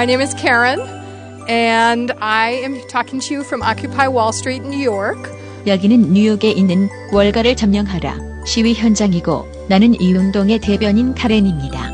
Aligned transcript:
My 0.00 0.06
name 0.06 0.22
is 0.22 0.32
Karen, 0.32 0.80
and 1.46 2.10
I 2.22 2.52
am 2.64 2.80
talking 2.88 3.20
to 3.20 3.34
you 3.34 3.44
from 3.44 3.60
Occupy 3.60 4.08
Wall 4.08 4.32
Street, 4.32 4.62
New 4.62 4.80
York. 4.80 5.30
여기는 5.66 6.14
뉴욕에 6.14 6.50
있는 6.52 6.88
월가를 7.12 7.54
점령하라 7.54 8.16
시위 8.46 8.72
현장이고 8.72 9.66
나는 9.68 10.00
이 10.00 10.14
운동의 10.14 10.60
대변인 10.60 11.14
카렌입니다. 11.14 11.92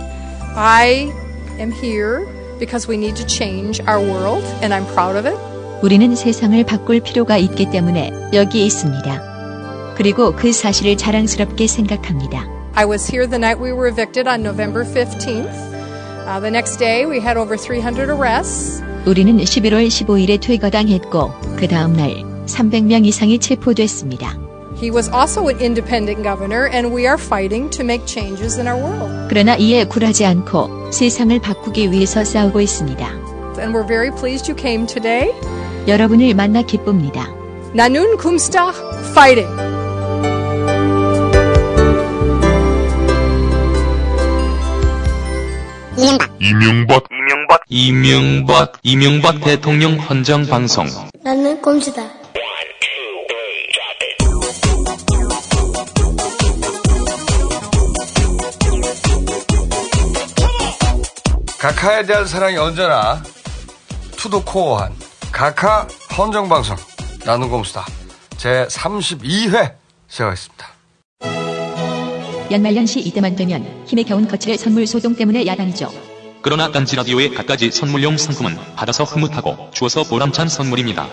I 0.55 1.11
am 1.59 1.73
here 1.73 2.25
because 2.61 2.89
we 2.89 2.97
need 2.97 3.17
to 3.17 3.27
change 3.27 3.83
our 3.89 3.99
world, 3.99 4.47
and 4.63 4.73
I'm 4.73 4.87
proud 4.95 5.19
of 5.19 5.27
it. 5.27 5.37
우리는 5.83 6.15
세상을 6.15 6.63
바꿀 6.63 7.01
필요가 7.01 7.37
있기 7.39 7.73
때문에 7.73 8.13
여기에 8.33 8.67
있습니다. 8.67 9.95
그리고 9.97 10.33
그 10.37 10.53
사실을 10.53 10.97
자랑스럽게 10.97 11.67
생각합니다. 11.67 12.47
I 12.77 12.87
was 12.87 13.11
here 13.11 13.29
the 13.29 13.41
night 13.41 13.61
we 13.61 13.73
were 13.73 13.91
evicted 13.91 14.29
on 14.29 14.43
November 14.43 14.85
15th. 14.85 15.66
Uh, 16.27 16.41
the 16.41 16.51
next 16.51 16.79
day, 16.79 17.07
we 17.07 17.21
had 17.21 17.37
over 17.37 17.57
300 17.57 18.11
arrests. 18.11 18.83
우리는 19.07 19.37
11월 19.37 19.87
15일에 19.87 20.41
퇴거당했고 20.41 21.31
그 21.57 21.69
다음 21.69 21.93
날 21.93 22.25
300명 22.47 23.07
이상이 23.07 23.39
체포됐습니다. 23.39 24.37
He 24.77 24.91
was 24.91 25.09
also 25.09 25.47
an 25.49 25.59
independent 25.61 26.25
governor, 26.25 26.67
and 26.67 26.93
we 26.93 27.07
are 27.07 27.17
fighting 27.17 27.71
to 27.71 27.85
make 27.85 28.05
changes 28.07 28.59
in 28.59 28.67
our 28.67 28.77
world. 28.77 29.29
그러나 29.29 29.55
이에 29.55 29.85
굴하지 29.85 30.27
않고 30.27 30.91
세상을 30.91 31.39
바꾸기 31.41 31.93
위해서 31.93 32.25
싸우고 32.25 32.61
있습니다. 32.61 33.07
And 33.59 33.73
we're 33.73 33.87
very 33.87 34.11
pleased 34.11 34.51
you 34.51 34.61
came 34.61 34.87
today. 34.87 35.33
여러분을 35.87 36.35
만나 36.35 36.63
기쁩니다. 36.63 37.31
Kumsta 38.21 38.73
fighting. 39.13 39.49
이 39.49 39.66
명박. 45.97 46.31
이명박. 47.09 47.63
이명박. 47.69 48.73
이명박. 48.83 49.41
대통령 49.41 49.95
헌정 49.99 50.47
방송. 50.47 50.87
나는 51.25 51.61
꼼수다. 51.63 52.03
각하에 61.59 62.05
대한 62.05 62.27
사랑이 62.27 62.57
언제나 62.59 63.23
투도코어한 64.19 64.95
각하 65.33 65.87
헌정방송. 66.17 66.77
나는 67.25 67.49
꼼수다. 67.49 67.85
제 68.37 68.67
32회 68.69 69.75
시작하겠습니다. 70.09 70.76
연말연시 72.51 73.01
이때만 73.01 73.37
되면 73.37 73.65
힘에 73.87 74.03
겨운 74.03 74.29
거칠의 74.29 74.59
선물 74.59 74.87
소동 74.87 75.15
때문에 75.15 75.47
야단이죠. 75.47 75.91
그러나 76.43 76.71
딴지 76.71 76.95
라디오의 76.95 77.35
갖가지 77.35 77.71
선물용 77.71 78.17
상품은 78.19 78.57
받아서 78.77 79.05
흐뭇하고 79.05 79.57
주어서 79.73 80.05
보람찬 80.05 80.49
선물입니다. 80.49 81.09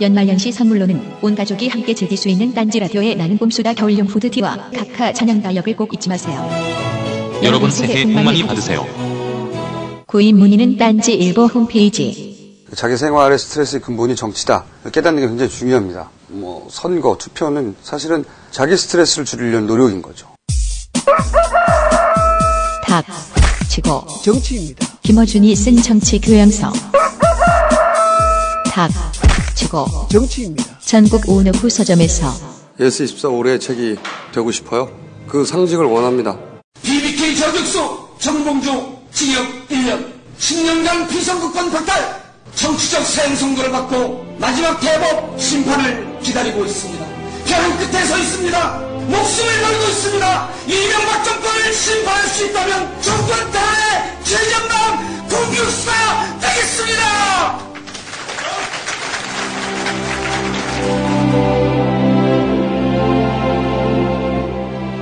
연말연시 0.00 0.52
선물로는 0.52 1.16
온 1.20 1.34
가족이 1.34 1.68
함께 1.68 1.94
즐길 1.94 2.16
수 2.16 2.28
있는 2.28 2.54
딴지 2.54 2.78
라디오의 2.78 3.16
나는 3.16 3.36
꼼수다 3.36 3.74
겨울용 3.74 4.06
후드티와 4.06 4.70
각하 4.74 5.12
찬양 5.12 5.42
다역을 5.42 5.76
꼭 5.76 5.92
잊지 5.92 6.08
마세요. 6.08 6.48
여러분 7.42 7.70
새해 7.70 8.04
복 8.04 8.22
많이 8.22 8.42
받으세요. 8.44 8.86
구입 10.06 10.36
문의는 10.36 10.78
딴지 10.78 11.14
일보 11.14 11.46
홈페이지. 11.46 12.64
자기 12.74 12.96
생활의 12.96 13.38
스트레스의 13.38 13.82
근본이 13.82 14.16
정치다 14.16 14.64
깨닫는 14.92 15.20
게 15.22 15.28
굉장히 15.28 15.50
중요합니다. 15.50 16.10
뭐 16.28 16.68
선거, 16.70 17.16
투표는 17.18 17.76
사실은 17.82 18.24
자기 18.50 18.76
스트레스를 18.76 19.24
줄이려는 19.24 19.66
노력인 19.66 20.00
거죠. 20.00 20.28
닥치고 22.84 24.06
정치입니다. 24.24 24.86
김어준이 25.02 25.54
쓴 25.54 25.76
정치 25.82 26.18
교양서. 26.20 26.72
닥치고 28.70 29.86
정치입니다. 30.10 30.78
전국 30.80 31.28
on-off 31.28 31.68
서점에서 31.68 32.32
예스 32.80 33.02
24 33.04 33.28
올해의 33.28 33.60
책이 33.60 33.96
되고 34.32 34.50
싶어요. 34.52 34.90
그 35.28 35.44
상징을 35.44 35.84
원합니다. 35.84 36.38
BBK 36.82 37.36
저격수 37.36 38.08
정봉주 38.18 38.96
징역 39.12 39.68
1년 39.68 40.12
10년간 40.38 41.08
비선거권 41.08 41.70
박탈 41.72 42.22
정치적 42.54 43.04
사형 43.04 43.36
선고를 43.36 43.70
받고 43.70 44.36
마지막 44.38 44.78
대법 44.80 45.40
심판을 45.40 46.18
기다리고 46.20 46.64
있습니다 46.64 47.07
벼랑 47.48 47.78
끝에 47.78 48.04
서 48.04 48.18
있습니다 48.18 48.78
목숨을 49.08 49.62
걸고 49.62 49.84
있습니다 49.88 50.48
이명박 50.66 51.24
정권을 51.24 51.72
심판할 51.72 52.28
수 52.28 52.46
있다면 52.46 53.02
정권 53.02 53.50
탄핵 53.50 54.24
최전방 54.24 55.28
공격수가 55.28 56.38
되겠습니다 56.40 57.68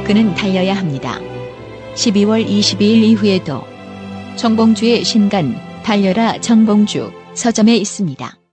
그는 0.07 0.33
달려야 0.37 0.77
합니다. 0.77 1.19
12월 1.97 2.47
22일 2.47 3.03
이후에도 3.03 3.65
정봉주의 4.37 5.03
신간 5.03 5.57
달려라 5.83 6.41
정봉주 6.41 7.11
서점에 7.35 7.75
있습니다. 7.77 8.46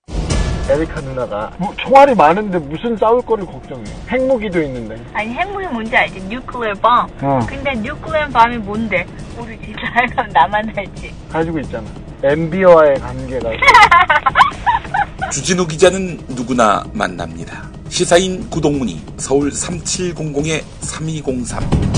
에리카 0.69 1.01
누나가 1.01 1.51
뭐, 1.57 1.74
총알이 1.78 2.16
많은데 2.16 2.57
무슨 2.57 2.96
싸울 2.97 3.22
거를 3.22 3.46
걱정해. 3.46 3.84
핵무기도 4.09 4.62
있는데. 4.63 4.96
아니 5.13 5.29
핵무기 5.34 5.68
뭔지 5.68 5.96
알지? 5.96 6.22
nuclear 6.22 6.74
bomb. 6.81 7.07
어. 7.22 7.40
근데 7.47 7.74
nuclear 7.75 8.28
bomb이 8.29 8.57
뭔데? 8.59 9.06
모르지. 9.35 9.75
잘 9.79 10.07
나만 10.34 10.74
알지. 10.75 11.13
가지고 11.29 11.59
있잖아. 11.59 11.85
MB와의 12.24 12.96
관계가. 13.00 13.50
주진우 15.31 15.68
기자는 15.68 16.19
누구나 16.29 16.84
만납니다. 16.94 17.63
시사인 17.90 18.50
구독 18.50 18.76
문의 18.76 19.03
서울 19.18 19.51
3700-3203 19.51 21.94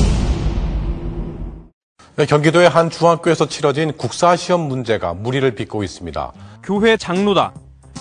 네, 2.17 2.25
경기도의 2.25 2.69
한 2.69 2.89
중학교에서 2.89 3.47
치러진 3.47 3.93
국사시험 3.95 4.61
문제가 4.61 5.13
물의를 5.13 5.53
빚고 5.53 5.83
있습니다. 5.83 6.31
교회 6.63 6.97
장로다. 6.97 7.51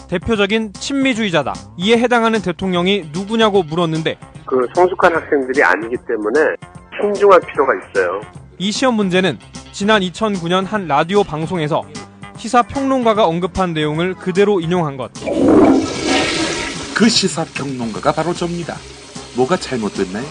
대표적인 0.09 0.73
친미주의자다. 0.75 1.55
이에 1.79 1.99
해당하는 1.99 2.41
대통령이 2.43 3.11
누구냐고 3.13 3.63
물었는데 3.63 4.19
그 4.47 4.67
성숙한 4.75 5.15
학생들이 5.15 5.63
아니기 5.63 5.97
때문에 6.07 6.41
신중할 7.01 7.41
필요가 7.41 7.73
있어요. 7.75 8.21
이 8.59 8.71
시험 8.71 8.95
문제는 8.95 9.39
지난 9.73 10.03
2009년 10.03 10.65
한 10.67 10.87
라디오 10.87 11.25
방송에서 11.25 11.83
시사 12.37 12.63
평론가가 12.63 13.27
언급한 13.27 13.73
내용을 13.73 14.15
그대로 14.15 14.61
인용한 14.61 14.97
것. 14.97 15.11
그 16.95 17.09
시사 17.09 17.45
평론가가 17.55 18.13
바로 18.13 18.33
접니다. 18.35 18.77
뭐가 19.37 19.57
잘못됐나요? 19.57 20.25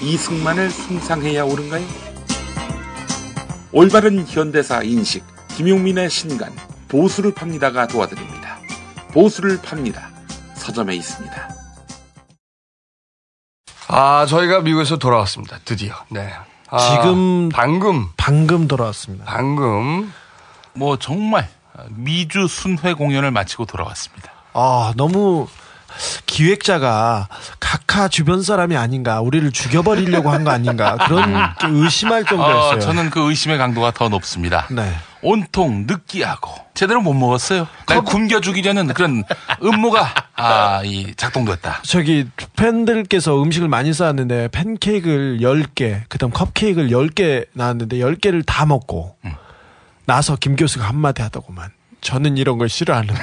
이승만을 0.00 0.70
숭상해야 0.70 1.44
옳은가요? 1.44 1.84
올바른 3.72 4.24
현대사 4.26 4.82
인식, 4.82 5.22
김용민의 5.56 6.08
신간, 6.08 6.52
보수를 6.88 7.34
팝니다가 7.34 7.86
도와드립니다. 7.86 8.47
보수를 9.12 9.60
팝니다. 9.62 10.08
서점에 10.54 10.94
있습니다. 10.96 11.48
아, 13.88 14.26
저희가 14.26 14.60
미국에서 14.60 14.98
돌아왔습니다. 14.98 15.58
드디어. 15.64 15.94
네. 16.10 16.30
아, 16.70 16.78
지금 16.78 17.48
방금 17.48 18.08
방금 18.18 18.68
돌아왔습니다. 18.68 19.24
방금 19.24 20.12
뭐 20.74 20.98
정말 20.98 21.48
미주 21.90 22.46
순회 22.48 22.92
공연을 22.94 23.30
마치고 23.30 23.64
돌아왔습니다. 23.64 24.30
아 24.52 24.92
너무 24.96 25.48
기획자가 26.26 27.28
각하 27.58 28.08
주변 28.08 28.42
사람이 28.42 28.76
아닌가 28.76 29.22
우리를 29.22 29.50
죽여버리려고 29.52 30.30
한 30.30 30.44
거 30.44 30.50
아닌가 30.50 30.96
그런 31.06 31.32
게 31.58 31.66
의심할 31.68 32.26
정도였어요. 32.26 32.76
어, 32.76 32.78
저는 32.78 33.08
그 33.08 33.30
의심의 33.30 33.56
강도가 33.56 33.90
더 33.90 34.10
높습니다. 34.10 34.66
네. 34.70 34.94
온통 35.22 35.86
느끼하고 35.86 36.50
제대로 36.74 37.00
못 37.00 37.12
먹었어요. 37.14 37.66
날 37.86 38.02
굶겨 38.02 38.40
죽이려는 38.40 38.88
그런 38.94 39.24
음모가 39.62 40.14
아, 40.36 40.82
이 40.84 41.14
작동됐다. 41.16 41.82
저기 41.82 42.26
팬들께서 42.56 43.42
음식을 43.42 43.68
많이 43.68 43.92
쌓았는데 43.92 44.48
팬케이크를 44.48 45.40
10개, 45.40 46.02
그다음 46.08 46.30
컵케이크를 46.30 46.90
10개 46.90 47.46
나왔는데 47.52 47.96
10개를 47.96 48.44
다 48.46 48.64
먹고 48.66 49.16
나서 50.04 50.36
김 50.36 50.56
교수가 50.56 50.86
한마디 50.86 51.22
하더구만. 51.22 51.70
저는 52.00 52.36
이런 52.36 52.58
걸 52.58 52.68
싫어하는데. 52.68 53.20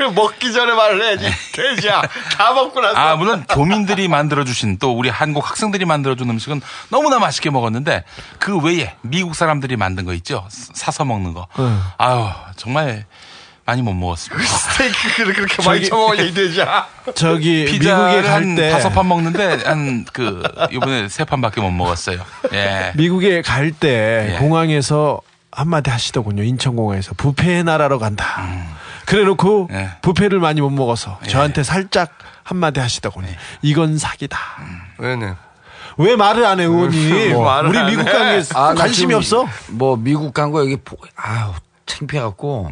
그 0.00 0.04
먹기 0.14 0.52
전에 0.52 0.72
말을 0.72 1.02
해야지. 1.04 1.30
돼지야. 1.52 2.00
다 2.38 2.52
먹고 2.54 2.80
나서. 2.80 2.96
아, 2.96 3.16
물론 3.16 3.44
교민들이 3.50 4.08
만들어주신 4.08 4.78
또 4.78 4.92
우리 4.96 5.10
한국 5.10 5.48
학생들이 5.48 5.84
만들어준 5.84 6.28
음식은 6.30 6.62
너무나 6.88 7.18
맛있게 7.18 7.50
먹었는데 7.50 8.04
그 8.38 8.58
외에 8.58 8.94
미국 9.02 9.34
사람들이 9.34 9.76
만든 9.76 10.06
거 10.06 10.14
있죠? 10.14 10.46
사서 10.48 11.04
먹는 11.04 11.34
거. 11.34 11.46
응. 11.58 11.80
아유, 11.98 12.28
정말 12.56 13.04
많이 13.66 13.82
못 13.82 13.92
먹었습니다. 13.92 14.42
스테이크를 14.42 15.34
그렇게 15.34 15.62
많이 15.62 15.86
이 15.86 16.34
돼지야. 16.34 16.86
저기 17.14 17.64
미국에 17.70 17.86
갈한때 18.22 18.70
다섯 18.70 18.88
판 18.88 19.06
먹는데 19.06 19.62
한 19.64 20.06
그 20.14 20.42
이번에 20.72 21.08
세 21.08 21.24
판밖에 21.24 21.60
못 21.60 21.70
먹었어요. 21.70 22.24
예. 22.54 22.92
미국에 22.96 23.42
갈때 23.42 24.32
예. 24.34 24.38
공항에서 24.38 25.20
한마디 25.52 25.90
하시더군요. 25.90 26.42
인천공항에서 26.42 27.12
부페 27.16 27.62
나라로 27.62 27.98
간다. 27.98 28.79
그래놓고 29.10 29.68
네. 29.70 29.90
부페를 30.02 30.38
많이 30.40 30.60
못 30.60 30.70
먹어서 30.70 31.18
저한테 31.28 31.62
살짝 31.62 32.12
한마디 32.42 32.80
하시더군요. 32.80 33.26
네. 33.26 33.36
이건 33.62 33.98
사기다. 33.98 34.38
왜네? 34.98 35.34
왜 35.98 36.16
말을 36.16 36.44
안 36.46 36.60
해, 36.60 36.64
의원님? 36.64 37.32
뭐 37.32 37.60
우리 37.62 37.76
안 37.78 37.86
미국 37.86 38.06
해? 38.06 38.12
간게 38.12 38.42
아, 38.54 38.68
나 38.68 38.74
관심이 38.74 39.12
없어? 39.12 39.46
뭐 39.70 39.96
미국 39.96 40.32
간 40.32 40.52
거 40.52 40.60
여기 40.60 40.76
보, 40.76 40.96
아우 41.16 41.52
창피해갖고. 41.86 42.70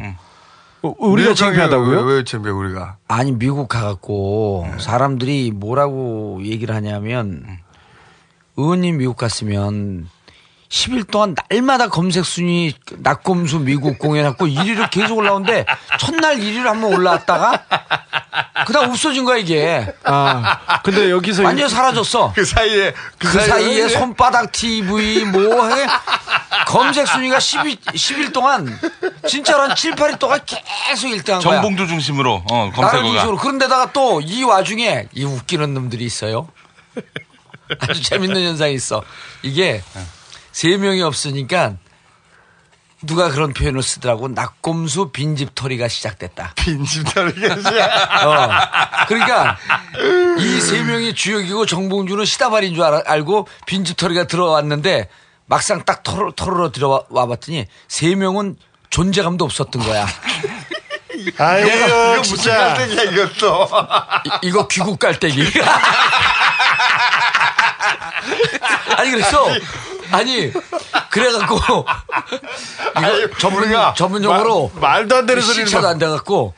어, 0.81 0.93
우리가 0.97 1.33
창피하다고요? 1.33 1.99
왜, 2.05 2.13
왜 2.15 2.23
창피해 2.23 2.53
우리가? 2.53 2.95
아니 3.09 3.33
미국 3.33 3.67
가갖고 3.67 4.69
네. 4.71 4.79
사람들이 4.81 5.51
뭐라고 5.53 6.39
얘기를 6.43 6.73
하냐면 6.73 7.43
음. 7.47 7.57
의원님 8.55 8.97
미국 8.97 9.17
갔으면 9.17 10.07
10일 10.69 11.09
동안 11.09 11.35
날마다 11.49 11.87
검색 11.89 12.25
순위 12.25 12.73
낙검수 12.99 13.59
미국 13.59 13.97
공연했고 13.97 14.45
1위를 14.45 14.89
계속 14.91 15.17
올라오는데 15.17 15.65
첫날 15.99 16.37
1위를 16.37 16.63
한번 16.65 16.93
올라왔다가 16.93 17.65
그다음 18.67 18.91
없어진 18.91 19.25
거야 19.25 19.37
이게. 19.37 19.91
아 20.03 20.81
근데 20.83 21.09
여기서 21.09 21.43
완전 21.43 21.67
사라졌어. 21.69 22.33
그 22.35 22.45
사이에 22.45 22.93
그, 23.17 23.27
사이에 23.31 23.87
손바닥 23.89 24.51
TV 24.51 25.25
뭐 25.25 25.67
해? 25.73 25.87
검색 26.67 27.07
순위가 27.07 27.39
12, 27.39 27.75
10일 27.77 28.31
동안 28.31 28.79
진짜로 29.27 29.63
한 29.63 29.75
7, 29.75 29.95
8일 29.95 30.19
동안 30.19 30.39
계속 30.45 31.07
1등한 31.07 31.41
거야. 31.43 31.61
정봉주 31.61 31.87
중심으로 31.87 32.43
어, 32.51 32.71
검색어가. 32.71 33.01
중심으로. 33.01 33.37
그런데다가 33.37 33.91
또 33.91 34.19
이 34.21 34.43
와중에 34.43 35.07
이 35.13 35.23
웃기는 35.23 35.73
놈들이 35.73 36.05
있어요. 36.05 36.47
아주 37.79 38.01
재밌는 38.03 38.43
현상이 38.43 38.73
있어. 38.75 39.01
이게 39.41 39.81
세 40.59 40.75
명이 40.75 41.01
없으니까 41.03 41.75
누가 43.03 43.29
그런 43.29 43.53
표현을 43.53 43.81
쓰더라고. 43.81 44.27
낙곰수 44.27 45.11
빈집털이가 45.13 45.87
시작됐다. 45.87 46.51
빈집털이가 46.57 47.55
어. 48.27 49.05
그러니까 49.07 49.57
이 50.37 50.59
세 50.59 50.83
명이 50.83 51.13
주역이고 51.15 51.65
정봉주는 51.65 52.25
시다발인 52.25 52.75
줄 52.75 52.83
알, 52.83 52.95
알고 53.07 53.47
빈집털이가 53.67 54.27
들어왔는데 54.27 55.07
막상 55.45 55.85
딱 55.85 56.03
털어, 56.03 56.33
털으러 56.35 56.73
들어와 56.73 57.05
봤더니 57.07 57.65
세 57.87 58.15
명은 58.15 58.57
존재감도 58.89 59.45
없었던 59.45 59.81
거야. 59.81 60.05
아이고, 61.39 61.69
이거 61.69 62.15
무슨 62.17 62.23
진짜. 62.35 62.57
깔때기야 62.73 63.03
이것도. 63.03 63.69
이, 64.43 64.47
이거 64.49 64.67
귀국 64.67 64.99
깔때기. 64.99 65.41
아니 68.97 69.11
그래서 69.11 69.47
아니 70.11 70.51
그래갖고 71.09 71.59
전문 73.39 73.63
전문용어로 73.95 74.71
마- 74.75 74.79
말도 74.89 75.15
안 75.17 75.25
되는 75.25 75.41
소리를 75.41 75.67
시차도 75.67 75.83
막- 75.87 75.91
안 75.91 75.97
돼갖고 75.99 76.53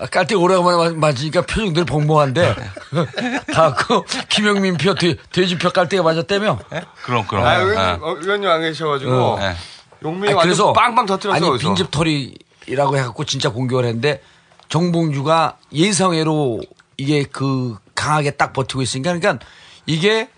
아, 0.00 0.06
깔때기 0.06 0.36
오래간만에 0.36 0.90
맞으니까 0.94 1.42
표정들이 1.42 1.84
봉봉한데 1.84 2.54
다갖고 3.52 4.04
김영민 4.28 4.76
표 4.76 4.94
돼, 4.94 5.16
돼지표 5.32 5.70
깔때기 5.70 6.02
맞았다며. 6.02 6.60
그럼 7.02 7.26
그럼. 7.26 7.44
아, 7.44 7.58
예. 7.58 7.62
의원님, 7.64 8.04
어, 8.04 8.16
의원님 8.20 8.48
안 8.48 8.60
계셔가지고 8.60 9.12
어. 9.12 9.38
예. 9.40 9.56
용민이 10.04 10.28
아니, 10.28 10.34
완전 10.36 10.72
빵빵 10.72 11.06
터뜨려서 11.06 11.36
아니 11.36 11.46
거기서. 11.46 11.66
빈집 11.74 11.90
털이라고 11.90 12.96
해갖고 12.96 13.24
진짜 13.24 13.50
공격을 13.50 13.86
했는데 13.86 14.22
정봉주가 14.68 15.56
예상외로 15.72 16.60
이게 16.96 17.24
그 17.24 17.76
강하게 17.96 18.30
딱 18.32 18.52
버티고 18.52 18.82
있으니까 18.82 19.12
그러니까 19.18 19.44
이게 19.86 20.28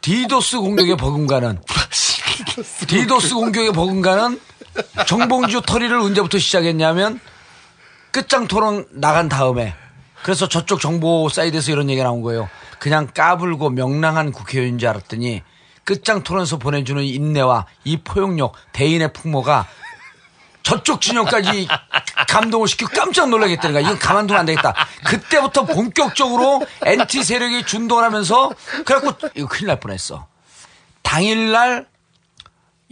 디도스 0.00 0.58
공격에 0.60 0.96
버금가는 0.96 1.60
디도스 2.86 3.34
공격에 3.34 3.72
버금가는 3.72 4.40
정봉주 5.06 5.62
털이를 5.62 5.98
언제부터 5.98 6.38
시작했냐면 6.38 7.20
끝장 8.10 8.46
토론 8.46 8.86
나간 8.92 9.28
다음에 9.28 9.74
그래서 10.22 10.48
저쪽 10.48 10.80
정보 10.80 11.28
사이드에서 11.28 11.72
이런 11.72 11.88
얘기가 11.90 12.04
나온 12.04 12.22
거예요. 12.22 12.48
그냥 12.78 13.08
까불고 13.12 13.70
명랑한 13.70 14.32
국회의원인 14.32 14.78
줄 14.78 14.88
알았더니 14.88 15.42
끝장 15.84 16.22
토론에서 16.22 16.58
보내주는 16.58 17.02
인내와 17.02 17.66
이 17.84 17.98
포용력, 17.98 18.52
대인의 18.72 19.12
풍모가 19.12 19.66
저쪽 20.62 21.00
진영까지 21.00 21.68
감동을 22.28 22.68
시키고 22.68 22.90
깜짝 22.94 23.28
놀라겠다는 23.30 23.72
거야. 23.72 23.82
이건 23.82 23.98
가만두면 23.98 24.40
안 24.40 24.46
되겠다. 24.46 24.74
그때부터 25.04 25.64
본격적으로 25.64 26.66
NT 26.84 27.24
세력이 27.24 27.64
준동을 27.64 28.04
하면서 28.04 28.50
그래갖고 28.84 29.28
이거 29.34 29.48
큰일 29.48 29.68
날 29.68 29.80
뻔했어. 29.80 30.26
당일날 31.02 31.86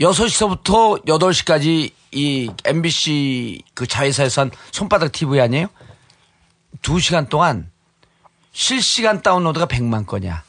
6시서부터 0.00 1.04
8시까지 1.06 1.92
이 2.12 2.50
MBC 2.64 3.62
그 3.74 3.86
자회사에서 3.86 4.42
한 4.42 4.50
손바닥 4.72 5.12
TV 5.12 5.40
아니에요? 5.40 5.68
2시간 6.82 7.28
동안 7.28 7.70
실시간 8.52 9.22
다운로드가 9.22 9.66
100만 9.66 10.06
건이야. 10.06 10.42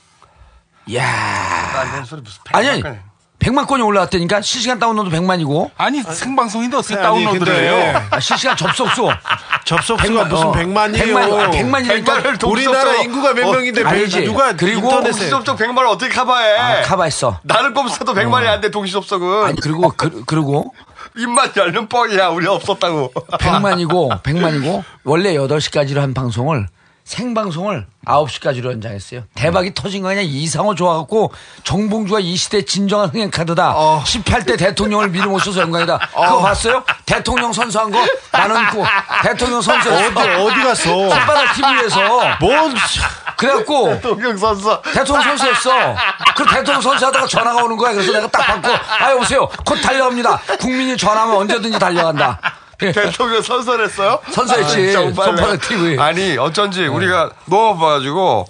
이야. 0.87 1.99
무슨 2.01 2.39
아니, 2.53 2.69
아니. 2.69 2.81
100만 3.39 3.67
건이 3.67 3.83
올라왔다니까 3.83 4.41
실시간 4.41 4.79
다운로드 4.79 5.09
100만이고. 5.09 5.69
아니 5.77 6.01
생방송인데 6.01 6.77
어떻게 6.77 6.95
아니, 6.95 7.03
다운로드를 7.03 7.45
근데 7.45 7.69
해요? 7.69 8.01
아, 8.09 8.19
실시간 8.19 8.57
접속수. 8.57 9.07
접속수가 9.63 10.25
무슨 10.25 10.47
100만이에요. 10.51 10.97
100만, 10.97 11.51
100만이니까. 11.51 12.03
100만을 12.03 12.39
동시 12.39 12.65
우리나라 12.65 12.91
접속. 12.91 13.03
인구가 13.03 13.33
몇 13.33 13.47
어, 13.47 13.51
명인데 13.53 13.83
아니지. 13.83 14.23
누가 14.23 14.55
그리고 14.55 14.89
인터넷에 14.89 15.29
동시접속 15.29 15.57
100만 15.59 15.79
을 15.81 15.87
어떻게 15.87 16.13
커버해? 16.13 16.57
아, 16.57 16.81
카바했어. 16.81 17.39
나는 17.43 17.73
꼼수도 17.73 18.13
100만이 18.13 18.47
안 18.47 18.61
돼, 18.61 18.71
동시접속은. 18.71 19.45
아니, 19.45 19.61
그리고, 19.61 19.93
그, 19.95 20.23
그리고 20.25 20.73
입만 21.15 21.51
열면 21.55 21.87
뻥이야. 21.89 22.29
우리 22.29 22.47
없었다고. 22.47 23.13
100만이고, 23.13 24.23
100만이고, 24.23 24.83
원래 25.03 25.33
8시까지로 25.35 25.97
한 25.99 26.13
방송을 26.13 26.67
생방송을 27.07 27.87
9시까지로 28.05 28.71
연장했어요. 28.73 29.23
대박이 29.33 29.73
터진 29.73 30.01
거 30.01 30.09
그냥 30.09 30.25
이상호 30.25 30.75
좋아갖고 30.75 31.31
정봉주가 31.63 32.19
이 32.19 32.35
시대 32.35 32.63
진정한 32.63 33.09
흥행 33.09 33.31
카드다. 33.31 33.73
18대 34.03 34.59
대통령을 34.59 35.09
미리 35.09 35.25
모셔서 35.25 35.61
영광이다. 35.61 35.97
그거 35.97 36.41
봤어요? 36.41 36.83
대통령 37.05 37.53
선수한 37.53 37.91
거 37.91 38.05
나는 38.31 38.55
그 38.71 38.83
대통령 39.23 39.61
선수였어. 39.61 40.05
어디 40.05 40.19
어디 40.19 40.63
갔어? 40.63 40.83
손바닥 40.83 41.55
TV에서. 41.55 41.99
뭔 42.41 42.75
그래갖고 43.37 43.89
대통령 43.89 44.37
선수. 44.37 44.81
대통령 44.93 45.23
선수였어. 45.37 45.95
그 46.35 46.45
대통령 46.45 46.81
선수하다가 46.81 47.27
전화가 47.27 47.63
오는 47.63 47.77
거야. 47.77 47.93
그래서 47.93 48.11
내가 48.11 48.27
딱 48.27 48.45
받고 48.45 48.69
아 48.99 49.11
여보세요. 49.11 49.47
곧 49.65 49.81
달려갑니다. 49.81 50.41
국민이 50.59 50.97
전화하면 50.97 51.37
언제든지 51.37 51.79
달려간다. 51.79 52.37
대통령 52.93 53.41
선설했어요? 53.41 54.19
선서했지. 54.31 54.89
아, 54.89 54.91
정말요? 54.91 55.13
손바닥 55.15 55.61
TV. 55.61 55.97
아니, 55.99 56.37
어쩐지 56.37 56.85
우리가 56.85 57.31
넘어봐가지고 57.45 58.45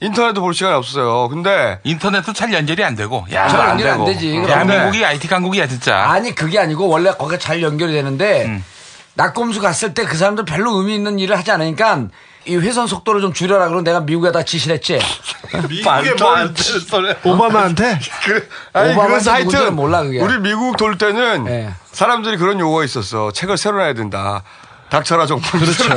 인터넷도 0.00 0.40
볼 0.42 0.54
시간이 0.54 0.74
없었어요. 0.76 1.28
근데 1.28 1.80
인터넷도 1.84 2.32
잘 2.32 2.52
연결이 2.52 2.84
안 2.84 2.94
되고. 2.94 3.24
야, 3.32 3.48
잘안 3.48 3.70
연결이 3.70 3.88
안 3.90 3.96
되고. 3.98 4.06
되지. 4.06 4.42
대한민국이 4.46 5.04
IT 5.04 5.28
강국이야 5.28 5.66
진짜. 5.66 5.96
아니 6.10 6.34
그게 6.34 6.58
아니고 6.58 6.88
원래 6.88 7.10
거기가 7.12 7.38
잘 7.38 7.62
연결이 7.62 7.92
되는데 7.92 8.44
음. 8.46 8.64
낙검수 9.14 9.60
갔을 9.60 9.92
때 9.94 10.04
그 10.04 10.16
사람들 10.16 10.44
별로 10.44 10.72
의미 10.76 10.94
있는 10.94 11.18
일을 11.18 11.36
하지 11.38 11.50
않으니까 11.50 12.04
이 12.46 12.56
회선 12.56 12.86
속도를 12.86 13.20
좀 13.20 13.32
줄여라 13.32 13.66
그러고 13.68 13.82
내가 13.82 14.00
미국에 14.00 14.32
다 14.32 14.42
지시를 14.42 14.76
했지. 14.76 14.98
말도 15.84 16.28
안 16.28 16.54
되는 16.54 16.80
소리. 16.80 17.14
오바마한테 17.24 17.98
그, 18.24 18.48
아니, 18.72 18.92
오바마한테 18.92 19.18
그 19.18 19.24
사이트. 19.24 19.44
누군지는 19.46 19.76
몰라, 19.76 20.02
그게. 20.02 20.20
우리 20.20 20.38
미국 20.38 20.76
돌 20.76 20.96
때는 20.96 21.44
네. 21.44 21.70
사람들이 21.92 22.38
그런 22.38 22.58
요구가 22.58 22.84
있었어. 22.84 23.30
책을 23.32 23.58
새로 23.58 23.78
내야 23.78 23.92
된다. 23.92 24.42
닥쳐라 24.88 25.26
정품. 25.26 25.60
그렇죠. 25.60 25.84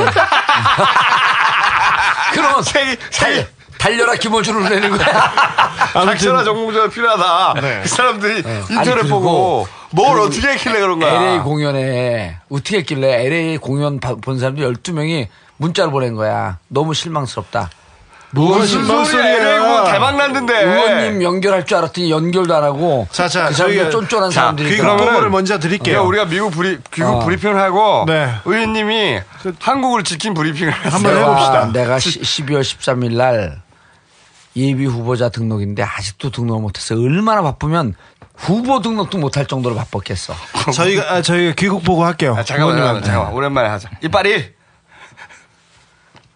그러면 2.34 2.62
책이, 2.64 2.98
책이. 3.10 3.46
달려라 3.78 4.14
김어준을 4.16 4.70
내는 4.70 4.98
거야. 4.98 5.32
닥쳐라 5.94 6.44
정봉주가 6.44 6.90
필요하다. 6.90 7.54
그 7.84 7.88
사람들이 7.90 8.38
인터넷 8.70 9.00
아니, 9.02 9.10
보고 9.10 9.68
뭘 9.92 10.12
그리고 10.14 10.28
어떻게 10.28 10.48
했길래 10.50 10.80
그런 10.80 11.00
거야. 11.00 11.14
LA 11.22 11.40
공연에 11.40 12.38
어떻게 12.50 12.78
했길래 12.78 13.26
LA 13.26 13.58
공연 13.58 14.00
봐- 14.00 14.16
본 14.16 14.40
사람들 14.40 14.72
12명이 14.74 15.28
문자를 15.58 15.92
보낸 15.92 16.16
거야. 16.16 16.58
너무 16.68 16.94
실망스럽다. 16.94 17.70
무슨 18.32 18.84
소리야. 18.86 19.28
LA 19.36 19.60
공연 19.60 19.84
대박 19.92 20.16
났는데. 20.16 20.64
의원님 20.64 21.22
연결할 21.22 21.68
줄 21.68 21.78
알았더니 21.78 22.10
연결도 22.10 22.56
안 22.56 22.64
하고 22.64 23.08
자, 23.12 23.28
자, 23.28 23.50
그 23.50 23.54
저희가- 23.54 23.92
쫀쫀한 23.92 24.32
자, 24.32 24.42
사람들이. 24.42 24.78
보고를 24.78 25.30
먼저 25.30 25.60
드릴게요. 25.60 26.04
우리가 26.04 26.26
미국 26.26 26.50
브리, 26.52 26.80
귀국 26.92 27.10
어. 27.10 27.20
브리핑을 27.20 27.56
하고 27.62 28.06
네. 28.08 28.34
의원님이 28.46 29.20
한국을 29.60 30.04
지킨 30.04 30.34
브리핑을 30.34 30.72
한번. 30.74 31.16
해봅시다. 31.16 31.72
내가 31.74 32.00
시- 32.00 32.22
12월 32.22 32.62
13일 32.62 33.14
날 33.18 33.62
예비 34.56 34.86
후보자 34.88 35.30
등록인데 35.30 35.84
아직도 35.84 36.32
등록을 36.32 36.62
못했어. 36.64 36.96
얼마나 36.96 37.44
바쁘면 37.44 37.94
후보 38.36 38.82
등록도 38.82 39.20
못할 39.20 39.46
정도로 39.46 39.76
바빴겠어. 39.76 40.34
저희가 40.74 41.14
아, 41.14 41.22
저희가 41.22 41.54
귀국 41.54 41.84
보고 41.84 42.04
할게요. 42.04 42.36
아, 42.36 42.44
잠깐만, 42.44 42.78
잠깐만. 42.78 43.04
잠깐만. 43.04 43.34
오랜만에 43.34 43.70
하자. 43.70 43.90
이빨이. 44.04 44.46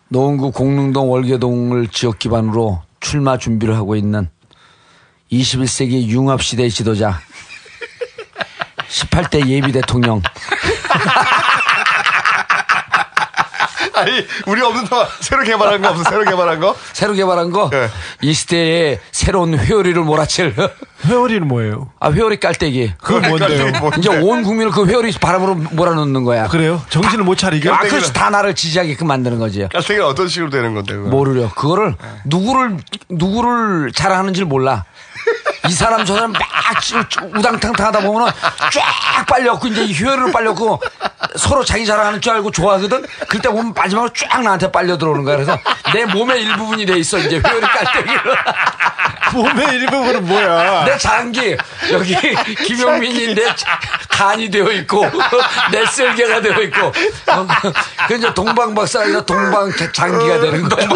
노원구 0.09 0.51
공릉동 0.51 1.11
월계동을 1.11 1.89
지역 1.89 2.19
기반으로 2.19 2.81
출마 2.99 3.37
준비를 3.37 3.75
하고 3.75 3.95
있는 3.95 4.29
21세기 5.31 6.07
융합시대의 6.07 6.69
지도자 6.71 7.19
18대 8.89 9.45
예비 9.47 9.73
대통령. 9.73 10.21
아니, 14.01 14.25
우리 14.45 14.61
없는 14.61 14.85
동안 14.85 15.07
새로 15.19 15.43
개발한 15.43 15.81
거 15.81 15.89
없어? 15.89 16.03
새로 16.03 16.23
개발한 16.23 16.59
거? 16.59 16.75
새로 16.93 17.13
개발한 17.13 17.51
거? 17.51 17.69
네. 17.71 17.89
이 18.21 18.33
시대에 18.33 18.99
새로운 19.11 19.57
회오리를 19.57 20.01
몰아칠. 20.03 20.53
회오리는 21.05 21.47
뭐예요? 21.47 21.89
아, 21.99 22.09
회오리 22.11 22.39
깔때기. 22.39 22.93
그건 22.99 23.29
뭔데요? 23.29 23.71
이제 23.97 24.09
온 24.09 24.43
국민을 24.43 24.71
그 24.71 24.85
회오리 24.87 25.11
바람으로 25.13 25.55
몰아넣는 25.55 26.23
거야. 26.23 26.47
그래요? 26.47 26.81
정신을 26.89 27.23
못 27.23 27.37
차리게? 27.37 27.69
아, 27.69 27.79
그래서 27.79 28.11
다 28.11 28.29
나를 28.29 28.55
지지하게끔 28.55 29.07
만드는 29.07 29.39
거지. 29.39 29.67
깔때기는 29.71 30.05
어떤 30.05 30.27
식으로 30.27 30.49
되는 30.49 30.73
건데, 30.73 30.95
그거? 30.95 31.09
모르려. 31.09 31.49
그거를 31.53 31.95
누구를 32.25 32.77
누구를 33.09 33.91
자랑하는지 33.93 34.41
를 34.41 34.47
몰라. 34.47 34.85
이 35.67 35.71
사람 35.71 36.05
저 36.05 36.15
사람 36.15 36.31
막 36.31 36.41
우당탕탕 37.35 37.87
하다 37.87 37.99
보면은 38.01 38.31
쫙 38.71 39.25
빨렸고 39.27 39.67
이제 39.67 39.83
이 39.83 39.99
효율을 40.01 40.31
빨렸고 40.31 40.81
서로 41.35 41.63
자기 41.65 41.85
자랑하는 41.85 42.21
줄 42.21 42.33
알고 42.33 42.51
좋아하거든. 42.51 43.05
그때 43.27 43.49
보면 43.49 43.73
마지막으로 43.73 44.11
쫙 44.13 44.41
나한테 44.41 44.71
빨려 44.71 44.97
들어오는 44.97 45.23
거야. 45.23 45.35
그래서 45.35 45.57
내 45.93 46.05
몸의 46.05 46.41
일부분이 46.43 46.85
돼 46.85 46.97
있어 46.97 47.17
이제 47.17 47.41
효율이 47.45 47.67
깔때기를. 47.67 48.21
몸의 49.33 49.67
일부분은 49.75 50.25
뭐야? 50.25 50.85
내 50.85 50.97
장기 50.97 51.57
여기 51.91 52.15
김영민이 52.65 53.35
내 53.35 53.43
자- 53.55 53.77
간이 54.09 54.49
되어 54.49 54.71
있고 54.71 55.05
내 55.71 55.85
쓸개가 55.85 56.39
되어 56.41 56.61
있고 56.61 56.87
어, 56.87 57.47
그 58.07 58.15
이제 58.15 58.33
동방 58.33 58.73
박사가 58.73 59.03
아니라 59.03 59.21
동방 59.25 59.69
장기가 59.91 60.39
되는 60.39 60.69
거야. 60.69 60.87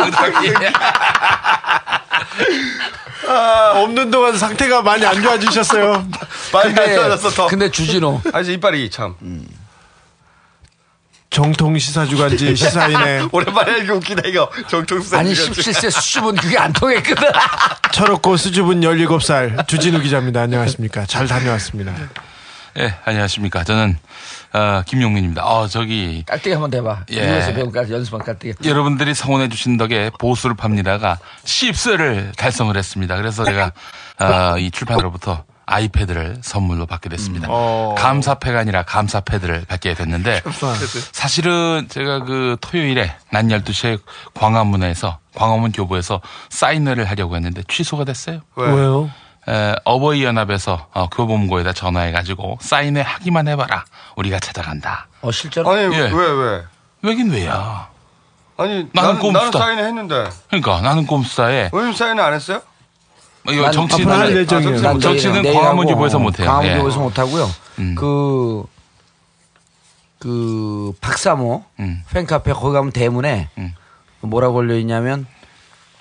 아, 3.31 3.81
없는 3.81 4.11
동안 4.11 4.37
상태가 4.37 4.81
많이 4.81 5.05
안 5.05 5.21
좋아지셨어요. 5.21 5.93
많이 6.53 6.69
안 6.69 6.75
근데, 6.75 6.95
좋아졌어, 6.95 7.29
더. 7.29 7.47
근데 7.47 7.69
주진호 7.71 8.21
아, 8.33 8.41
이제 8.41 8.53
이빨이 8.53 8.89
참. 8.89 9.15
정통 11.29 11.79
시사주간지 11.79 12.55
시사인의 12.57 13.29
오랜만에 13.31 13.79
이거 13.79 13.95
웃기다, 13.95 14.23
이거. 14.27 14.49
정통수. 14.67 15.15
아니 15.15 15.31
17세 15.33 15.89
수줍은 15.89 16.35
그게 16.35 16.57
안 16.57 16.73
통했거든. 16.73 17.25
철없고 17.93 18.35
수줍은 18.35 18.81
17살 18.81 19.65
주진우 19.67 20.01
기자입니다. 20.01 20.41
안녕하십니까. 20.41 21.05
잘 21.05 21.27
다녀왔습니다. 21.27 21.93
예, 22.79 22.95
안녕하십니까. 23.05 23.63
저는 23.63 23.97
어, 24.53 24.81
김용민입니다. 24.85 25.45
어, 25.45 25.67
저기 25.67 26.23
깔때기 26.27 26.51
한번 26.51 26.69
대봐. 26.69 27.05
예. 27.11 27.21
미국에서 27.21 27.53
배운 27.53 27.71
깔 27.71 27.89
연습한 27.89 28.21
깔때기. 28.25 28.67
여러분들이 28.67 29.13
성원해 29.13 29.47
주신 29.49 29.77
덕에 29.77 30.11
보수를 30.19 30.55
팝니다가 30.55 31.19
10세를 31.45 32.35
달성을 32.35 32.75
했습니다. 32.75 33.15
그래서 33.15 33.43
제가 33.45 33.71
어, 34.19 34.57
이 34.57 34.69
출판으로부터 34.71 35.45
아이패드를 35.65 36.39
선물로 36.41 36.85
받게 36.85 37.07
됐습니다. 37.09 37.47
어. 37.49 37.95
감사패가 37.97 38.59
아니라 38.59 38.83
감사패드를 38.83 39.65
받게 39.69 39.93
됐는데 39.93 40.41
사실은 41.13 41.87
제가 41.89 42.25
그 42.25 42.57
토요일에 42.59 43.13
낮 43.31 43.45
12시에 43.45 43.99
광화문에서 44.33 45.19
광화문 45.33 45.71
교보에서 45.71 46.19
사인회를 46.49 47.09
하려고 47.09 47.35
했는데 47.37 47.63
취소가 47.69 48.03
됐어요. 48.03 48.41
왜요? 48.55 49.09
에, 49.49 49.75
어버이 49.85 50.23
연합에서 50.23 50.87
어, 50.93 51.09
교보문고에다 51.09 51.73
전화해가지고 51.73 52.59
사인회 52.61 53.01
하기만 53.01 53.47
해봐라. 53.47 53.85
우리가 54.15 54.39
찾아간다. 54.39 55.07
어 55.21 55.31
실제로? 55.31 55.69
아니, 55.71 55.81
예. 55.95 55.99
왜, 55.99 56.09
왜? 56.11 56.63
왜긴 57.01 57.31
왜야. 57.31 57.89
아니, 58.57 58.73
나는 58.73 58.91
나는, 58.93 59.19
꼼수다. 59.19 59.39
나는 59.39 59.51
사인을 59.51 59.83
했는데. 59.85 60.29
그러니까 60.49 60.81
나는 60.81 61.07
꼼수다에 61.07 61.69
왜냐면 61.73 61.95
사인을 61.95 62.23
안 62.23 62.33
했어요? 62.33 62.61
이거 63.49 63.63
난 63.63 63.71
정치는 63.71 64.11
할 64.11 64.21
아, 64.27 64.31
예정이에요. 64.31 64.81
난 64.81 64.99
정치는 64.99 65.41
내일- 65.41 65.55
광화문 65.55 65.85
내일하고, 65.85 65.95
교보에서 65.95 66.19
못해요. 66.19 66.47
광화문 66.47 66.91
예. 66.91 66.95
못하고요. 66.97 67.49
음. 67.79 67.95
그, 67.97 68.63
그, 70.19 70.93
박사모 71.01 71.63
음. 71.79 72.03
팬카페 72.11 72.53
거기 72.53 72.73
가면 72.73 72.91
대문에 72.91 73.49
음. 73.57 73.73
뭐라고 74.21 74.53
걸려 74.53 74.75
있냐면, 74.77 75.25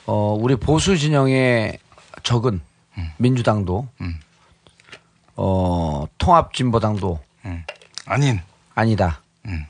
어, 0.04 0.37
우리 0.38 0.56
보수 0.56 0.99
진영의 0.99 1.78
적은 2.23 2.61
민주당도, 3.19 3.88
음. 4.00 4.21
어, 5.37 6.07
통합진보당도 6.19 7.21
음. 7.47 7.64
아닌 8.07 8.40
아니다. 8.75 9.21
음. 9.47 9.66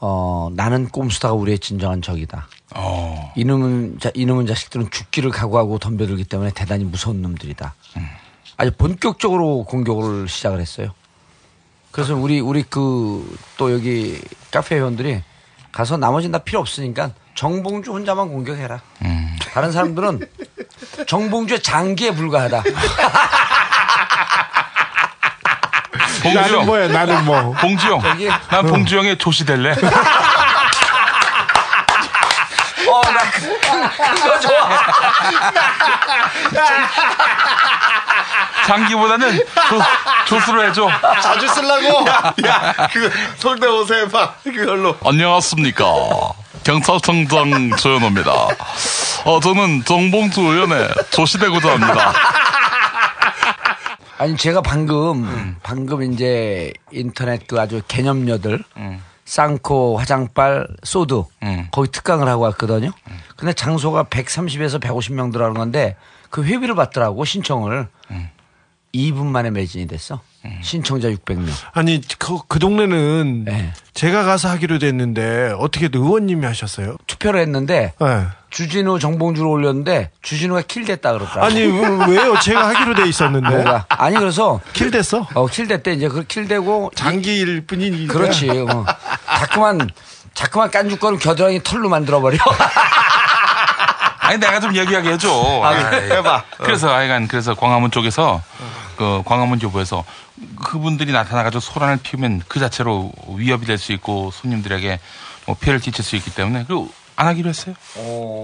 어, 0.00 0.50
나는 0.54 0.88
꼼수다가 0.88 1.34
우리의 1.34 1.58
진정한 1.58 2.02
적이다. 2.02 2.48
어. 2.74 3.32
이놈은, 3.36 3.98
자, 4.00 4.10
이놈은 4.14 4.46
자식들은 4.46 4.90
죽기를 4.90 5.30
각오하고 5.30 5.78
덤벼들기 5.78 6.24
때문에 6.24 6.50
대단히 6.54 6.84
무서운 6.84 7.22
놈들이다. 7.22 7.74
아주 8.56 8.72
본격적으로 8.76 9.64
공격을 9.64 10.28
시작을 10.28 10.60
했어요. 10.60 10.92
그래서 11.90 12.16
우리, 12.16 12.40
우리 12.40 12.62
그, 12.62 13.36
또 13.56 13.72
여기 13.72 14.20
카페 14.50 14.76
회원들이 14.76 15.22
가서 15.70 15.96
나머지는 15.96 16.32
다 16.32 16.38
필요 16.38 16.60
없으니까 16.60 17.14
정봉주 17.34 17.92
혼자만 17.92 18.28
공격해라. 18.28 18.80
음. 19.04 19.38
다른 19.52 19.72
사람들은 19.72 20.20
정봉주의 21.06 21.62
장기에 21.62 22.12
불과하다. 22.14 22.62
나는 26.34 26.66
뭐야, 26.66 26.88
나는 26.88 27.24
뭐. 27.24 27.52
봉주영. 27.54 28.00
저기- 28.00 28.28
난 28.50 28.66
봉주영의 28.66 29.18
조시 29.18 29.44
될래. 29.44 29.72
어, 32.88 33.00
나 33.00 33.20
그, 33.30 33.58
그거 34.20 34.40
좋아. 34.40 34.68
장기보다는 38.66 39.38
조, 39.38 39.82
조수로 40.26 40.64
해줘. 40.64 40.88
자주 41.20 41.48
쓰려고? 41.48 42.04
야, 42.46 42.74
그, 42.92 43.10
성대모사 43.38 43.94
해봐. 43.94 44.34
그걸로. 44.44 44.96
안녕하십니까. 45.04 45.84
경찰청장 46.64 47.76
조현호입니다. 47.76 48.30
어, 49.24 49.40
저는 49.40 49.84
정봉주 49.84 50.40
의원의 50.40 50.88
조시되고자 51.10 51.72
합니다. 51.72 52.12
아니 54.18 54.36
제가 54.36 54.60
방금 54.60 55.56
방금 55.62 56.02
이제 56.12 56.72
인터넷 56.92 57.46
그 57.48 57.60
아주 57.60 57.82
개념녀들 57.88 58.62
쌍코 59.24 59.98
화장빨 59.98 60.68
소드 60.84 61.24
음. 61.42 61.66
거기 61.72 61.90
특강을 61.90 62.28
하고 62.28 62.42
왔거든요. 62.44 62.92
근데 63.36 63.52
장소가 63.52 64.04
130에서 64.04 64.80
150명 64.80 65.32
들어가는 65.32 65.58
건데 65.58 65.96
그 66.30 66.44
회비를 66.44 66.74
받더라고 66.76 67.24
신청을 67.24 67.88
2분 68.94 69.26
만에 69.26 69.50
매진이 69.50 69.86
됐어. 69.86 70.20
신청자 70.60 71.08
600명. 71.08 71.48
아니, 71.72 72.00
그, 72.18 72.38
그 72.48 72.58
동네는 72.58 73.44
네. 73.44 73.72
제가 73.94 74.24
가서 74.24 74.48
하기로 74.50 74.78
됐는데 74.80 75.54
어떻게 75.58 75.88
의원님이 75.92 76.44
하셨어요? 76.46 76.96
투표를 77.06 77.40
했는데 77.40 77.94
네. 78.00 78.26
주진우 78.50 78.98
정봉주를 78.98 79.48
올렸는데 79.48 80.10
주진우가 80.20 80.62
킬됐다 80.62 81.12
그러더라고. 81.12 81.44
아니, 81.46 81.60
왜- 81.60 82.06
왜요? 82.08 82.38
제가 82.40 82.68
하기로 82.68 82.96
돼 82.96 83.08
있었는데. 83.08 83.48
뭐가? 83.48 83.86
아니 83.88 84.16
그래서 84.16 84.60
킬됐어? 84.72 85.28
어 85.34 85.46
킬됐대 85.46 85.92
이제 85.94 86.08
그 86.08 86.24
킬되고 86.24 86.90
장기일 86.94 87.64
뿐이니까. 87.66 88.12
그렇지. 88.12 88.50
어. 88.50 88.84
자꾸만 89.38 89.88
자꾸만 90.34 90.70
깐죽거리면 90.70 91.20
겨드랑이 91.20 91.62
털로 91.62 91.88
만들어버려. 91.88 92.36
아니 94.32 94.40
내가 94.40 94.60
좀 94.60 94.74
얘기하게 94.74 95.12
해줘. 95.12 95.30
아, 95.62 95.90
그래. 95.90 96.16
해봐. 96.16 96.44
그래서 96.58 96.88
하여간 96.94 97.28
그래서 97.28 97.54
광화문 97.54 97.90
쪽에서 97.90 98.42
그 98.96 99.22
광화문 99.26 99.58
교보에서 99.58 100.04
그분들이 100.64 101.12
나타나가지고 101.12 101.60
소란을 101.60 101.98
피우면 102.02 102.42
그 102.48 102.58
자체로 102.60 103.12
위협이 103.36 103.66
될 103.66 103.76
수 103.78 103.92
있고 103.92 104.30
손님들에게 104.32 104.98
뭐 105.46 105.56
피해를 105.60 105.80
끼칠 105.80 106.04
수 106.04 106.16
있기 106.16 106.30
때문에 106.34 106.64
그리고 106.66 106.88
안 107.14 107.26
하기로 107.26 107.50
했어요. 107.50 107.74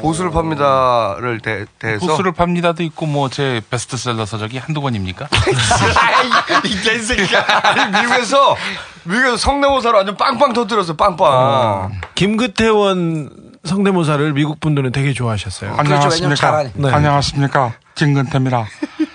보수를 0.03 0.31
팝니다를 0.31 1.41
대, 1.41 1.65
대해서. 1.79 2.07
보수를 2.07 2.33
팝니다도 2.33 2.83
있고 2.85 3.07
뭐 3.07 3.29
제 3.31 3.63
베스트셀러 3.71 4.27
서적이 4.27 4.59
한두 4.59 4.83
권입니까? 4.83 5.27
이 6.65 6.81
개새끼야. 6.83 7.47
아니, 7.63 7.91
미국에서, 8.03 8.57
미국에서 9.05 9.37
성대모사로 9.39 9.97
완전 9.99 10.17
빵빵 10.19 10.53
터뜨렸어, 10.53 10.95
빵빵. 10.97 12.01
김근태원 12.15 13.31
성대모사를 13.65 14.33
미국 14.33 14.61
분들은 14.61 14.93
되게 14.93 15.13
좋아하셨어요. 15.13 15.77
그렇죠, 15.77 16.09
왜냐면 16.11 16.37
잘하니. 16.37 16.71
네. 16.75 16.91
안녕하십니까. 16.91 17.75
김근태입니다. 17.95 18.67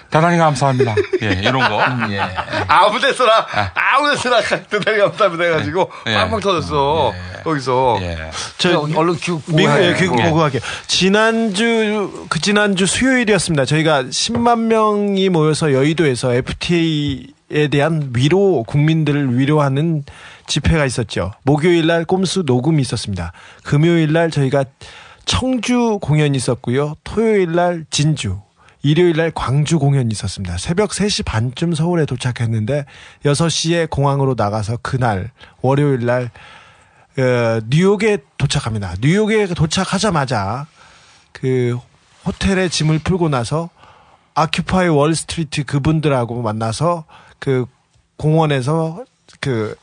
대단히 0.09 0.37
감사합니다. 0.37 0.93
예, 1.23 1.41
이런 1.41 1.67
거. 1.67 1.81
예. 2.11 2.21
아무 2.67 2.99
데서나, 2.99 3.47
아무 3.73 4.11
데서나 4.11 4.41
대단히 4.69 4.99
감사합니다 4.99 5.43
해가지고 5.43 5.89
예. 6.05 6.13
빵빵 6.13 6.39
터졌어. 6.39 7.11
거기서. 7.43 7.97
예. 8.01 8.29
저 8.59 8.79
얼른 8.79 9.15
귀국 9.15 9.43
미국 9.47 9.71
보고해. 9.71 9.87
예, 9.87 9.95
귀국 9.95 10.19
예. 10.19 10.25
보고하게. 10.25 10.59
지난주 10.85 12.27
그 12.29 12.39
지난주 12.39 12.85
수요일이었습니다. 12.85 13.65
저희가 13.65 14.03
10만 14.03 14.59
명이 14.67 15.29
모여서 15.29 15.73
여의도에서 15.73 16.33
FTA 16.33 17.33
에 17.51 17.67
대한 17.67 18.11
위로 18.15 18.63
국민들을 18.63 19.37
위로하는 19.37 20.03
집회가 20.47 20.85
있었죠. 20.85 21.33
목요일 21.43 21.85
날 21.87 22.05
꼼수 22.05 22.43
녹음이 22.45 22.81
있었습니다. 22.81 23.31
금요일 23.63 24.13
날 24.13 24.31
저희가 24.31 24.65
청주 25.25 25.99
공연이 26.01 26.37
있었고요. 26.37 26.95
토요일 27.03 27.51
날 27.53 27.85
진주. 27.89 28.39
일요일 28.81 29.15
날 29.15 29.31
광주 29.33 29.79
공연이 29.79 30.09
있었습니다. 30.11 30.57
새벽 30.57 30.89
3시 30.91 31.23
반쯤 31.25 31.73
서울에 31.73 32.05
도착했는데 32.05 32.85
6시에 33.23 33.89
공항으로 33.89 34.35
나가서 34.37 34.77
그날 34.81 35.31
월요일 35.61 36.05
날 36.05 36.31
어, 37.17 37.61
뉴욕에 37.69 38.17
도착합니다. 38.37 38.95
뉴욕에 38.99 39.47
도착하자마자 39.47 40.67
그 41.31 41.77
호텔에 42.25 42.67
짐을 42.67 42.99
풀고 42.99 43.29
나서 43.29 43.69
아큐파이 44.35 44.87
월스트리트 44.87 45.63
그분들하고 45.65 46.41
만나서 46.41 47.05
그 47.43 47.65
공원에서 48.15 49.03
그 49.41 49.75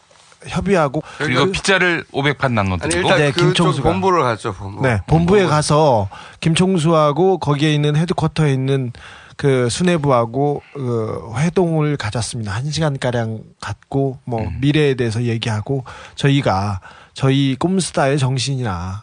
협의하고 0.47 1.03
그리고 1.19 1.53
피자를 1.53 2.05
500판 2.11 2.45
아니 2.45 2.55
나눠드리고 2.55 3.01
일단 3.03 3.19
네, 3.19 3.31
그쪽 3.33 3.49
김총수가. 3.49 3.91
본부를 3.91 4.23
갔죠 4.23 4.55
본부. 4.55 4.81
네, 4.81 4.99
본부에 5.07 5.45
가서 5.45 6.09
김총수하고 6.41 7.37
거기에 7.37 7.75
있는 7.75 7.97
헤드쿼터에 7.97 8.51
있는 8.51 8.93
그 9.37 9.69
수뇌부하고 9.69 10.63
그 10.73 11.33
회동을 11.37 11.99
가졌습니다. 11.99 12.51
한 12.53 12.71
시간 12.71 12.99
가량 12.99 13.41
갖고 13.61 14.19
뭐 14.25 14.51
미래에 14.63 14.95
대해서 14.95 15.25
얘기하고 15.25 15.85
저희가 16.15 16.81
저희 17.13 17.57
꼼스타의 17.59 18.19
정신이나 18.19 19.03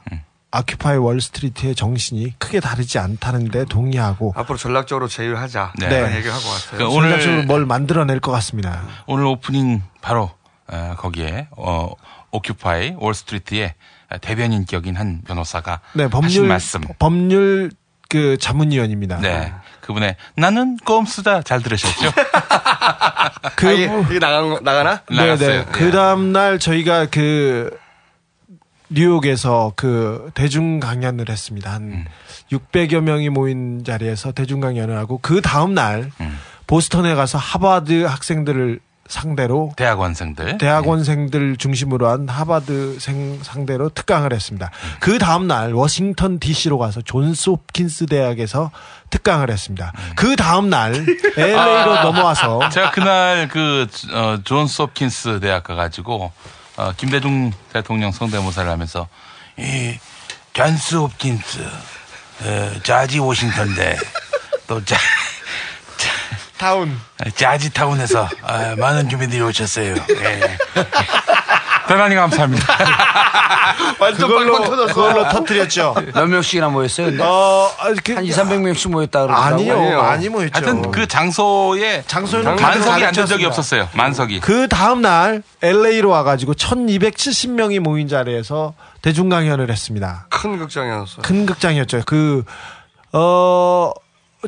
아큐파이 0.58 0.98
월스트리트의 0.98 1.76
정신이 1.76 2.34
크게 2.40 2.60
다르지 2.60 2.98
않다는데 2.98 3.66
동의하고 3.66 4.34
앞으로 4.36 4.58
전략적으로 4.58 5.08
제휴하자. 5.08 5.74
네. 5.78 5.88
그런 5.90 6.12
얘기를 6.16 6.34
하고 6.34 6.48
왔어요. 6.50 6.78
그러니까 6.78 6.98
오늘- 6.98 7.10
전략적으로 7.12 7.44
뭘 7.44 7.66
만들어낼 7.68 8.20
것 8.20 8.32
같습니다. 8.32 8.82
오늘 9.06 9.26
오프닝 9.26 9.84
바로 10.02 10.32
어, 10.68 10.96
거기에 10.98 11.48
어, 11.56 11.92
오큐파이 12.32 12.96
월스트리트의 12.98 13.76
대변인 14.22 14.66
격인 14.66 14.96
한 14.96 15.22
변호사가 15.28 15.82
네, 15.94 16.04
하신 16.04 16.10
법률 16.10 16.48
말씀. 16.48 16.82
법률 16.98 17.72
그 18.10 18.38
자문위원입니다. 18.40 19.20
네. 19.20 19.54
그분의 19.82 20.16
나는 20.36 20.78
꼼수다 20.78 21.44
잘 21.44 21.62
들으셨죠? 21.62 22.12
그 23.56 23.68
아, 23.68 23.72
이게, 23.72 23.86
이게 24.10 24.20
나간 24.20 24.50
거- 24.50 24.60
나가나? 24.62 25.02
나갔어요. 25.10 25.66
그 25.72 25.92
다음 25.92 26.32
날 26.32 26.58
저희가 26.58 27.08
그 27.12 27.78
뉴욕에서 28.90 29.74
그 29.76 30.32
대중 30.34 30.80
강연을 30.80 31.30
했습니다. 31.30 31.72
한 31.72 32.06
600여 32.52 33.02
명이 33.02 33.30
모인 33.30 33.84
자리에서 33.84 34.32
대중 34.32 34.60
강연을 34.60 34.98
하고 34.98 35.20
그 35.22 35.42
다음 35.42 35.74
날 35.74 36.12
보스턴에 36.68 37.16
가서 37.16 37.38
하버드 37.38 38.04
학생들을 38.04 38.80
상대로 39.08 39.72
대학원생들. 39.78 40.58
대학원생들 40.58 41.56
중심으로 41.58 42.10
한 42.10 42.28
하버드생 42.28 43.40
상대로 43.42 43.88
특강을 43.90 44.34
했습니다. 44.34 44.70
그 45.00 45.18
다음 45.18 45.48
날 45.48 45.72
워싱턴 45.74 46.40
DC로 46.40 46.78
가서 46.78 47.02
존스 47.02 47.52
홉킨스 47.52 48.08
대학에서 48.08 48.72
특강을 49.10 49.50
했습니다. 49.50 49.94
그 50.18 50.36
다음 50.36 50.70
날 50.70 50.94
LA로 51.38 52.02
넘어와서 52.04 52.68
제가 52.70 52.92
그날 52.92 53.48
그 53.48 53.88
어, 54.12 54.40
존스 54.44 54.82
홉킨스 54.82 55.40
대학 55.40 55.64
가가지고 55.64 56.32
어, 56.78 56.94
김대중 56.96 57.52
대통령 57.74 58.12
성대모사를 58.12 58.70
하면서 58.70 59.08
이 59.58 59.98
존스 60.54 60.96
홉킨스 60.96 61.60
어, 62.42 62.74
자지 62.84 63.20
워싱턴대 63.20 63.98
또 64.68 64.84
자, 64.86 64.96
타운 66.58 67.00
자지 67.36 67.72
타운에서 67.72 68.30
아, 68.44 68.76
많은 68.78 69.10
주민들이 69.10 69.42
오셨어요. 69.42 69.96
예. 69.96 70.58
대단히 71.88 72.16
감사합니다. 72.16 72.66
완전 74.00 74.28
그걸로 74.28 74.54
빵빵 74.54 74.70
터졌어. 74.70 74.94
그걸로 74.94 75.28
터뜨렸죠. 75.30 75.96
몇 76.14 76.26
명씩이나 76.28 76.70
모였어요? 76.70 77.08
근데? 77.08 77.24
어, 77.24 77.72
아, 77.80 77.94
그, 78.04 78.14
한 78.14 78.26
2, 78.26 78.32
300명씩 78.32 78.90
모였다 78.92 79.26
그러더라고요. 79.26 79.74
아니요, 79.80 80.02
많이 80.02 80.30
모였죠. 80.30 80.52
하여튼 80.54 80.92
그 80.92 81.08
장소에 81.08 82.04
장소는 82.08 82.56
만석이 82.56 83.06
앉은 83.06 83.26
적이. 83.26 83.46
없었어요. 83.46 83.90
만석이. 83.94 84.40
그 84.42 84.68
다음 84.68 85.02
날 85.02 85.44
LA로 85.62 86.10
와가지고 86.10 86.54
1270명이 86.54 87.80
모인 87.80 88.08
자리에서 88.08 88.74
대중 89.02 89.30
강연을 89.30 89.70
했습니다. 89.72 90.28
큰 90.30 90.58
극장이었어요. 90.58 91.22
큰 91.24 91.46
극장이었죠. 91.46 92.04
그, 92.06 92.44
어, 93.14 93.92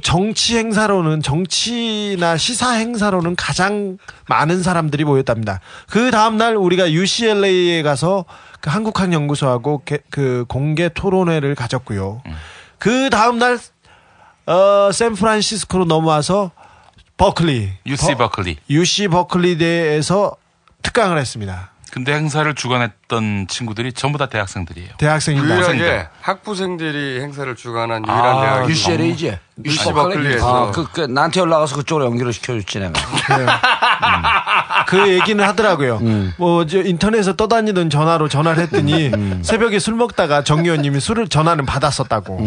정치 0.04 0.58
행사로는, 0.58 1.22
정치나 1.24 2.38
시사 2.38 2.72
행사로는 2.74 3.36
가장 3.36 3.98
많은 4.28 4.62
사람들이 4.62 5.04
모였답니다. 5.04 5.60
그 5.90 6.12
다음 6.12 6.38
날 6.38 6.56
우리가 6.56 6.92
UCLA에 6.92 7.82
가서 7.82 8.26
그 8.62 8.70
한국학 8.70 9.12
연구소하고 9.14 9.82
게- 9.86 10.00
그 10.10 10.46
공개 10.48 10.90
토론회를 10.90 11.56
가졌고요. 11.56 12.22
그 12.78 13.10
다음 13.10 13.40
날, 13.40 13.58
어, 14.46 14.92
샌프란시스코로 14.92 15.86
넘어와서 15.86 16.52
버클리. 17.18 17.72
UC 17.86 18.16
버클리. 18.16 18.58
UC 18.70 19.08
버클리 19.10 19.58
대에서 19.58 20.36
특강을 20.84 21.18
했습니다. 21.18 21.72
근데 21.92 22.14
행사를 22.14 22.54
주관했던 22.54 23.48
친구들이 23.48 23.94
전부 23.94 24.18
다 24.18 24.28
대학생들이에요. 24.28 24.90
대학생입니다. 24.98 25.56
유일하게 25.56 26.08
학부생들이 26.22 27.22
행사를 27.22 27.54
주관한 27.56 28.04
유일한 28.08 28.38
아, 28.38 28.42
대학이 28.42 28.72
UCLA지? 28.72 29.38
UC 29.66 29.92
버클리에서 29.92 30.68
아, 30.68 30.72
그, 30.72 30.88
그, 30.92 31.02
나한테 31.02 31.42
연락와서 31.42 31.76
그쪽으로 31.76 32.06
연결을 32.06 32.32
시켜줬지, 32.32 32.80
내가. 32.80 32.94
그 34.88 35.10
얘기는 35.10 35.44
하더라고요. 35.44 36.00
뭐, 36.38 36.66
저 36.66 36.82
인터넷에 36.82 37.36
떠다니던 37.36 37.90
전화로 37.90 38.30
전화를 38.30 38.64
했더니 38.64 39.12
새벽에 39.44 39.80
술 39.80 39.96
먹다가 39.96 40.44
정 40.44 40.60
의원님이 40.64 41.00
술을 41.02 41.28
전화는 41.28 41.66
받았었다고. 41.66 42.38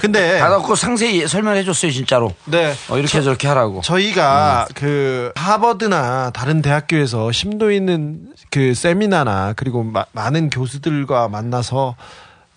근데 0.00 0.40
받았고 0.40 0.74
상세히 0.74 1.28
설명해 1.28 1.62
줬어요, 1.64 1.92
진짜로. 1.92 2.34
네. 2.46 2.74
어, 2.88 2.98
이렇게 2.98 3.22
저렇게 3.22 3.46
하라고. 3.48 3.80
저희가 3.82 4.66
그 4.74 5.32
하버드나 5.36 6.30
다른 6.30 6.60
대학교에서 6.62 7.30
심도 7.30 7.70
있는 7.70 8.18
그 8.50 8.74
세미나나 8.74 9.52
그리고 9.56 9.82
마- 9.84 10.06
많은 10.12 10.50
교수들과 10.50 11.28
만나서 11.28 11.94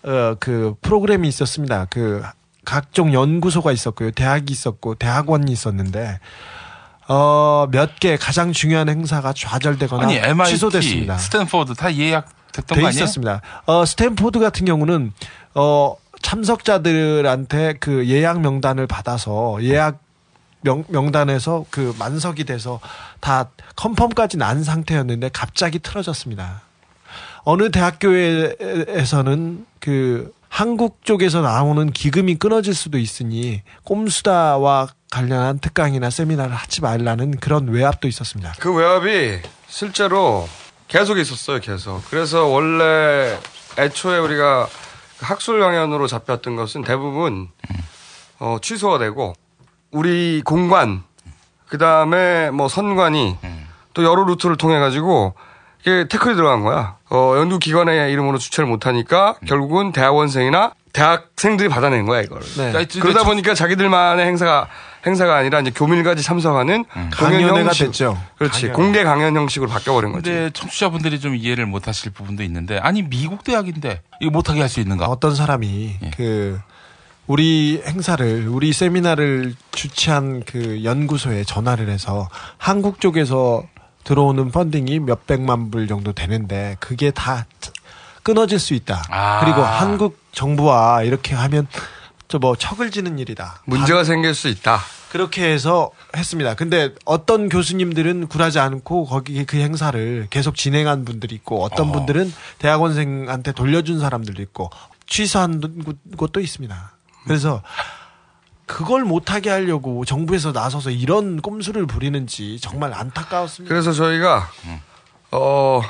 어 0.04 0.36
그 0.40 0.74
프로그램이 0.82 1.28
있었습니다. 1.28 1.86
그 1.92 2.24
각종 2.66 3.14
연구소가 3.14 3.72
있었고요. 3.72 4.12
대학이 4.12 4.52
있었고 4.52 4.96
대학원이 4.96 5.52
있었는데 5.52 6.20
어 7.08 7.68
몇 7.72 8.00
개 8.00 8.18
가장 8.18 8.52
중요한 8.52 8.90
행사가 8.90 9.34
좌절되거나 9.34 10.04
아니 10.04 10.16
MIT, 10.18 10.52
취소됐습니다. 10.54 11.18
스탠포드 11.18 11.74
다 11.76 11.94
예약됐던 11.94 12.76
거 12.76 12.88
아니에요? 12.88 13.04
있었습니다. 13.04 13.42
어, 13.66 13.86
스탠포드 13.86 14.40
같은 14.40 14.66
경우는 14.66 15.12
어, 15.54 15.96
참석자들한테 16.24 17.74
그 17.80 18.08
예약 18.08 18.42
명단을 18.42 18.88
받아서 18.88 19.58
예약 19.62 20.00
명, 20.62 20.84
명단에서 20.88 21.66
그 21.70 21.96
만석이 22.00 22.46
돼서 22.46 22.80
다 23.20 23.50
confirm까지 23.76 24.38
난 24.38 24.64
상태였는데 24.64 25.30
갑자기 25.34 25.80
틀어졌습니다. 25.80 26.62
어느 27.44 27.72
대학교에서는 27.72 29.66
그 29.80 30.34
한국 30.48 31.04
쪽에서 31.04 31.42
나오는 31.42 31.92
기금이 31.92 32.36
끊어질 32.36 32.76
수도 32.76 32.98
있으니 32.98 33.62
꼼수다와 33.84 34.90
관련한 35.10 35.60
특강이나 35.60 36.10
세미나를 36.10 36.54
하지 36.54 36.82
말라는 36.82 37.38
그런 37.40 37.70
외압도 37.70 38.08
있었습니다. 38.08 38.54
그 38.60 38.74
외압이 38.74 39.40
실제로 39.68 40.48
계속 40.88 41.18
있었어요, 41.18 41.60
계속. 41.62 42.04
그래서 42.10 42.46
원래 42.46 43.40
애초에 43.78 44.20
우리가 44.20 44.68
그 45.20 45.26
학술 45.26 45.62
강연으로 45.62 46.08
잡혔던 46.08 46.58
것은 46.58 46.84
대부분 46.84 47.48
어, 48.40 48.58
취소가 48.62 48.98
되고 48.98 49.34
우리 49.92 50.42
공관 50.44 51.04
그 51.68 51.78
다음에 51.78 52.50
뭐 52.52 52.68
선관이 52.68 53.38
또 53.94 54.04
여러 54.04 54.24
루트를 54.24 54.58
통해 54.58 54.80
가지고 54.80 55.34
이게 55.82 56.08
태클이 56.08 56.36
들어간 56.36 56.62
거야. 56.62 56.96
어, 57.10 57.34
연구 57.38 57.58
기관의 57.60 58.12
이름으로 58.14 58.38
주최를 58.38 58.70
못하니까 58.70 59.36
결국은 59.48 59.92
대학원생이나 59.92 60.74
대학생들이 60.94 61.70
받아낸 61.70 62.06
거야 62.06 62.22
이걸. 62.22 62.42
네. 62.58 62.86
그러다 63.00 63.24
보니까 63.24 63.54
자기들만의 63.54 64.26
행사가 64.26 64.68
행사가 65.06 65.36
아니라 65.38 65.62
이제 65.62 65.72
교민까지 65.72 66.22
참석하는 66.22 66.84
공연 66.84 67.10
강연회가 67.10 67.68
형식. 67.68 67.86
됐죠. 67.86 68.22
그렇지 68.38 68.62
강연. 68.68 68.76
공개 68.76 69.04
강연 69.04 69.36
형식으로 69.36 69.70
바뀌어버린 69.70 70.12
거지. 70.12 70.30
근데 70.30 70.50
청취자분들이 70.52 71.20
좀 71.20 71.36
이해를 71.36 71.66
못 71.66 71.88
하실 71.88 72.12
부분도 72.12 72.44
있는데 72.44 72.78
아니 72.78 73.02
미국 73.02 73.44
대학인데 73.44 74.02
이거 74.20 74.32
못하게 74.32 74.60
할 74.60 74.70
수 74.70 74.80
있는가? 74.82 75.08
어떤 75.08 75.34
사람이 75.34 75.96
예. 76.04 76.12
그 76.16 76.60
우리 77.36 77.82
행사를 77.86 78.46
우리 78.50 78.74
세미나를 78.74 79.56
주최한 79.72 80.44
그 80.44 80.84
연구소에 80.84 81.46
전화를 81.46 81.88
해서 81.88 82.28
한국 82.58 83.00
쪽에서 83.00 83.64
들어오는 84.04 84.52
펀딩이 84.52 85.00
몇 85.00 85.26
백만 85.28 85.72
불 85.72 85.88
정도 85.88 86.12
되는데 86.12 86.76
그게 86.82 87.10
다 87.10 87.46
끊어질 88.24 88.60
수 88.60 88.74
있다. 88.74 89.02
아. 89.10 89.40
그리고 89.40 89.62
한국 89.62 90.20
정부와 90.34 91.04
이렇게 91.04 91.34
하면 91.34 91.68
저 92.28 92.38
뭐 92.38 92.58
척을 92.58 92.92
지는 92.92 93.18
일이다. 93.18 93.62
문제가 93.64 94.04
생길 94.04 94.36
수 94.36 94.50
있다. 94.50 94.82
그렇게 95.10 95.46
해서 95.50 95.92
했습니다. 96.18 96.56
근데 96.56 96.94
어떤 97.06 97.48
교수님들은 97.48 98.28
굴하지 98.28 98.60
않고 98.60 99.06
거기 99.06 99.46
그 99.46 99.56
행사를 99.56 100.28
계속 100.30 100.56
진행한 100.56 101.06
분들이 101.06 101.36
있고 101.36 101.64
어떤 101.64 101.94
분들은 101.94 102.34
대학원생한테 102.60 103.54
돌려준 103.54 104.02
사람들도 104.02 104.42
있고 104.42 104.70
취소한 105.08 105.62
곳도 106.18 106.42
있습니다. 106.42 106.92
그래서 107.26 107.62
그걸 108.66 109.04
못하게 109.04 109.50
하려고 109.50 110.06
정부에서 110.06 110.52
나서서 110.52 110.92
이런 110.92 111.42
꼼수를 111.42 111.86
부리는지 111.86 112.60
정말 112.62 112.94
안타까웠습니다. 112.94 113.70
그래서 113.74 113.92
저희가 113.92 114.50
어 115.32 115.82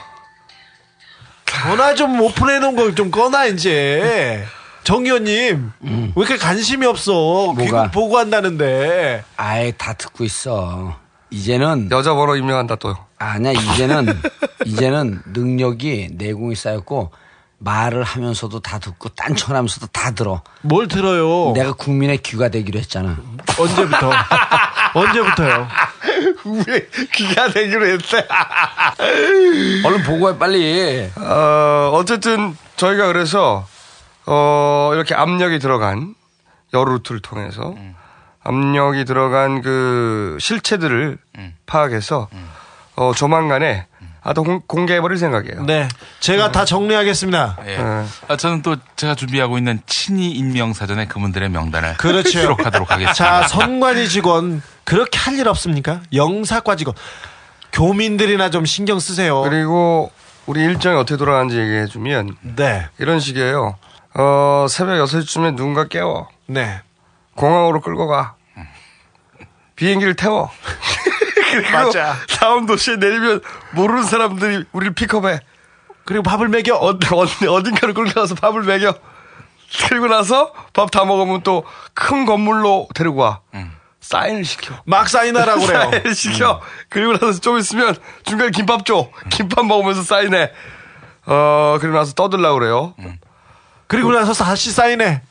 전화 1.46 1.94
좀 1.96 2.20
오픈해놓은 2.20 2.76
걸 2.76 2.96
좀 2.96 3.12
꺼놔 3.12 3.48
이제. 3.48 4.44
정 4.84 5.06
의원님 5.06 5.72
왜 5.82 6.12
이렇게 6.15 6.38
관심이 6.38 6.88
없어? 6.88 7.54
귀국 7.60 7.91
보고한다는데. 7.91 9.24
아예 9.38 9.72
다 9.72 9.94
듣고 9.94 10.24
있어. 10.24 10.98
이제는 11.30 11.89
여자 11.91 12.15
번호 12.15 12.36
임명한다 12.36 12.76
또. 12.78 12.98
아니야 13.20 13.52
이제는 13.52 14.08
이제는 14.65 15.22
능력이 15.28 16.10
내공이 16.13 16.56
쌓였고 16.56 17.12
말을 17.63 18.04
하면서도 18.04 18.60
다 18.60 18.80
듣고 18.80 19.10
딴청하면서도 19.10 19.88
다 19.88 20.12
들어. 20.12 20.41
뭘 20.62 20.88
들어요? 20.88 21.54
내가 21.54 21.74
국민의 21.74 22.17
귀가 22.17 22.50
되기로 22.50 22.80
했잖아. 22.80 23.17
언제부터? 23.58 24.12
언제부터요? 24.95 25.67
왜 26.67 26.88
귀가 27.13 27.50
되기로 27.50 27.86
했대. 27.86 28.28
얼른 29.86 30.04
보고해 30.04 30.38
빨리. 30.39 31.10
어, 31.17 31.91
어쨌든 31.93 32.58
저희가 32.78 33.08
그래서 33.08 33.67
어, 34.26 34.91
이렇게 34.93 35.13
압력이 35.13 35.60
들어간 35.60 36.15
여러 36.74 36.93
루트를 36.93 37.21
통해서 37.21 37.76
압력이 38.43 39.06
들어간 39.06 39.62
그 39.62 40.38
실체들을 40.41 41.19
파악해서 41.67 42.28
어, 42.95 43.12
조만간에 43.15 43.86
아 44.23 44.34
또 44.34 44.43
공개해버릴 44.67 45.17
생각이에요. 45.17 45.63
네, 45.63 45.88
제가 46.19 46.51
다 46.51 46.63
정리하겠습니다. 46.63 47.57
예. 47.65 47.77
아, 48.27 48.38
저는 48.38 48.62
또 48.62 48.75
제가 48.95 49.15
준비하고 49.15 49.57
있는 49.57 49.81
친위 49.88 50.29
임명 50.31 50.73
사전에 50.73 51.07
그분들의 51.07 51.49
명단을 51.49 51.97
그렇죠. 51.97 52.29
수록하도록 52.29 52.86
하겠습니다. 52.91 53.13
자, 53.13 53.47
선관위 53.47 54.07
직원 54.10 54.62
그렇게 54.84 55.17
할 55.17 55.39
일 55.39 55.47
없습니까? 55.47 56.01
영사과 56.13 56.75
직원 56.75 56.93
교민들이나 57.71 58.49
좀 58.51 58.65
신경 58.65 58.99
쓰세요. 58.99 59.41
그리고 59.41 60.12
우리 60.45 60.62
일정이 60.62 60.97
어떻게 60.97 61.17
돌아가는지 61.17 61.57
얘기해주면 61.57 62.36
네. 62.41 62.88
이런 62.99 63.19
식이에요. 63.19 63.77
어, 64.13 64.65
새벽 64.69 65.03
6시쯤에 65.05 65.55
누군가 65.55 65.88
깨워. 65.88 66.27
네. 66.45 66.81
공항으로 67.36 67.81
끌고 67.81 68.07
가. 68.07 68.36
비행기를 69.75 70.15
태워. 70.15 70.51
그리고 71.52 71.72
맞아. 71.86 72.16
다음 72.40 72.66
도시에 72.66 72.96
내리면 72.98 73.42
모르는 73.72 74.04
사람들이 74.04 74.66
우리를 74.72 74.94
픽업해. 74.94 75.40
그리고 76.06 76.24
밥을 76.24 76.48
먹여. 76.50 76.76
어, 76.76 76.90
어디, 77.14 77.48
어딘가를 77.48 77.94
끌고 77.94 78.12
가서 78.14 78.36
밥을 78.36 78.64
먹여. 78.64 78.94
그리고 79.90 80.08
나서 80.08 80.52
밥 80.74 80.92
다 80.92 81.06
먹으면 81.06 81.42
또 81.44 81.64
큰 81.94 82.26
건물로 82.26 82.88
데리고 82.96 83.18
와. 83.22 83.40
사인을 84.02 84.44
시켜. 84.46 84.74
막 84.86 85.08
사인하라고 85.08 85.66
그래요. 85.66 85.90
사인을 85.92 86.16
시켜. 86.16 86.62
그리고 86.90 87.14
나서 87.18 87.40
좀 87.40 87.58
있으면 87.60 87.96
중간에 88.24 88.50
김밥 88.52 88.86
줘. 88.86 89.10
김밥 89.30 89.66
먹으면서 89.66 90.02
사인해. 90.04 90.52
어, 91.28 91.78
그리고 91.80 91.98
나서 91.98 92.14
떠들라고 92.14 92.58
그래요. 92.60 92.96
그리고 93.88 94.12
나서 94.12 94.34
다시 94.34 94.72
사인해. 94.72 95.22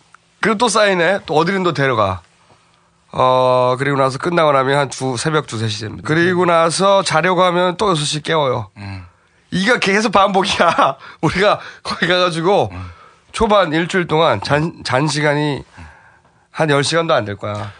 그리고 0.40 0.56
또 0.56 0.68
사인해. 0.68 1.20
또 1.26 1.34
어디든 1.34 1.62
또 1.64 1.72
데려가. 1.72 2.22
어, 3.12 3.74
그리고 3.78 3.96
나서 3.98 4.18
끝나고 4.18 4.52
나면 4.52 4.78
한 4.78 4.88
두, 4.88 5.16
새벽 5.16 5.46
두세 5.46 5.68
시 5.68 5.80
됩니다. 5.82 6.04
그리고 6.06 6.44
나서 6.44 7.02
자려고 7.02 7.42
하면 7.44 7.76
또 7.76 7.90
여섯 7.90 8.04
시 8.04 8.22
깨워요. 8.22 8.70
이가 9.50 9.78
계속 9.78 10.12
반복이야. 10.12 10.96
우리가 11.22 11.58
거기 11.82 12.06
가가지고 12.06 12.70
초반 13.32 13.72
일주일 13.72 14.06
동안 14.06 14.40
잔, 14.42 14.82
잔 14.84 15.08
시간이 15.08 15.64
한 16.52 16.68
10시간도 16.68 17.10
안 17.12 17.24
될 17.24 17.36
거야. 17.36 17.72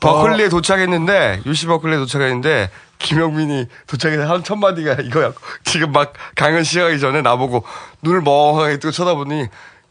버클리에 0.00 0.48
도착했는데, 0.50 1.42
유시 1.46 1.66
버클리에 1.66 1.96
도착했는데, 1.96 2.68
김영민이 2.98 3.66
도착해서 3.86 4.30
한 4.30 4.44
첫마디가 4.44 4.94
이거야. 5.02 5.32
지금 5.64 5.92
막 5.92 6.12
강연 6.36 6.62
시작하기 6.62 7.00
전에 7.00 7.22
나보고 7.22 7.64
눈을 8.02 8.20
멍하게 8.20 8.78
뜨고 8.80 8.90
쳐다보니, 8.92 9.46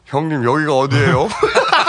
형님, 0.06 0.44
여기가 0.44 0.76
어디예요? 0.76 1.26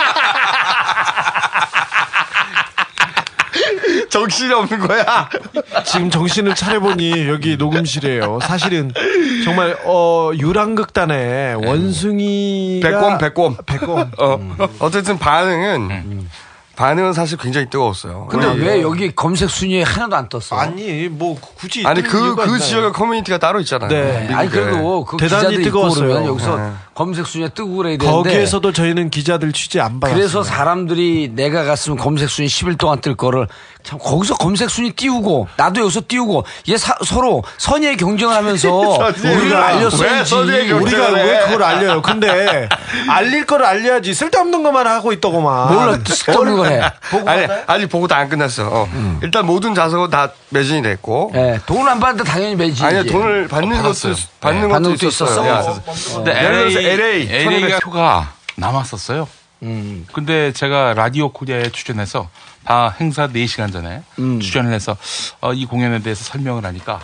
정신이 4.15 4.53
없는 4.53 4.79
거야. 4.87 5.29
지금 5.85 6.09
정신을 6.09 6.55
차려보니 6.55 7.27
여기 7.27 7.57
녹음실이에요. 7.57 8.39
사실은 8.41 8.93
정말 9.43 9.77
어 9.83 10.31
유랑극단의 10.33 11.55
원숭이가 11.55 12.89
백곰, 12.89 13.17
백곰. 13.17 13.57
백곰. 13.65 14.11
어, 14.17 14.39
어쨌든 14.79 15.19
반응은, 15.19 16.29
반응은 16.77 17.11
사실 17.11 17.37
굉장히 17.37 17.69
뜨거웠어요. 17.69 18.27
근데 18.29 18.53
왜 18.53 18.81
여기 18.81 19.13
검색 19.13 19.49
순위에 19.49 19.83
하나도 19.83 20.15
안 20.15 20.29
떴어? 20.29 20.55
아니 20.55 21.09
뭐 21.09 21.37
굳이 21.57 21.85
아니, 21.85 22.01
뜨는 22.01 22.09
그, 22.09 22.35
그? 22.35 22.57
지역의 22.57 22.93
커뮤니티가 22.93 23.37
따로 23.37 23.59
있잖아요. 23.59 23.89
네. 23.89 24.19
미국에. 24.21 24.33
아니 24.33 24.49
그래도 24.49 25.03
그 25.03 25.17
대단히 25.17 25.61
뜨거웠어요. 25.61 26.25
여기서 26.25 26.55
네. 26.57 26.71
검색 26.95 27.27
순위에 27.27 27.49
뜨고 27.49 27.75
그래야 27.75 27.97
되는데 27.97 28.09
거기에서도 28.29 28.71
저희는 28.71 29.09
기자들 29.09 29.51
취재 29.51 29.81
안 29.81 29.99
받았어요. 29.99 30.17
그래서 30.17 30.43
사람들이 30.43 31.31
내가 31.35 31.65
갔으면 31.65 31.97
검색 31.97 32.29
순위 32.29 32.47
10일 32.47 32.77
동안 32.77 33.01
뜰 33.01 33.15
거를 33.15 33.47
참 33.83 33.99
거기서 33.99 34.35
검색 34.37 34.69
순위 34.69 34.91
띄우고 34.93 35.49
나도 35.57 35.81
여기서 35.81 36.03
띄우고 36.07 36.45
얘 36.69 36.77
사- 36.77 36.95
서로 37.05 37.43
선의의 37.57 37.97
경쟁을 37.97 38.33
하면서 38.33 38.71
우리를. 39.19 39.49
왜 39.49 39.55
알렸어야지. 39.55 40.29
경쟁? 40.31 40.81
우리가. 40.81 41.09
왜 41.09 41.39
그걸 41.45 41.63
알려요? 41.63 42.01
근데 42.01 42.67
알릴 43.09 43.45
걸 43.45 43.63
알려야지 43.65 44.13
쓸데없는 44.13 44.63
것만 44.63 44.87
하고 44.87 45.11
있더구만. 45.11 45.73
몰라 45.73 45.99
쓸데없는 46.05 46.55
걸 46.55 46.71
해. 46.71 46.81
보고 47.11 47.29
아니? 47.29 47.45
아직 47.67 47.87
보고 47.89 48.07
다안 48.07 48.29
끝났어. 48.29 48.69
어. 48.71 49.19
일단 49.21 49.45
모든 49.45 49.75
자석은 49.75 50.09
다 50.09 50.31
매진이 50.49 50.81
됐고. 50.81 51.31
예, 51.35 51.59
돈을 51.65 51.89
안 51.89 51.99
받는데 51.99 52.29
당연히 52.29 52.55
매진이지. 52.55 52.83
아니요, 52.85 53.03
돈을 53.05 53.47
받는 53.49 53.69
것도, 53.69 53.81
받았어요. 53.83 54.13
있- 54.13 54.39
받는 54.39 54.61
네, 54.61 54.67
것도 54.67 54.73
받는 54.73 54.89
것도 54.95 55.07
있었어요. 55.07 55.45
있었어? 55.45 55.47
야, 55.49 56.15
근데 56.23 56.43
예를 56.43 56.69
들어서 56.69 56.84
LA, 56.85 57.21
LA가 57.29 57.51
1200. 57.51 57.79
표가 57.81 58.33
남았었어요. 58.55 59.27
음. 59.63 60.05
근데 60.13 60.51
제가 60.51 60.93
라디오 60.93 61.31
코리아에 61.31 61.69
출연해서 61.71 62.29
다 62.65 62.93
행사 62.99 63.27
4시간 63.27 63.71
전에 63.71 64.03
음. 64.19 64.39
출연을 64.39 64.73
해서 64.73 64.95
어, 65.41 65.53
이 65.53 65.65
공연에 65.65 65.99
대해서 65.99 66.23
설명을 66.23 66.65
하니까 66.65 66.99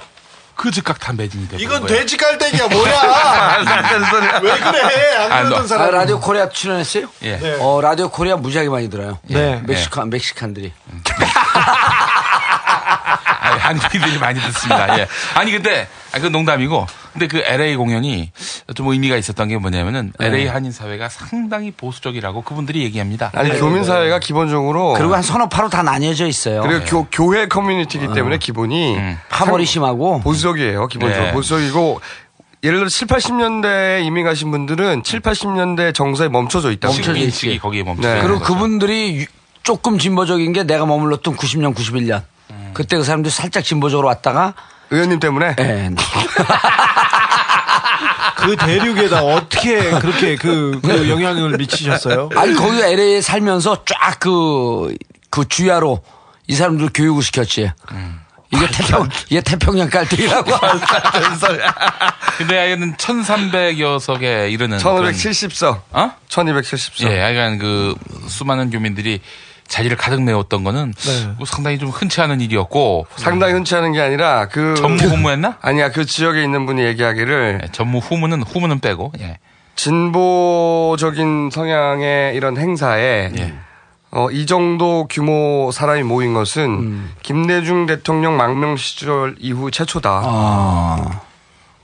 그 0.55 0.69
즉각 0.69 0.99
다 0.99 1.11
매진이 1.13 1.47
되고 1.47 1.61
이건 1.63 1.87
돼지 1.87 2.17
깔때기야 2.17 2.67
뭐야? 2.67 3.57
왜 4.43 4.57
그래? 4.59 5.15
안 5.17 5.31
아, 5.31 5.37
그러던 5.43 5.61
너- 5.61 5.67
사람. 5.67 5.87
아, 5.87 5.91
라디오 5.91 6.19
코리아 6.19 6.49
출연했어요? 6.49 7.07
예. 7.23 7.37
네. 7.37 7.57
어, 7.59 7.79
라디오 7.81 8.09
코리아 8.09 8.35
무지하게 8.35 8.69
많이 8.69 8.89
들어요. 8.89 9.17
네. 9.23 9.61
Mexican, 9.65 10.09
Mexican들이. 10.11 10.71
아니, 13.41 13.59
한국인들이 13.59 14.17
많이 14.19 14.39
듣습니다. 14.39 14.99
예. 14.99 15.07
아니 15.35 15.51
근데 15.51 15.87
아, 16.13 16.19
그 16.19 16.27
농담이고 16.27 16.85
근데 17.13 17.27
그 17.27 17.43
LA 17.45 17.75
공연이 17.75 18.31
좀 18.75 18.87
의미가 18.87 19.17
있었던 19.17 19.47
게 19.49 19.57
뭐냐면은 19.57 20.13
네. 20.19 20.27
LA 20.27 20.47
한인 20.47 20.71
사회가 20.71 21.09
상당히 21.09 21.71
보수적이라고 21.71 22.41
그분들이 22.43 22.83
얘기합니다. 22.83 23.31
아니, 23.33 23.51
교민 23.59 23.83
사회가 23.83 24.19
기본적으로. 24.19 24.93
그리고 24.93 25.13
한 25.15 25.21
서너 25.21 25.49
파로 25.49 25.69
다 25.69 25.83
나뉘어져 25.83 26.27
있어요. 26.27 26.61
그리고 26.61 26.85
교, 26.85 27.07
교회 27.11 27.47
커뮤니티이기 27.47 28.13
때문에 28.13 28.37
기본이. 28.37 28.97
파벌이 29.29 29.65
심하고. 29.65 30.21
보수적이에요, 30.21 30.87
기본적으로. 30.87 31.25
네. 31.27 31.33
보수적이고. 31.33 31.99
예를 32.63 32.77
들어 32.77 32.89
7, 32.89 33.07
80년대에 33.07 34.05
이민 34.05 34.23
가신 34.23 34.51
분들은 34.51 35.01
7, 35.03 35.19
80년대 35.21 35.95
정서에 35.95 36.29
멈춰져 36.29 36.71
있다. 36.71 36.89
멈춰져 36.89 37.15
있지. 37.15 37.57
거기에 37.57 37.81
멈춰 37.83 38.01
네. 38.03 38.07
있는 38.09 38.21
그리고 38.21 38.39
거죠. 38.39 38.53
그분들이 38.53 39.21
유- 39.21 39.25
조금 39.63 39.97
진보적인 39.97 40.53
게 40.53 40.63
내가 40.63 40.85
머물렀던 40.85 41.35
90년, 41.37 41.73
91년. 41.75 42.21
그때 42.73 42.97
그 42.97 43.03
사람들이 43.03 43.31
살짝 43.31 43.63
진보적으로 43.63 44.07
왔다가 44.07 44.53
의원님 44.91 45.19
때문에. 45.19 45.55
예. 45.59 45.89
그 48.37 48.55
대륙에다 48.55 49.23
어떻게 49.23 49.79
그렇게 49.99 50.35
그, 50.35 50.79
그 50.83 51.09
영향을 51.09 51.57
미치셨어요? 51.57 52.29
아니 52.35 52.53
거기 52.53 52.81
LA에 52.81 53.21
살면서 53.21 53.83
쫙그그 53.85 55.47
주야로 55.49 56.03
이 56.47 56.55
사람들 56.55 56.89
교육을 56.93 57.21
시켰지. 57.23 57.71
이게 58.53 58.67
태평 58.67 59.07
이게 59.29 59.39
태평양 59.41 59.89
깔때기라고. 59.89 60.51
근데 62.37 62.57
하여튼 62.57 62.95
1,300여 62.97 63.99
석에 63.99 64.49
이르는 64.49 64.77
1570석. 64.77 65.81
그런- 65.91 66.09
어? 66.09 66.11
1270석. 66.29 67.09
예, 67.09 67.19
하여간 67.21 67.59
그 67.59 67.95
수많은 68.27 68.69
교민들이 68.71 69.21
자리를 69.71 69.95
가득 69.95 70.21
메웠던 70.21 70.65
거는 70.65 70.93
네. 70.93 71.33
뭐 71.37 71.45
상당히 71.45 71.79
좀 71.79 71.89
흔치 71.89 72.19
않은 72.19 72.41
일이었고 72.41 73.07
상당히 73.15 73.53
흔치 73.53 73.73
않은 73.73 73.93
게 73.93 74.01
아니라 74.01 74.49
그. 74.49 74.75
전무 74.75 75.01
후무했나? 75.01 75.57
아니야, 75.63 75.91
그 75.91 76.05
지역에 76.05 76.43
있는 76.43 76.65
분이 76.65 76.83
얘기하기를 76.83 77.61
예, 77.63 77.67
전무 77.71 77.99
후무는 77.99 78.43
후무는 78.43 78.81
빼고 78.81 79.13
예. 79.21 79.39
진보적인 79.77 81.51
성향의 81.51 82.35
이런 82.35 82.57
행사에 82.57 83.31
예. 83.37 83.53
어, 84.11 84.29
이 84.29 84.45
정도 84.45 85.07
규모 85.09 85.71
사람이 85.71 86.03
모인 86.03 86.33
것은 86.33 86.63
음. 86.63 87.13
김대중 87.21 87.85
대통령 87.85 88.35
망명 88.35 88.75
시절 88.75 89.35
이후 89.39 89.71
최초다. 89.71 90.21
아. 90.25 91.21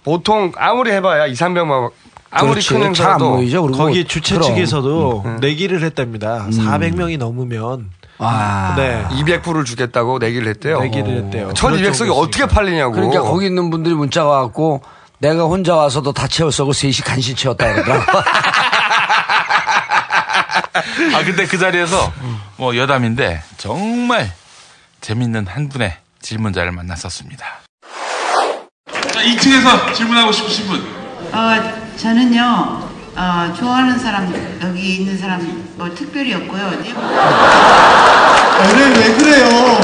보통 0.03 0.51
아무리 0.57 0.91
해봐야 0.91 1.25
2, 1.25 1.31
300만 1.31 1.89
아무리 2.37 2.51
그렇지. 2.51 2.69
큰 2.69 2.83
행사도. 2.83 3.37
그리고 3.37 3.71
거기 3.71 4.05
주최 4.05 4.35
그럼. 4.35 4.49
측에서도 4.49 5.23
음. 5.25 5.37
내기를 5.41 5.83
했답니다. 5.83 6.47
400명이 6.49 7.17
넘으면 7.17 7.89
아. 8.19 8.73
네. 8.77 9.05
200불을 9.11 9.65
주겠다고 9.65 10.19
내기를 10.19 10.47
했대요. 10.49 10.79
내기를 10.81 11.25
했대요. 11.25 11.49
1200석이 11.49 12.15
어떻게 12.15 12.45
팔리냐고. 12.47 12.93
그러니까 12.93 13.21
거기 13.21 13.45
있는 13.47 13.69
분들이 13.69 13.93
문자가 13.95 14.29
왔고 14.29 14.81
내가 15.19 15.43
혼자 15.43 15.75
와서도 15.75 16.13
다 16.13 16.27
채웠어. 16.27 16.65
그 16.65 16.73
셋이 16.73 16.93
간신 17.03 17.35
채웠다 17.35 17.73
그러더라고. 17.73 18.03
아 21.13 21.23
근데 21.23 21.45
그 21.45 21.57
자리에서 21.57 22.11
뭐 22.57 22.75
여담인데 22.75 23.41
정말 23.57 24.31
재밌는 25.01 25.47
한 25.47 25.69
분의 25.69 25.95
질문자를 26.21 26.71
만났었습니다. 26.71 27.45
자 29.11 29.21
2층에서 29.23 29.93
질문하고 29.93 30.31
싶으신 30.31 30.67
분. 30.67 30.79
어, 31.33 31.86
저는요, 31.97 32.89
어, 33.15 33.53
좋아하는 33.57 33.97
사람, 33.97 34.31
여기 34.61 34.97
있는 34.97 35.17
사람, 35.17 35.41
뭐, 35.77 35.89
특별히 35.95 36.33
없고요. 36.35 36.69
네, 36.69 36.93
왜, 38.75 38.87
왜 38.99 39.15
그래요? 39.17 39.79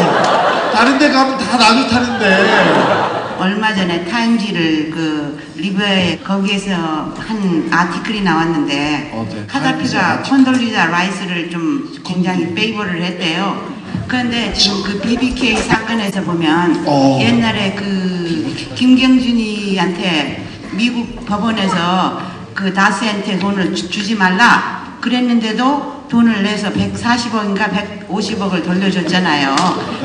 다른 0.72 1.00
데 1.00 1.10
가면 1.12 1.38
다 1.40 1.58
나도 1.58 1.88
타는데. 1.88 3.34
얼마 3.40 3.74
전에 3.74 4.06
타임지를 4.06 4.92
그, 4.92 5.42
리뷰에 5.56 6.20
거기에서 6.24 6.72
한 7.18 7.68
article이 7.72 8.22
나왔는데, 8.22 9.12
카다피가 9.48 10.22
콘돌리자 10.22 10.86
라이스를 10.86 11.50
좀 11.50 11.92
굉장히 12.06 12.54
favor를 12.54 13.02
했대요. 13.02 13.74
그런데 14.08 14.54
지금 14.54 14.84
그 14.84 15.00
BBK 15.00 15.58
사건에서 15.58 16.22
보면 16.22 16.84
어. 16.86 17.18
옛날에 17.22 17.74
그 17.74 18.54
김경준이한테 18.76 20.53
미국 20.76 21.26
법원에서 21.26 22.22
그 22.54 22.74
다스한테 22.74 23.40
돈을 23.40 23.74
주, 23.74 23.90
주지 23.90 24.16
말라 24.16 24.98
그랬는데도 25.02 26.06
돈을 26.10 26.44
내서 26.44 26.70
140억인가 26.72 27.70
150억을 28.08 28.64
돌려줬잖아요. 28.64 29.56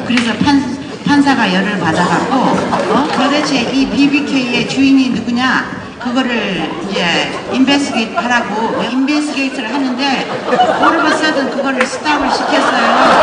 그래서 0.07 0.33
판, 0.38 0.78
판사가 1.04 1.52
열을 1.52 1.78
받아갖고 1.78 2.35
어? 2.35 3.09
도대체 3.14 3.61
이 3.61 3.87
BBK의 3.88 4.68
주인이 4.68 5.11
누구냐? 5.11 5.78
그거를 5.98 6.70
이제 6.88 7.33
investigate 7.52 8.14
하라고 8.14 8.83
investigate를 8.82 9.74
하는데 9.74 10.26
오르버서든 10.81 11.50
그거를 11.50 11.85
스탑을 11.85 12.31
시켰어요. 12.31 13.22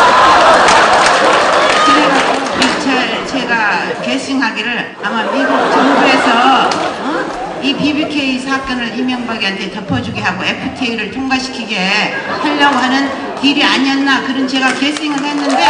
이 2.61 2.83
제, 2.83 3.25
제가 3.25 4.01
게싱하기를 4.01 4.97
아마 5.03 5.23
미국 5.23 5.71
정부에서 5.71 6.69
어? 7.01 7.34
이 7.65 7.73
BBK 7.75 8.37
사건을 8.39 8.99
이명박이한테 8.99 9.71
덮어주게 9.71 10.21
하고 10.21 10.43
FTA를 10.43 11.09
통과시키게 11.09 11.75
하려고 11.79 12.77
하는 12.77 13.09
딜이 13.41 13.63
아니었나 13.63 14.21
그런 14.27 14.47
제가 14.47 14.71
게싱을 14.75 15.17
했는데 15.17 15.65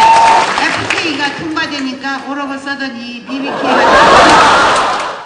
FTA가 0.90 1.38
통과되니까 1.38 2.26
오르버서든 2.30 2.98
이 3.00 3.22
BBK가 3.26 5.26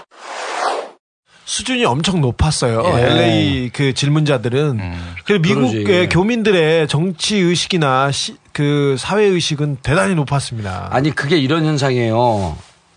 수준이 1.46 1.84
엄청 1.86 2.22
높았어요. 2.22 2.84
예. 2.98 3.02
LA 3.02 3.70
그 3.74 3.96
질문자들은. 3.96 4.80
그리고 5.26 5.42
미국의 5.42 5.84
그러지. 5.84 6.10
교민들의 6.10 6.88
정치 6.88 7.38
의식이나 7.38 8.12
시- 8.12 8.38
그 8.54 8.96
사회 9.00 9.24
의식은 9.24 9.78
대단히 9.82 10.14
높았습니다. 10.14 10.90
아니 10.92 11.10
그게 11.16 11.38
이런 11.38 11.66
현상이에요. 11.66 12.56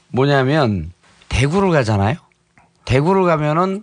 뭐냐면 0.08 0.92
대구를 1.30 1.70
가잖아요. 1.70 2.16
대구를 2.84 3.24
가면은 3.24 3.82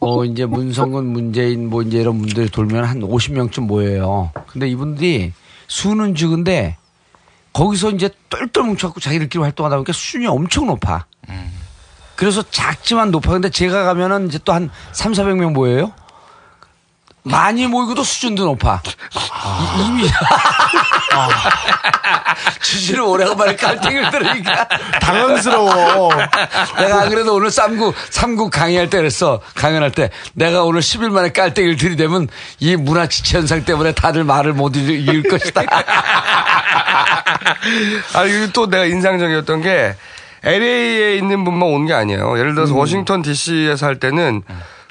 어 0.00 0.24
이제 0.24 0.46
문성근, 0.46 1.06
문재인 1.06 1.70
뭐 1.70 1.82
이제 1.82 1.98
이런 1.98 2.18
분들이 2.18 2.48
돌면 2.50 2.84
한 2.84 3.00
50명쯤 3.00 3.62
모여요. 3.66 4.30
근데 4.48 4.68
이분들이 4.68 5.32
수는 5.68 6.14
적은데 6.14 6.76
거기서 7.52 7.90
이제 7.90 8.10
똘똘 8.28 8.64
뭉쳐갖고 8.64 9.00
자기들끼리 9.00 9.42
활동하다 9.42 9.76
보니까 9.76 9.92
수준이 9.92 10.26
엄청 10.26 10.66
높아. 10.66 11.06
그래서 12.16 12.42
작지만 12.50 13.10
높아. 13.10 13.30
근데 13.30 13.48
제가 13.50 13.84
가면은 13.84 14.26
이제 14.28 14.38
또 14.44 14.52
한 14.52 14.70
3, 14.92 15.12
400명 15.12 15.52
모여요. 15.52 15.92
많이 17.24 17.66
모이고도 17.66 18.02
수준도 18.02 18.44
높아. 18.44 18.82
이- 18.86 19.86
이미 19.86 20.02
주지를 22.60 23.02
오래간만에 23.02 23.56
깔땡이를 23.56 24.10
들으니까 24.10 24.66
당황스러워. 25.00 26.10
내가 26.78 27.02
안 27.02 27.08
그래도 27.10 27.34
오늘 27.34 27.50
쌈구 27.50 27.92
삼구 28.10 28.50
강의할 28.50 28.88
때 28.90 28.98
그랬어. 28.98 29.40
강연할 29.54 29.92
때 29.92 30.10
내가 30.34 30.62
오늘 30.64 30.80
10일 30.80 31.10
만에 31.10 31.32
깔땡이를 31.32 31.76
들이대면 31.76 32.28
이 32.60 32.76
문화 32.76 33.06
지체 33.06 33.38
현상 33.38 33.64
때문에 33.64 33.92
다들 33.92 34.24
말을 34.24 34.52
못 34.52 34.76
읽- 34.76 34.88
읽을 35.08 35.22
것이다. 35.24 35.62
아, 38.14 38.22
그리고 38.22 38.52
또 38.52 38.68
내가 38.68 38.84
인상적이었던 38.84 39.62
게 39.62 39.94
LA에 40.44 41.16
있는 41.16 41.44
분만 41.44 41.68
온 41.68 41.86
게 41.86 41.94
아니에요. 41.94 42.38
예를 42.38 42.54
들어서 42.54 42.74
워싱턴 42.74 43.22
DC에서 43.22 43.86
할 43.86 43.98
때는 44.00 44.42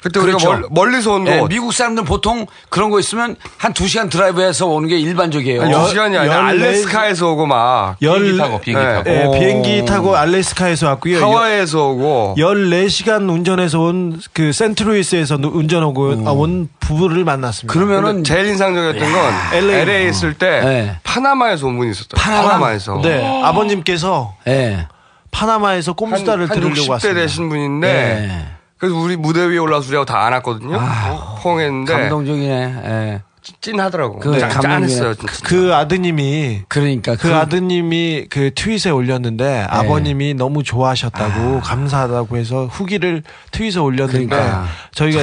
그때 0.02 0.18
우리가 0.20 0.38
멀, 0.42 0.64
멀리서 0.70 1.14
온 1.14 1.24
거. 1.24 1.30
예, 1.30 1.42
미국 1.48 1.72
사람들은 1.72 2.04
보통 2.04 2.46
그런 2.70 2.90
거 2.90 2.98
있으면 2.98 3.36
한두 3.56 3.86
시간 3.86 4.08
드라이브해서 4.08 4.66
오는 4.66 4.88
게 4.88 4.98
일반적이에요. 4.98 5.62
아니, 5.62 5.72
두 5.72 5.88
시간이 5.88 6.16
아니라 6.16 6.46
알래스카에서 6.46 7.30
오고 7.32 7.46
막 7.46 7.96
열- 8.02 8.36
네. 8.36 9.02
예, 9.06 9.24
어. 9.24 9.30
비행기 9.30 9.84
타고 9.84 10.16
알래스카에서 10.16 10.86
왔고요. 10.88 11.22
하와이에서 11.22 11.88
오고 11.90 12.34
14시간 12.38 13.30
운전해서 13.30 13.78
온그 13.80 14.52
센트루이스에서 14.52 15.36
누- 15.38 15.52
운전 15.54 15.82
하고 15.82 16.12
아, 16.26 16.30
온 16.32 16.68
부부를 16.80 17.24
만났습니다. 17.24 17.72
그러면은 17.72 18.24
제일 18.24 18.46
인상적이었던 18.46 19.12
건 19.12 19.34
LA. 19.52 19.74
LA, 19.82 20.04
에 20.04 20.08
있을 20.08 20.34
때 20.34 20.60
네. 20.64 20.96
파나마에서 21.04 21.66
온 21.66 21.78
분이 21.78 21.90
있었어요. 21.92 22.08
파나마? 22.16 22.42
파나마에서. 22.48 23.00
네. 23.02 23.42
아버님께서 23.44 24.34
예. 24.48 24.86
파나마에서 25.30 25.92
꼼수다를 25.94 26.50
한 26.50 26.54
들으려고 26.56 26.74
60대 26.86 26.90
왔습니다. 26.90 27.20
되신 27.20 27.48
분인데 27.48 27.86
네. 27.88 28.46
그래서 28.82 28.96
우리 28.96 29.14
무대 29.14 29.46
위에 29.46 29.58
올라와서 29.58 29.86
우리하고 29.86 30.04
다 30.04 30.26
안았거든요. 30.26 30.76
어, 30.76 31.38
포옹했는데 31.40 31.92
감동적이네. 31.92 32.82
예. 32.84 33.22
찐하더라고. 33.60 34.18
그 34.18 34.36
짠-. 34.40 34.50
짠했어요. 34.60 35.14
진짜. 35.14 35.32
그 35.44 35.72
아드님이 35.72 36.62
그러니까 36.66 37.14
그, 37.14 37.32
아드님이 37.32 38.26
그 38.28 38.50
트윗에 38.52 38.90
올렸는데 38.90 39.66
아버님이 39.68 40.34
너무 40.34 40.64
좋아하셨다고 40.64 41.60
감사하다고 41.60 42.36
해서 42.36 42.66
후기를 42.66 43.22
트윗에 43.52 43.78
올렸는데 43.78 44.26
그러니까. 44.26 44.66
저희가 44.96 45.22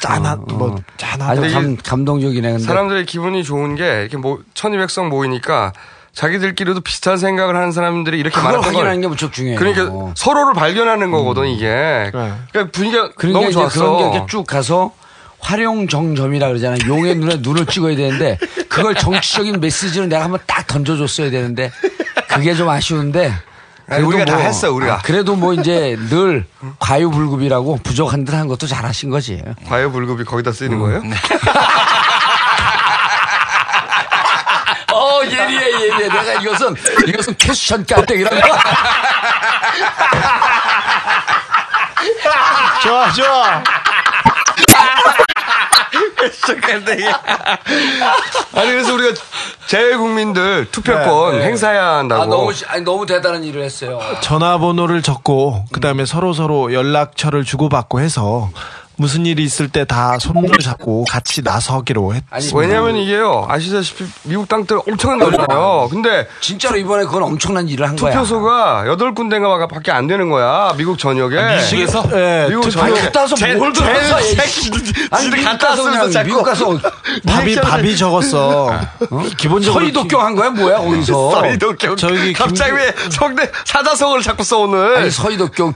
짠하 0.00 0.36
뭐 0.36 0.76
짠하다 0.98 1.30
아주 1.30 1.54
감, 1.54 1.76
감동적이네. 1.78 2.50
근데 2.50 2.62
사람들의 2.62 3.06
기분이 3.06 3.42
좋은 3.42 3.74
게 3.74 4.02
이렇게 4.02 4.18
뭐 4.18 4.38
1200석 4.52 5.08
모이니까 5.08 5.72
자기들끼리도 6.14 6.80
비슷한 6.80 7.16
생각을 7.16 7.56
하는 7.56 7.72
사람들이 7.72 8.18
이렇게 8.18 8.36
많았던 8.36 8.62
걸 8.62 8.74
확인하는 8.74 9.00
게 9.00 9.08
무척 9.08 9.32
중요해요. 9.32 9.58
그러니까 9.58 10.12
서로를 10.16 10.54
발견하는 10.54 11.10
거거든 11.10 11.46
이게. 11.46 12.10
그러니까 12.10 12.70
분위기가 12.72 13.10
그러니까 13.16 13.40
너무 13.40 13.52
좋았어. 13.52 13.80
그런 13.80 13.98
게 13.98 14.16
이렇게 14.16 14.26
쭉 14.30 14.46
가서 14.46 14.92
활용정점이라 15.40 16.48
그러잖아요. 16.48 16.78
용의 16.88 17.14
눈에 17.16 17.36
눈을 17.40 17.66
찍어야 17.66 17.96
되는데 17.96 18.38
그걸 18.68 18.94
정치적인 18.94 19.60
메시지로 19.60 20.06
내가 20.06 20.24
한번 20.24 20.40
딱 20.46 20.66
던져줬어야 20.66 21.30
되는데 21.30 21.70
그게 22.28 22.54
좀 22.54 22.68
아쉬운데. 22.68 23.32
아니, 23.90 24.04
우리가 24.04 24.26
다 24.26 24.36
했어, 24.36 24.70
우리가. 24.70 24.94
아, 24.94 24.98
그래도 24.98 25.34
뭐 25.34 25.54
이제 25.54 25.96
늘 26.10 26.44
과유불급이라고 26.78 27.78
부족한 27.82 28.26
듯한 28.26 28.46
것도 28.46 28.66
잘하신 28.66 29.08
거지. 29.08 29.42
과유불급이 29.66 30.24
거기다 30.24 30.52
쓰이는 30.52 30.78
거예요? 30.78 31.00
어 34.92 35.20
예리해 35.24 35.67
예리해. 35.80 36.08
내가 36.08 36.32
이것은 36.34 36.74
이것은 37.06 37.36
캐션 37.38 37.84
깔땡이라고. 37.86 38.36
좋아 42.82 43.10
좋아. 43.12 43.62
아니 48.54 48.70
그래서 48.70 48.94
우리가 48.94 49.14
제외국민들 49.66 50.68
투표권 50.70 51.32
네, 51.32 51.38
네. 51.38 51.44
행사해야 51.46 51.84
한다고. 51.98 52.22
아 52.22 52.26
너무 52.26 52.52
시- 52.52 52.64
아니, 52.66 52.82
너무 52.82 53.06
대단한 53.06 53.44
일을 53.44 53.62
했어요. 53.62 54.00
전화번호를 54.20 55.02
적고 55.02 55.64
그다음에 55.72 56.04
서로 56.06 56.32
서로 56.32 56.72
연락처를 56.72 57.44
주고받고 57.44 58.00
해서 58.00 58.50
무슨 58.98 59.24
일이 59.26 59.44
있을 59.44 59.68
때 59.68 59.84
다 59.84 60.18
손을 60.18 60.50
잡고 60.58 61.04
같이 61.08 61.40
나서기로 61.42 62.12
했습니다. 62.14 62.58
왜냐면 62.58 62.96
이게요 62.96 63.46
아시다시피 63.48 64.04
미국 64.24 64.48
땅들 64.48 64.78
엄청난 64.86 65.18
거잖아요. 65.30 65.88
근데 65.90 66.26
진짜로 66.40 66.76
이번에 66.76 67.04
그건 67.04 67.22
엄청난 67.22 67.68
일을 67.68 67.88
한 67.88 67.96
거야. 67.96 68.12
투표소가 68.12 68.84
여덟 68.88 69.14
군데가 69.14 69.66
밖에 69.68 69.92
안 69.92 70.06
되는 70.08 70.28
거야 70.28 70.74
미국 70.76 70.98
전역에. 70.98 71.38
아, 71.38 71.56
미국에서? 71.70 72.02
네, 72.08 72.48
미국 72.48 72.68
전역에. 72.70 73.00
갔다 73.00 73.20
와서 73.22 73.34
제- 73.36 73.54
뭘. 73.54 73.72
새끼들 73.74 74.80
아니, 75.10 75.22
진짜 75.22 75.36
미국 75.36 75.44
갔다 75.50 75.68
가서 75.68 75.82
왔으면서 75.84 75.98
그냥 76.00 76.10
자꾸 76.10 76.26
미국 76.28 76.42
가서 76.44 76.78
밥이 77.26 77.54
밥이 77.56 77.96
적었어. 77.96 78.80
기본적으로 79.38 79.80
서리독경 79.80 80.20
한 80.20 80.34
거야 80.34 80.50
뭐야 80.50 80.78
거기서? 80.78 81.30
서리독경. 81.38 81.96
저기 81.96 82.32
갑자기 82.32 82.72
왜 82.72 82.92
성대 83.10 83.50
사자성어를 83.64 84.22
자꾸 84.22 84.42
써 84.44 84.58
오늘. 84.58 84.96
아니 84.98 85.10
서희독교 85.10 85.72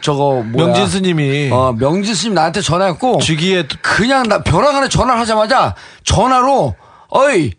저거 0.00 0.42
뭐야? 0.46 0.66
명진 0.66 0.88
스님이 0.88 1.50
어 1.52 1.74
명진 1.78 2.14
스님 2.14 2.34
나한테 2.34 2.53
전화했고 2.62 3.18
주기에 3.20 3.66
그냥 3.82 4.28
나 4.28 4.42
벼랑 4.42 4.76
안에 4.76 4.88
전화를 4.88 5.20
하자마자 5.20 5.74
전화로 6.04 6.74
어이 7.08 7.52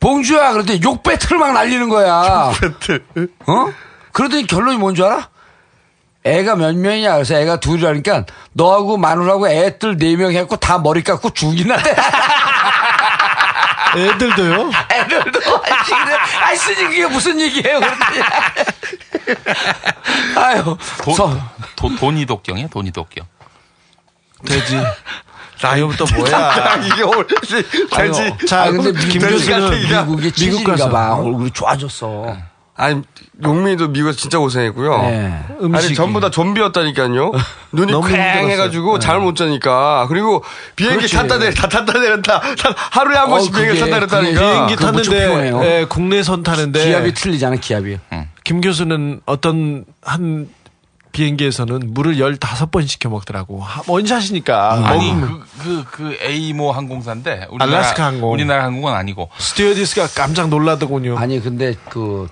봉주야 0.00 0.52
그랬더니 0.52 0.80
욕 0.82 1.02
배틀을 1.02 1.38
막 1.38 1.52
날리는 1.52 1.88
거야. 1.88 2.52
배틀. 2.60 3.04
어? 3.46 3.72
그러더니 4.12 4.46
결론이 4.46 4.78
뭔 4.78 4.94
줄 4.94 5.04
알아? 5.04 5.28
애가 6.24 6.56
몇 6.56 6.74
명이냐? 6.76 7.14
그래서 7.14 7.34
애가 7.34 7.60
둘이라니까 7.60 8.24
너하고 8.52 8.96
마누라하고 8.98 9.48
애들 9.48 9.96
네명 9.96 10.32
해갖고 10.32 10.56
다 10.56 10.78
머리 10.78 11.02
깎고 11.02 11.30
죽이나 11.30 11.76
대. 11.82 11.94
애들도요? 13.96 14.70
애들도 14.92 15.40
아이씨 15.64 15.90
그래. 15.90 16.16
아이씨 16.42 16.74
그게 16.76 17.06
무슨 17.06 17.40
얘기예요? 17.40 17.80
그랬더니 17.80 18.20
아유 20.36 20.76
돈, 21.04 21.40
도, 21.76 21.96
돈이 21.96 22.26
독경이야, 22.26 22.68
돈이 22.68 22.92
독경. 22.92 23.26
돼지. 24.44 24.76
나이부터 25.62 26.06
뭐야? 26.16 26.76
이게 26.86 27.02
오늘 27.02 27.26
돼지. 27.26 27.64
자, 28.46 28.62
아, 28.64 28.70
근데 28.70 28.92
김김 28.92 29.20
교수는. 29.28 29.70
미국에 29.80 30.30
미국 30.38 30.64
가서. 30.64 30.88
봐. 30.88 31.14
얼굴이 31.16 31.50
좋아졌어. 31.50 32.36
아니 32.76 33.02
용민이도 33.44 33.88
미국에서 33.88 34.16
진짜 34.16 34.38
고생했고요. 34.38 35.02
네. 35.02 35.38
아니 35.50 35.64
음식이. 35.64 35.94
전부 35.94 36.18
다 36.18 36.30
좀비였다니까요. 36.30 37.32
눈이 37.72 37.92
너무 37.92 38.08
퀭해가지고 38.08 38.94
힘들었어요. 38.94 38.98
잠을 39.00 39.20
못 39.20 39.36
자니까. 39.36 40.06
그리고 40.08 40.42
비행기 40.76 40.96
그렇지. 40.96 41.14
탔다 41.14 41.36
내렸다 41.36 41.68
탔다 41.68 41.98
내렸다 41.98 42.40
타- 42.40 42.74
하루에 42.92 43.16
한 43.16 43.28
번씩 43.28 43.54
어, 43.54 43.58
비행기 43.58 43.80
탔다 43.80 43.94
내렸다니까. 43.96 44.40
비행기 44.40 44.72
무척 44.72 44.86
탔는데 44.86 45.10
피곤해요. 45.26 45.64
예, 45.64 45.86
국내선 45.86 46.42
타는데 46.42 46.86
기압이 46.86 47.12
틀리잖아, 47.12 47.56
기압이. 47.56 47.98
김 48.44 48.62
교수는 48.62 49.20
어떤 49.26 49.84
한 50.02 50.48
비행기에서는 51.12 51.92
물을 51.92 52.16
15번 52.16 52.86
시켜 52.86 53.08
먹더라고. 53.08 53.60
하- 53.62 53.82
원샷이니까. 53.86 54.72
아니, 54.88 55.12
먹으면 55.12 55.40
그, 55.58 55.84
그, 55.84 55.84
그 55.90 56.18
A모 56.24 56.72
항공사인데. 56.72 57.46
우리나라, 57.50 57.78
알래스카 57.78 58.04
항공. 58.06 58.32
우리나라 58.32 58.64
항공은 58.64 58.94
아니고. 58.94 59.28
스튜어디스가 59.38 60.08
깜짝 60.14 60.48
놀라더군요. 60.48 61.18
아니, 61.18 61.40
근데 61.40 61.74
그, 61.88 62.28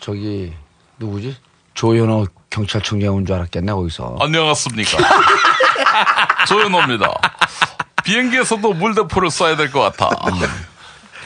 저기, 0.00 0.52
누구지? 0.98 1.36
조현호 1.74 2.26
경찰청장 2.50 3.14
온 3.14 3.24
줄 3.26 3.34
알았겠네, 3.36 3.72
거기서. 3.72 4.16
안녕하십니까. 4.20 4.98
조현호입니다. 6.48 7.08
비행기에서도 8.04 8.72
물대포를 8.72 9.28
쏴야 9.28 9.56
될 9.56 9.70
것 9.70 9.80
같아. 9.96 10.10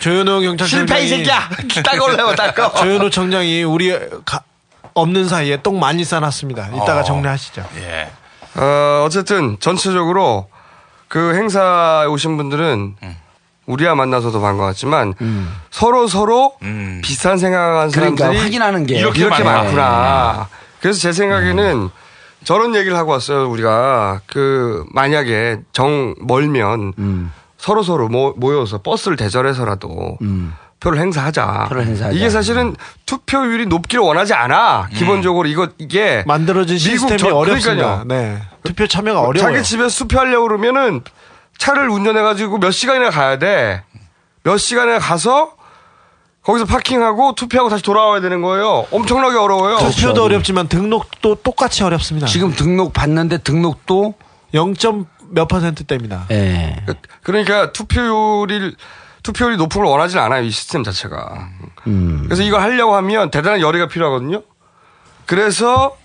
조현호 0.00 0.40
경찰청장이 0.40 1.24
딱 1.82 2.02
올래요, 2.02 2.34
딱. 2.36 2.54
조현호 2.76 3.10
청장이 3.10 3.62
우리 3.64 3.92
가- 4.24 4.42
없는 4.96 5.28
사이에 5.28 5.62
똥 5.62 5.78
많이 5.78 6.04
싸놨습니다. 6.04 6.68
이따가 6.68 7.00
어. 7.00 7.04
정리하시죠. 7.04 7.64
예. 7.76 8.10
어, 8.58 9.04
어쨌든 9.04 9.58
전체적으로 9.60 10.48
그 11.08 11.34
행사에 11.36 12.06
오신 12.06 12.36
분들은 12.36 12.96
우리와 13.66 13.94
만나서도 13.94 14.40
반가웠지만 14.40 15.14
서로 15.70 16.06
서로 16.06 16.54
음. 16.62 17.02
비슷한 17.04 17.36
생각하는 17.36 17.92
그러니까 17.92 18.16
사람들이 18.16 18.42
확인하는 18.42 18.86
게. 18.86 18.98
이렇게, 18.98 19.20
이렇게. 19.20 19.42
많구나. 19.44 20.48
그래서 20.80 20.98
제 20.98 21.12
생각에는 21.12 21.90
저런 22.44 22.74
얘기를 22.74 22.96
하고 22.96 23.10
왔어요. 23.12 23.50
우리가 23.50 24.20
그 24.26 24.84
만약에 24.92 25.58
정 25.72 26.14
멀면 26.20 26.94
음. 26.98 27.32
서로 27.58 27.82
서로 27.82 28.08
모, 28.08 28.32
모여서 28.36 28.80
버스를 28.82 29.16
대절해서라도 29.16 30.18
음. 30.22 30.54
표를 30.80 30.98
행사하자. 31.00 31.66
표를 31.68 31.86
행사하자. 31.86 32.14
이게 32.16 32.28
사실은 32.30 32.76
투표율이 33.06 33.66
높기를 33.66 34.04
원하지 34.04 34.34
않아. 34.34 34.88
기본적으로 34.94 35.48
이거 35.48 35.68
이게 35.78 36.22
만들어진 36.26 36.76
미국 36.76 36.90
시스템이 36.90 37.18
저- 37.18 37.34
어렵습니다. 37.36 38.04
네. 38.06 38.38
투표 38.62 38.86
참여가 38.86 39.20
어려워요. 39.20 39.52
자기 39.52 39.62
집에서 39.64 39.96
투표하려고 40.04 40.46
그러면은 40.48 41.02
차를 41.58 41.88
운전해 41.88 42.20
가지고 42.22 42.58
몇 42.58 42.70
시간이나 42.70 43.10
가야 43.10 43.38
돼. 43.38 43.82
몇 44.42 44.58
시간에 44.58 44.98
가서 44.98 45.52
거기서 46.42 46.66
파킹하고 46.66 47.34
투표하고 47.34 47.70
다시 47.70 47.82
돌아와야 47.82 48.20
되는 48.20 48.42
거예요. 48.42 48.86
엄청나게 48.92 49.36
어려워요. 49.36 49.78
투표도 49.78 50.22
어렵지만 50.24 50.68
등록도 50.68 51.36
똑같이 51.42 51.82
어렵습니다. 51.82 52.26
지금 52.28 52.52
등록 52.52 52.92
받는데 52.92 53.38
등록도 53.38 54.14
0. 54.54 54.74
몇 55.30 55.48
퍼센트대입니다. 55.48 56.26
예. 56.30 56.76
그러니까 57.24 57.72
투표율이 57.72 58.76
투표율이 59.26 59.56
높은 59.56 59.80
걸 59.82 59.90
원하진 59.90 60.20
않아요. 60.20 60.44
이 60.44 60.50
시스템 60.50 60.84
자체가. 60.84 61.48
음. 61.88 62.22
그래서 62.26 62.42
이걸 62.44 62.60
하려고 62.60 62.94
하면 62.94 63.32
대단한 63.32 63.60
열의가 63.60 63.88
필요하거든요. 63.88 64.42
그래서 65.26 65.96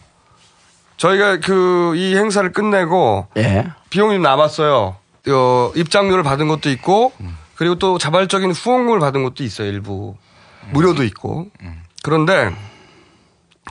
저희가 0.97 1.39
그 1.39 1.93
이 1.95 2.15
행사를 2.15 2.49
끝내고 2.51 3.27
예. 3.37 3.67
비용이 3.91 4.17
남았어요. 4.17 4.95
어, 5.27 5.71
입장료를 5.75 6.23
받은 6.23 6.47
것도 6.47 6.69
있고 6.71 7.11
그리고 7.55 7.75
또 7.75 7.97
자발적인 7.99 8.51
후원금을 8.51 8.99
받은 8.99 9.23
것도 9.23 9.43
있어요. 9.43 9.67
일부 9.67 10.15
무료도 10.71 11.03
있고 11.03 11.47
그런데 12.01 12.55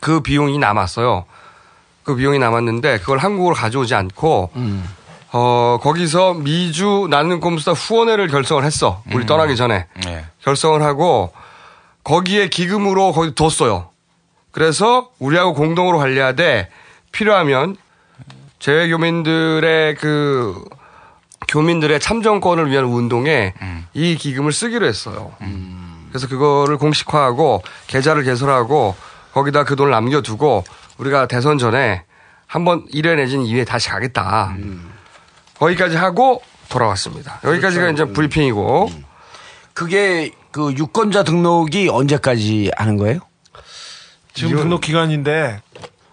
그 0.01 0.21
비용이 0.21 0.59
남았어요. 0.59 1.25
그 2.05 2.15
비용이 2.15 2.39
남았는데 2.39 2.99
그걸 3.01 3.19
한국으로 3.19 3.55
가져오지 3.57 3.95
않고 3.97 4.51
어 5.33 5.79
거기서 5.81 6.35
미주 6.35 7.07
나는 7.09 7.41
꼼수다 7.41 7.73
후원회를 7.73 8.29
결성을 8.29 8.65
했어. 8.65 9.03
우리 9.13 9.27
떠나기 9.27 9.57
전에 9.57 9.87
예. 10.07 10.25
결성을 10.43 10.83
하고 10.83 11.33
거기에 12.03 12.49
기금으로 12.49 13.13
거기 13.13 13.35
뒀어요. 13.35 13.91
그래서 14.51 15.11
우리하고 15.19 15.55
공동으로 15.55 15.99
관리하되 15.99 16.69
필요하면 17.13 17.77
재외 18.59 18.89
교민들의 18.89 19.95
그 19.97 20.65
교민들의 21.49 22.01
참정권을 22.01 22.71
위한 22.71 22.85
운동에 22.87 23.55
이 23.95 24.17
기금을 24.17 24.53
쓰기로 24.53 24.87
했어요. 24.87 25.33
그래서 26.09 26.27
그거를 26.29 26.77
공식화하고 26.77 27.63
계좌를 27.87 28.25
개설하고 28.25 28.97
거기다 29.33 29.65
그 29.65 29.77
돈을 29.77 29.93
남겨두고 29.93 30.65
우리가 30.99 31.29
대선 31.29 31.57
전에 31.59 32.03
한번 32.47 32.85
1회 32.93 33.15
내지는 33.17 33.45
2회 33.45 33.65
다시 33.67 33.89
가겠다. 33.89 34.55
거기까지 35.61 35.97
하고 35.97 36.43
돌아왔습니다. 36.69 37.41
여기까지가 37.45 37.91
이제 37.91 38.05
브리핑이고 38.07 38.91
그게 39.75 40.33
그 40.51 40.73
유권자 40.73 41.23
등록이 41.23 41.89
언제까지 41.89 42.71
하는 42.77 42.97
거예요? 42.97 43.21
지금 44.33 44.57
등록 44.57 44.81
기간인데 44.81 45.61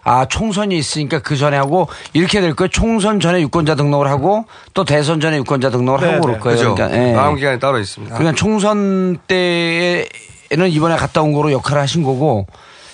아, 0.03 0.25
총선이 0.25 0.77
있으니까 0.77 1.19
그 1.19 1.35
전에 1.35 1.57
하고 1.57 1.87
이렇게 2.13 2.39
될 2.39 2.55
거예요. 2.55 2.69
총선 2.69 3.19
전에 3.19 3.41
유권자 3.41 3.75
등록을 3.75 4.07
하고 4.07 4.45
또 4.73 4.85
대선 4.85 5.19
전에 5.19 5.37
유권자 5.37 5.69
등록을 5.69 6.07
네, 6.07 6.13
하고 6.13 6.25
그럴 6.25 6.39
거예요. 6.39 6.57
그죠. 6.57 6.75
그러니까, 6.75 6.97
예. 6.97 7.13
마음 7.13 7.35
기간이 7.35 7.59
따로 7.59 7.79
있습니다. 7.79 8.15
그러니까 8.15 8.37
총선 8.37 9.17
때에는 9.27 10.69
이번에 10.69 10.95
갔다 10.95 11.21
온 11.21 11.33
거로 11.33 11.51
역할을 11.51 11.81
하신 11.81 12.03
거고 12.03 12.47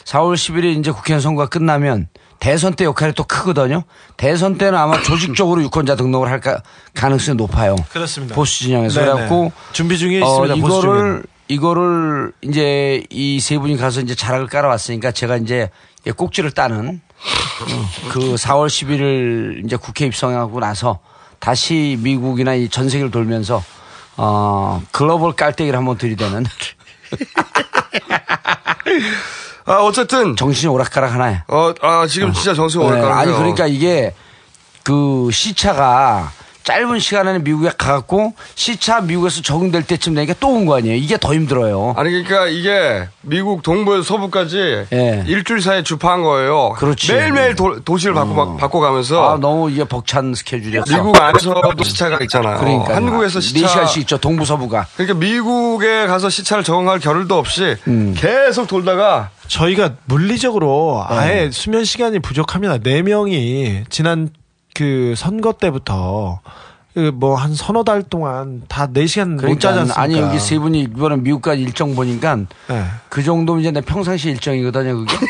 4월 0.06 0.34
10일에 0.34 0.78
이제 0.78 0.92
국회의원 0.92 1.22
선거가 1.22 1.50
끝나면 1.50 2.08
대선 2.44 2.74
때 2.74 2.84
역할이 2.84 3.14
또 3.14 3.24
크거든요. 3.24 3.84
대선 4.18 4.58
때는 4.58 4.78
아마 4.78 5.02
조직적으로 5.02 5.64
유권자 5.64 5.96
등록을 5.96 6.30
할 6.30 6.42
가- 6.42 6.62
가능성이 6.94 7.38
높아요. 7.38 7.78
그렇습니다. 7.90 8.36
보수 8.36 8.60
진영에서 8.66 9.00
네네. 9.00 9.12
그래갖고 9.14 9.54
준비 9.72 9.98
중에 9.98 10.22
어, 10.22 10.46
있습니다. 10.46 10.56
중에는. 10.56 10.68
이거를 10.68 11.24
이거를 11.48 12.32
이제 12.42 13.02
이 13.10 13.40
세 13.40 13.58
분이 13.58 13.78
가서 13.78 14.02
이제 14.02 14.14
자락을 14.14 14.48
깔아왔으니까 14.48 15.12
제가 15.14 15.38
이제 15.38 15.70
꼭지를 16.18 16.52
따는 16.52 17.00
그 18.12 18.20
4월 18.36 18.68
11일 18.68 19.64
이제 19.66 19.78
국회 19.78 20.06
입성하고 20.06 20.60
나서 20.60 21.00
다시 21.40 21.98
미국이나 22.02 22.56
이 22.56 22.68
전 22.68 22.90
세계를 22.90 23.10
돌면서 23.10 23.64
어 24.18 24.82
글로벌 24.92 25.32
깔때기를 25.34 25.78
한번 25.80 25.98
들이대는 25.98 26.44
아 29.66 29.76
어쨌든 29.78 30.36
정신이 30.36 30.72
오락가락 30.72 31.14
하나요. 31.14 31.38
어, 31.48 31.74
아 31.82 32.06
지금 32.08 32.34
진짜 32.34 32.54
정신 32.54 32.82
네, 32.82 32.88
오락가락해요. 32.88 33.20
아니 33.20 33.32
그러니까 33.38 33.68
이게 33.68 34.14
그 34.84 35.30
시차가 35.32 36.32
짧은 36.66 37.00
시간 37.00 37.28
안에 37.28 37.40
미국에 37.40 37.72
가갖고 37.78 38.34
시차 38.56 39.02
미국에서 39.02 39.42
적응될 39.42 39.84
때쯤 39.84 40.16
되니까 40.16 40.34
또 40.40 40.48
온 40.54 40.66
거 40.66 40.78
아니에요. 40.78 40.96
이게 40.96 41.18
더 41.18 41.34
힘들어요. 41.34 41.94
아니 41.98 42.10
그러니까 42.12 42.48
이게 42.48 43.06
미국 43.22 43.64
동부에서 43.64 44.04
서부까지 44.04 44.86
예. 44.94 45.24
일주일 45.28 45.62
사이에 45.62 45.84
주파한 45.84 46.24
거예요. 46.24 46.70
그렇지. 46.78 47.12
매일매일 47.12 47.56
도, 47.56 47.82
도시를 47.84 48.14
바꿔 48.14 48.56
바꿔가면서 48.56 49.34
아 49.34 49.38
너무 49.42 49.70
이게 49.72 49.84
벅찬 49.84 50.34
스케줄이었어. 50.36 50.94
미국 50.96 51.20
안에서도 51.22 51.84
시차가 51.84 52.20
있잖아요. 52.22 52.60
그러니까 52.60 52.96
한국에서 52.96 53.42
시차 53.42 53.84
4시간씩 53.84 53.98
있죠. 54.02 54.18
동부 54.18 54.46
서부가. 54.46 54.88
그러니까 54.96 55.18
미국에 55.20 56.08
가서 56.08 56.30
시차를 56.30 56.64
적응할 56.64 57.00
겨를도 57.00 57.38
없이 57.38 57.76
음. 57.90 58.14
계속 58.18 58.68
돌다가 58.68 59.32
저희가 59.54 59.98
물리적으로 60.06 61.06
네. 61.10 61.16
아예 61.16 61.50
수면 61.52 61.86
시간이 61.86 62.20
부족합니다. 62.20 62.80
네 62.80 63.04
명이 63.04 63.84
지난 63.90 64.30
그 64.74 65.14
선거 65.16 65.54
때부터 65.54 66.40
그뭐한 66.96 67.54
서너 67.54 67.84
달 67.84 68.02
동안 68.04 68.64
다 68.68 68.88
4시간 68.88 69.32
못 69.32 69.38
그러니까 69.38 69.60
자지 69.60 69.80
않습니까? 69.80 70.02
아니 70.02 70.18
여기 70.18 70.40
세 70.40 70.58
분이 70.58 70.82
이번에 70.82 71.18
미국까지 71.18 71.62
일정 71.62 71.96
보니까 71.96 72.36
네. 72.36 72.86
그 73.10 73.22
정도면 73.22 73.62
이제 73.62 73.72
내 73.72 73.82
평상시 73.82 74.30
일정이거든요. 74.30 74.98
그게. 74.98 75.14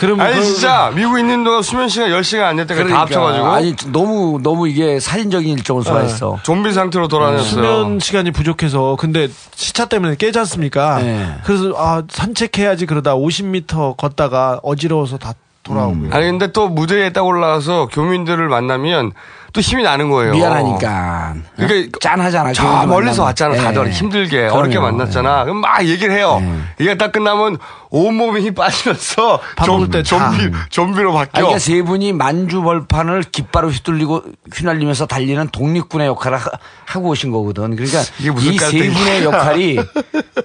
그러면 0.00 0.24
아니 0.26 0.36
그걸- 0.36 0.46
진짜 0.54 0.90
미국 0.94 1.18
있는 1.18 1.44
동안 1.44 1.62
수면 1.62 1.90
시간 1.90 2.08
10시간 2.10 2.40
안 2.44 2.56
됐다가 2.56 2.86
다 2.86 3.00
합쳐가지고 3.02 3.44
그러니까. 3.44 3.54
아니 3.54 3.92
너무 3.92 4.40
너무 4.42 4.66
이게 4.66 4.98
살인적인 4.98 5.58
일정을 5.58 5.82
소화했어. 5.82 6.38
좀비 6.42 6.72
상태로 6.72 7.06
돌아다녔어요. 7.08 7.44
수면 7.50 7.98
시간이 8.00 8.30
부족해서 8.30 8.96
근데 8.98 9.28
시차 9.54 9.84
때문에 9.84 10.16
깨지 10.16 10.38
않습니까? 10.38 10.98
네. 11.02 11.34
그래서 11.44 11.74
아 11.76 12.02
산책해야지 12.08 12.86
그러다 12.86 13.14
50m 13.14 13.98
걷다가 13.98 14.58
어지러워서 14.62 15.18
다 15.18 15.34
돌아오고요. 15.64 16.08
아니 16.12 16.24
근데 16.26 16.50
또 16.52 16.68
무대에 16.68 17.12
딱 17.12 17.26
올라와서 17.26 17.88
교민들을 17.92 18.48
만나면 18.48 19.12
또 19.52 19.60
힘이 19.60 19.82
나는 19.82 20.10
거예요. 20.10 20.32
미안하니까. 20.32 21.34
그러니까 21.56 21.98
짠하잖아. 22.00 22.52
저 22.52 22.86
멀리서. 22.86 23.24
왔잖아. 23.24 23.54
예. 23.54 23.58
다들 23.58 23.90
힘들게 23.90 24.42
그럼요. 24.42 24.58
어렵게 24.58 24.78
만났잖아. 24.78 25.44
그럼 25.44 25.58
막 25.58 25.84
얘기를 25.86 26.14
해요. 26.14 26.42
얘가 26.80 26.94
딱 26.94 27.12
끝나면 27.12 27.58
온몸에 27.90 28.40
힘 28.40 28.54
빠지면서 28.54 29.40
밥 29.56 29.64
좀, 29.64 29.90
때 29.90 30.02
좀비 30.02 30.50
다. 30.50 30.66
좀비로 30.70 31.12
바뀌어. 31.12 31.30
그러니까 31.32 31.58
세 31.58 31.82
분이 31.82 32.12
만주 32.12 32.62
벌판을 32.62 33.24
깃발로 33.24 33.68
휘둘리고 33.70 34.22
휘날리면서 34.54 35.06
달리는 35.06 35.48
독립군의 35.48 36.06
역할을 36.06 36.38
하, 36.38 36.50
하고 36.86 37.08
오신 37.08 37.32
거거든. 37.32 37.74
그러니까 37.76 38.00
이 38.20 38.58
세. 38.58 38.90
분의 38.90 39.24
역할이 39.24 39.78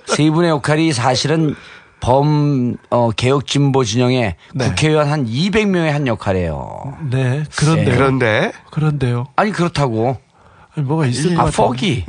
세 0.08 0.30
분의 0.30 0.50
역할이 0.50 0.92
사실은 0.94 1.56
범 2.06 2.78
어, 2.92 3.10
개혁 3.10 3.48
진보 3.48 3.84
진영의 3.84 4.36
네. 4.54 4.68
국회의원 4.68 5.10
한 5.10 5.26
200명의 5.26 5.90
한 5.90 6.06
역할이에요. 6.06 6.98
네, 7.10 7.44
그런데요. 7.56 7.88
예. 7.92 7.96
그런데 7.98 8.52
그런데요. 8.70 9.26
아니 9.36 9.52
그렇다고. 9.52 10.16
아니, 10.78 10.86
뭐가 10.86 11.08
있을 11.08 11.34
것 11.34 11.42
아, 11.42 11.46
같아요. 11.46 11.68
포기. 11.68 12.06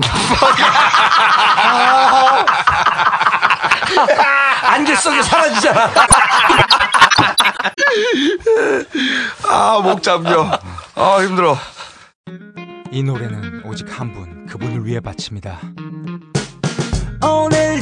안개 4.65 4.95
속에 4.97 5.23
사라지잖아. 5.23 5.91
아, 9.49 9.81
목 9.83 10.03
잠겨. 10.03 10.51
아, 10.95 11.19
힘들어. 11.23 11.57
이 12.91 13.03
노래는 13.03 13.63
오직 13.65 13.87
한 13.99 14.13
분, 14.13 14.45
그분을 14.45 14.85
위해 14.85 15.01
바칩니다. 15.01 15.59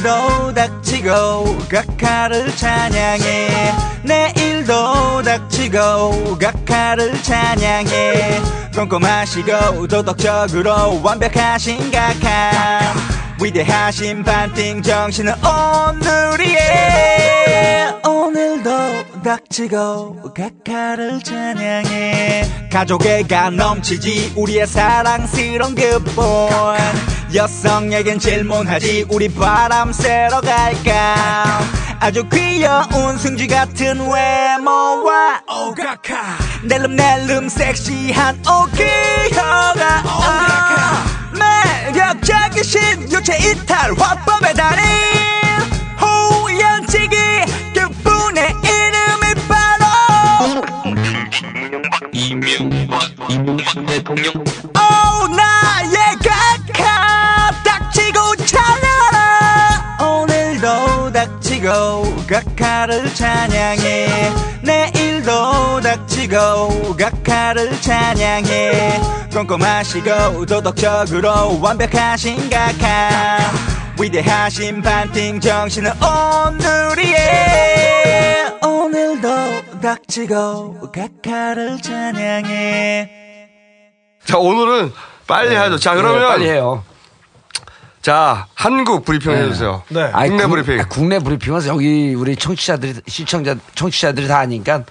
오늘도 0.05 0.53
닥치고 0.53 1.57
각하를 1.67 2.55
찬양해. 2.55 3.73
내일도 4.03 5.23
닥치고 5.23 6.37
각하를 6.37 7.21
찬양해. 7.23 8.39
꼼꼼하시고 8.75 9.87
도덕적으로 9.87 11.01
완벽하신 11.01 11.89
각하 11.89 13.14
위대하신 13.41 14.23
반띵 14.23 14.81
정신은 14.81 15.33
오늘이에. 15.43 16.55
오늘도 18.05 19.21
닥치고 19.23 20.33
각하를 20.33 21.21
찬양해. 21.21 22.69
가족애가 22.71 23.49
넘치지 23.51 24.33
우리의 24.35 24.67
사랑스러운 24.67 25.75
그분. 25.75 26.25
여성에겐 27.33 28.19
질문하지 28.19 29.07
우리 29.09 29.27
바람 29.33 29.91
쐬러 29.91 30.39
갈까? 30.41 31.59
아주 31.99 32.27
귀여운 32.29 33.17
승쥐 33.17 33.47
같은 33.47 33.99
외모와 33.99 35.41
오가카. 35.49 36.37
낼름낼름 36.63 37.49
섹시한 37.49 38.39
오기혀가 38.39 40.03
매력적이신 41.35 43.11
유체 43.11 43.37
이탈 43.37 43.93
화법의 43.93 44.53
달인. 44.53 44.83
호연치기 46.01 47.15
그분의 47.73 48.53
이름이 48.63 49.47
바로 49.47 49.85
오 54.75 55.27
나의 55.27 56.04
닥치고 62.25 62.27
각하를 62.27 63.13
찬양해 63.13 64.31
내일도 64.63 65.79
닥치고 65.81 66.95
각하를 66.97 67.79
찬양해 67.81 68.99
꼼꼼하시고 69.31 70.45
도덕적으로 70.45 71.59
완벽하신 71.61 72.49
각하 72.49 73.39
위대하신 73.99 74.81
반띵 74.81 75.39
정신은 75.39 75.91
오늘이에 76.87 77.25
오늘도 78.61 79.79
닥치고 79.81 80.91
각하를 80.91 81.81
찬양해 81.81 83.11
자, 84.25 84.39
오늘은 84.39 84.91
빨리 85.27 85.53
하죠. 85.55 85.77
자, 85.77 85.93
그러면. 85.93 86.19
네, 86.19 86.27
빨리 86.27 86.49
해요. 86.49 86.83
자, 88.09 88.45
한국 88.53 89.03
브리핑 89.03 89.31
해주세요. 89.31 89.81
네. 89.89 90.03
아니, 90.13 90.29
국내 90.29 90.43
국- 90.43 90.49
브리핑. 90.51 90.79
아, 90.79 90.85
국내 90.87 91.17
브리핑은 91.17 91.65
여기 91.65 92.13
우리 92.13 92.35
청취자들이 92.35 93.01
시청자 93.07 93.55
청취자들이 93.73 94.27
다 94.27 94.37
아니까 94.37 94.83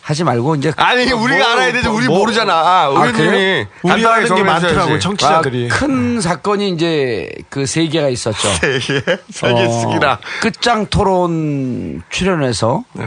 하지 0.00 0.24
말고 0.24 0.54
이제 0.54 0.72
아니, 0.78 1.12
우리가 1.12 1.52
알아야 1.52 1.70
되지. 1.70 1.86
우리 1.88 2.06
모르잖아. 2.08 2.50
아, 2.54 2.86
의원님이 2.86 3.14
그래요? 3.28 3.66
간단하게 3.86 4.50
아는 4.50 4.60
게 4.62 4.68
주셔야지. 4.68 5.00
청취자들이. 5.00 5.68
아, 5.70 5.74
큰 5.74 6.18
사건이 6.22 6.70
이제 6.70 7.30
그 7.50 7.66
세 7.66 7.86
개가 7.88 8.08
있었죠. 8.08 8.48
세 8.56 8.78
개? 8.78 9.18
세개 9.28 9.68
쓰기라. 9.68 10.18
끝장 10.40 10.86
토론 10.86 12.02
출연해서 12.08 12.84
네. 12.94 13.04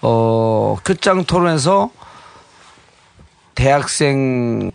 어 0.00 0.78
끝장 0.82 1.24
토론에서 1.26 1.90
대학생 3.54 4.70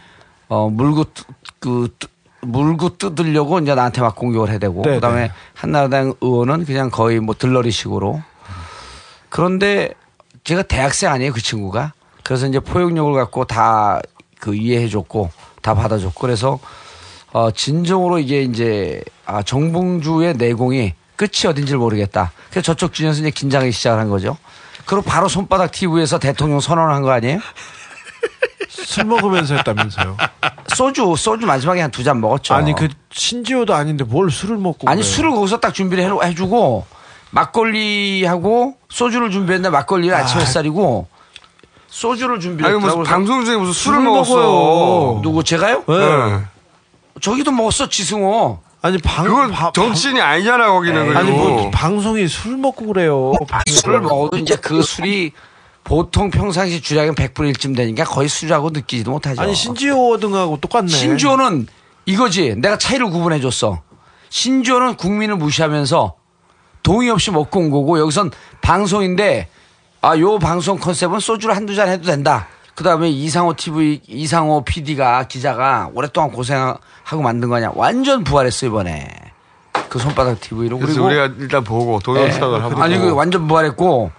어 0.49 0.69
물고 0.69 1.05
뜯- 1.05 1.25
그 1.59 1.87
뜯- 1.97 2.09
물고 2.41 2.97
뜯으려고 2.97 3.59
이제 3.59 3.75
나한테 3.75 4.01
막 4.01 4.15
공격을 4.15 4.49
해대고 4.49 4.81
네, 4.83 4.95
그다음에 4.95 5.21
네. 5.23 5.31
한나라당 5.53 6.13
의원은 6.21 6.65
그냥 6.65 6.89
거의 6.89 7.19
뭐 7.19 7.35
들러리식으로 7.37 8.21
그런데 9.29 9.89
제가 10.43 10.63
대학생 10.63 11.11
아니에요 11.11 11.33
그 11.33 11.41
친구가 11.41 11.93
그래서 12.23 12.47
이제 12.47 12.59
포용력을 12.59 13.13
갖고 13.13 13.45
다 13.45 13.99
그 14.39 14.55
이해해 14.55 14.87
줬고 14.87 15.31
다 15.61 15.73
받아줬고 15.75 16.19
그래서 16.21 16.59
어 17.31 17.51
진정으로 17.51 18.19
이게 18.19 18.41
이제 18.41 19.03
아 19.25 19.43
정봉주의 19.43 20.35
내공이 20.37 20.93
끝이 21.15 21.45
어딘지 21.47 21.73
를 21.73 21.79
모르겠다. 21.79 22.31
그래서 22.49 22.61
저쪽 22.61 22.93
진영에서 22.93 23.19
이제 23.19 23.29
긴장하기 23.29 23.71
시작을 23.73 23.99
한 23.99 24.09
거죠. 24.09 24.37
그리고 24.85 25.03
바로 25.03 25.27
손바닥 25.27 25.71
TV에서 25.73 26.17
대통령 26.19 26.61
선언을 26.61 26.93
한 26.95 27.03
거 27.03 27.11
아니에요? 27.11 27.39
술 28.69 29.03
먹으면서 29.03 29.55
했다면서요. 29.55 30.15
소주 30.79 31.13
소주 31.17 31.45
마지막에 31.45 31.81
한 31.81 31.91
두 31.91 32.03
잔 32.05 32.21
먹었죠. 32.21 32.53
아니 32.53 32.73
그 32.73 32.87
신지호도 33.11 33.73
아닌데 33.73 34.05
뭘 34.05 34.31
술을 34.31 34.55
먹고 34.57 34.89
아니 34.89 35.01
그래요? 35.01 35.13
술을 35.13 35.31
거기서 35.31 35.59
딱 35.59 35.73
준비를 35.73 36.05
해- 36.05 36.27
해주고 36.29 36.85
막걸리하고 37.31 38.75
소주를 38.89 39.29
준비했는데 39.29 39.69
막걸리를 39.71 40.15
아침 40.15 40.39
햇살이고 40.39 41.07
소주를 41.87 42.39
준비를 42.39 42.71
아니, 42.71 42.79
무슨 42.79 43.03
방송 43.03 43.43
중에 43.43 43.57
무슨 43.57 43.73
술을 43.73 43.99
먹었어. 43.99 45.19
누구 45.21 45.43
제가요? 45.43 45.83
네. 45.87 46.39
저기도 47.19 47.51
먹었어 47.51 47.89
지승호. 47.89 48.59
아니 48.81 48.97
방 48.99 49.25
그건 49.25 49.53
정치인이 49.73 50.21
아니잖아, 50.21 50.67
거기는. 50.71 51.03
그리고. 51.07 51.19
아니 51.19 51.31
뭐 51.31 51.69
방송이 51.71 52.25
술 52.29 52.55
먹고 52.55 52.85
그래요. 52.85 53.33
술을 53.67 53.99
먹어도 53.99 54.37
이제 54.37 54.55
그 54.55 54.81
술이 54.81 55.33
보통 55.89 56.29
평상시 56.29 56.81
주량은 56.81 57.15
100분의 57.15 57.51
1쯤 57.55 57.75
되니까 57.75 58.03
거의 58.03 58.29
술이라고 58.29 58.69
느끼지도 58.69 59.09
못하죠. 59.09 59.41
아니 59.41 59.55
신지호 59.55 60.19
등하고 60.19 60.57
똑같네. 60.57 60.87
신조는 60.87 61.65
이거지. 62.05 62.53
내가 62.57 62.77
차이를 62.77 63.09
구분해 63.09 63.39
줬어. 63.41 63.81
신조는 64.29 64.97
국민을 64.97 65.37
무시하면서 65.37 66.13
동의 66.83 67.09
없이 67.09 67.31
먹고 67.31 67.59
온 67.59 67.71
거고 67.71 67.99
여기선 67.99 68.29
방송인데 68.61 69.49
아 70.01 70.15
요 70.19 70.37
방송 70.37 70.77
컨셉은 70.77 71.19
소주를 71.19 71.55
한두 71.55 71.73
잔 71.73 71.87
해도 71.89 72.03
된다. 72.03 72.47
그다음에 72.75 73.09
이상호 73.09 73.55
TV 73.55 74.01
이상호 74.07 74.63
PD가 74.63 75.23
기자가 75.23 75.89
오랫동안 75.95 76.31
고생하고 76.31 77.21
만든 77.23 77.49
거냐. 77.49 77.71
완전 77.73 78.23
부활했어 78.23 78.67
이번에. 78.67 79.09
그 79.89 79.97
손바닥 79.97 80.39
TV로 80.39 80.77
그래서 80.77 81.01
그리고 81.01 81.07
우리가 81.07 81.33
일단 81.39 81.63
보고 81.63 81.97
동영상을 81.97 82.59
예. 82.59 82.61
하고. 82.61 82.79
아니 82.79 82.95
그 82.99 83.11
완전 83.11 83.47
부활했고 83.47 84.11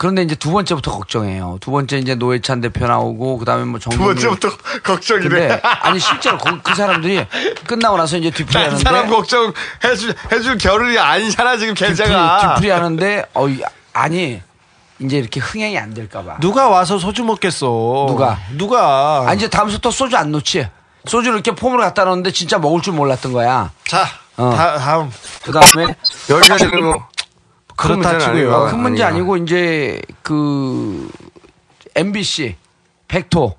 그런데 0.00 0.22
이제 0.22 0.34
두 0.34 0.50
번째부터 0.50 0.92
걱정해요. 0.92 1.58
두 1.60 1.70
번째 1.70 1.98
이제 1.98 2.14
노회찬 2.14 2.62
대표 2.62 2.86
나오고 2.86 3.36
그다음에 3.36 3.64
뭐두 3.64 3.90
정부 3.90 4.04
번째부터 4.06 4.48
걱정이네. 4.82 5.28
근데 5.28 5.60
아니 5.62 6.00
실제로 6.00 6.38
그, 6.38 6.58
그 6.62 6.74
사람들이 6.74 7.26
끝나고 7.66 7.98
나서 7.98 8.16
이제 8.16 8.30
뒤풀이 8.30 8.54
난 8.54 8.64
하는데 8.68 8.82
사람 8.82 9.10
걱정 9.10 9.52
해줄, 9.84 10.14
해줄 10.32 10.56
겨를이 10.56 10.98
아니잖아, 10.98 11.58
지금 11.58 11.74
걔자가. 11.74 12.54
뒤풀이 12.54 12.70
하는데 12.70 13.26
어 13.34 13.46
이- 13.46 13.60
아니 13.92 14.40
이제 15.00 15.18
이렇게 15.18 15.38
흥행이 15.38 15.76
안 15.78 15.92
될까 15.92 16.22
봐. 16.24 16.38
누가 16.40 16.70
와서 16.70 16.98
소주 16.98 17.22
먹겠어. 17.24 18.06
누가? 18.08 18.38
누가? 18.56 19.26
아 19.28 19.34
이제 19.34 19.50
다음부터 19.50 19.90
소주 19.90 20.16
안 20.16 20.32
놓지. 20.32 20.66
소주를 21.06 21.34
이렇게 21.34 21.54
폼으로 21.54 21.82
갖다 21.82 22.06
놓는데 22.06 22.30
진짜 22.32 22.58
먹을 22.58 22.80
줄 22.80 22.94
몰랐던 22.94 23.34
거야. 23.34 23.70
자, 23.86 24.06
어. 24.38 24.54
다, 24.56 24.78
다음. 24.78 25.10
그다음에 25.44 25.94
여기까지는 26.30 26.84
뭐, 26.84 26.92
큰 26.94 27.00
문제는 27.88 28.20
치고요. 28.20 28.54
아니고. 28.54 28.70
큰 28.70 28.78
문제. 28.80 29.02
아니고 29.04 29.36
이제 29.38 30.02
그 30.22 31.10
MBC, 31.94 32.56
백토 33.08 33.56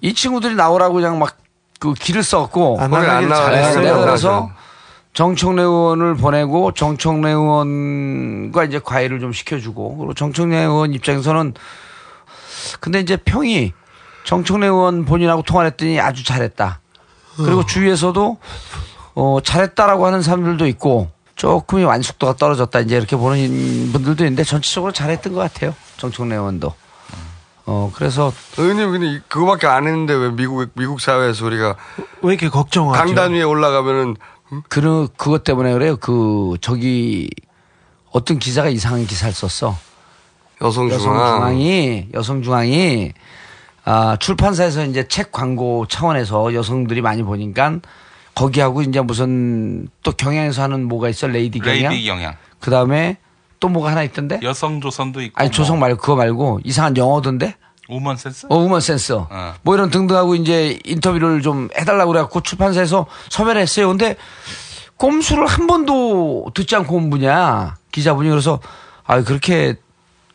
이 0.00 0.14
친구들이 0.14 0.54
나오라고 0.54 0.94
그냥 0.94 1.18
막 1.18 1.36
그 1.78 1.94
길을 1.94 2.22
안 2.80 2.90
나가요. 3.28 3.80
네, 3.80 3.90
나가죠. 3.90 4.50
정청래 5.12 5.62
의원을 5.62 6.16
보내고 6.16 6.72
정청래 6.72 7.30
의원과 7.30 8.64
이제 8.64 8.78
과외를 8.82 9.20
좀 9.20 9.32
시켜주고 9.32 9.96
그리고 9.96 10.14
정청래 10.14 10.58
의원 10.58 10.92
입장에서는 10.92 11.54
근데 12.80 13.00
이제 13.00 13.16
평이 13.16 13.72
정청래 14.24 14.66
의원 14.66 15.04
본인하고 15.04 15.42
통화를 15.42 15.70
했더니 15.72 16.00
아주 16.00 16.24
잘했다. 16.24 16.80
그리고 17.36 17.64
주위에서도 17.64 18.38
어, 19.14 19.38
잘했다라고 19.42 20.06
하는 20.06 20.22
사람들도 20.22 20.66
있고 20.68 21.10
조금 21.36 21.84
완숙도가 21.84 22.34
떨어졌다 22.36 22.80
이제 22.80 22.96
이렇게 22.96 23.14
보는 23.16 23.90
분들도 23.92 24.24
있는데 24.24 24.42
전체적으로 24.42 24.92
잘했던 24.92 25.34
것 25.34 25.40
같아요. 25.40 25.74
정청래 25.98 26.34
의원도. 26.34 26.72
어 27.68 27.90
그래서 27.94 28.32
의원님 28.58 28.92
근데 28.92 29.06
이- 29.08 29.20
그거밖에 29.28 29.66
안 29.66 29.86
했는데 29.86 30.14
왜 30.14 30.30
미국 30.30 30.68
미국 30.74 31.00
사회에서 31.00 31.44
우리가 31.46 31.76
왜 32.22 32.32
이렇게 32.32 32.48
걱정하죠? 32.48 32.96
강단 32.98 33.32
위에 33.32 33.42
올라가면은 33.42 34.16
그 34.68 35.08
그것 35.16 35.42
때문에 35.44 35.72
그래요. 35.72 35.96
그 35.96 36.54
저기 36.60 37.28
어떤 38.12 38.38
기자가 38.38 38.68
이상한 38.68 39.04
기사를 39.06 39.34
썼어. 39.34 39.76
여성중앙 40.62 41.00
여성중앙 41.16 41.58
이 41.58 42.06
여성중앙이 42.14 43.12
아, 43.84 44.16
출판사에서 44.18 44.84
이제 44.84 45.06
책 45.08 45.30
광고 45.32 45.86
차원에서 45.88 46.54
여성들이 46.54 47.02
많이 47.02 47.22
보니까 47.22 47.78
거기하고 48.40 48.82
이제 48.82 49.00
무슨 49.00 49.88
또 50.02 50.12
경향에서 50.12 50.62
하는 50.62 50.86
뭐가 50.86 51.08
있어 51.08 51.26
레이디 51.26 51.58
경향. 51.58 51.90
레이디 51.90 52.06
경향. 52.06 52.36
그 52.60 52.70
다음에 52.70 53.16
또 53.58 53.68
뭐가 53.68 53.90
하나 53.90 54.02
있던데? 54.04 54.38
여성 54.42 54.80
조선도 54.80 55.22
있고. 55.22 55.40
아니 55.40 55.50
조성 55.50 55.80
말고 55.80 56.00
그거 56.00 56.14
말고 56.16 56.60
이상한 56.62 56.96
영어던데? 56.96 57.56
우먼 57.88 58.16
센스? 58.16 58.46
어, 58.50 58.56
우먼 58.58 58.80
센스. 58.80 59.12
어. 59.14 59.54
뭐 59.62 59.74
이런 59.74 59.90
등등하고 59.90 60.34
이제 60.34 60.78
인터뷰를 60.84 61.40
좀 61.40 61.68
해달라고 61.78 62.12
그래갖고 62.12 62.42
출판사에서 62.42 63.06
섭외를 63.30 63.62
했어요. 63.62 63.88
근데 63.88 64.16
꼼수를 64.98 65.46
한 65.46 65.66
번도 65.66 66.50
듣지 66.54 66.76
않고 66.76 66.94
온 66.96 67.08
분이야. 67.10 67.76
기자분이 67.90 68.28
그래서 68.28 68.60
아 69.04 69.22
그렇게 69.22 69.76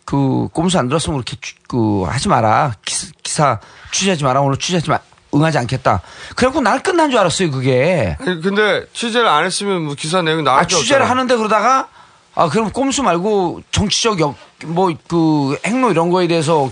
그 0.05 0.47
꼼수 0.53 0.79
안 0.79 0.87
들었으면 0.87 1.17
그렇게 1.21 1.37
취- 1.41 1.55
그 1.67 2.03
하지 2.03 2.29
마라. 2.29 2.73
기사, 2.83 3.07
기사 3.21 3.59
취재하지 3.91 4.23
마라. 4.23 4.41
오늘 4.41 4.57
취재하지 4.57 4.89
마. 4.89 4.99
응하지 5.33 5.57
않겠다. 5.59 6.01
그래갖고 6.35 6.61
날 6.61 6.83
끝난 6.83 7.09
줄 7.09 7.19
알았어요. 7.19 7.51
그게. 7.51 8.17
아니, 8.19 8.41
근데 8.41 8.85
취재를 8.93 9.27
안 9.27 9.45
했으면 9.45 9.83
뭐 9.83 9.95
기사 9.95 10.21
내용 10.21 10.43
나올 10.43 10.59
아, 10.59 10.61
게 10.63 10.67
취재를 10.75 11.03
없잖아. 11.03 11.09
하는데 11.09 11.35
그러다가 11.35 11.87
아, 12.35 12.49
그럼 12.49 12.71
꼼수 12.71 13.03
말고 13.03 13.61
정치적 13.71 14.19
역, 14.19 14.35
뭐, 14.65 14.93
그, 15.07 15.57
행로 15.65 15.91
이런 15.91 16.09
거에 16.09 16.27
대해서 16.27 16.71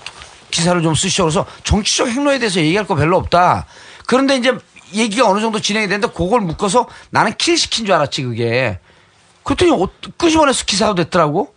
기사를 0.51 0.81
좀 0.81 0.95
쓰시오. 0.95 1.25
그래서 1.25 1.45
정치적 1.63 2.07
행로에 2.07 2.39
대해서 2.39 2.59
얘기할 2.59 2.87
거 2.87 2.95
별로 2.95 3.17
없다. 3.17 3.65
그런데 4.07 4.37
이제 4.37 4.57
얘기가 4.93 5.27
어느 5.27 5.41
정도 5.41 5.59
진행이 5.59 5.87
되는데 5.87 6.07
그걸 6.07 6.41
묶어서 6.41 6.87
나는 7.09 7.33
킬 7.37 7.57
시킨 7.57 7.85
줄 7.85 7.93
알았지, 7.93 8.23
그게. 8.23 8.79
그랬더니 9.43 9.71
어, 9.71 9.89
끄집어내서 10.17 10.65
기사가 10.65 10.95
됐더라고. 10.95 11.53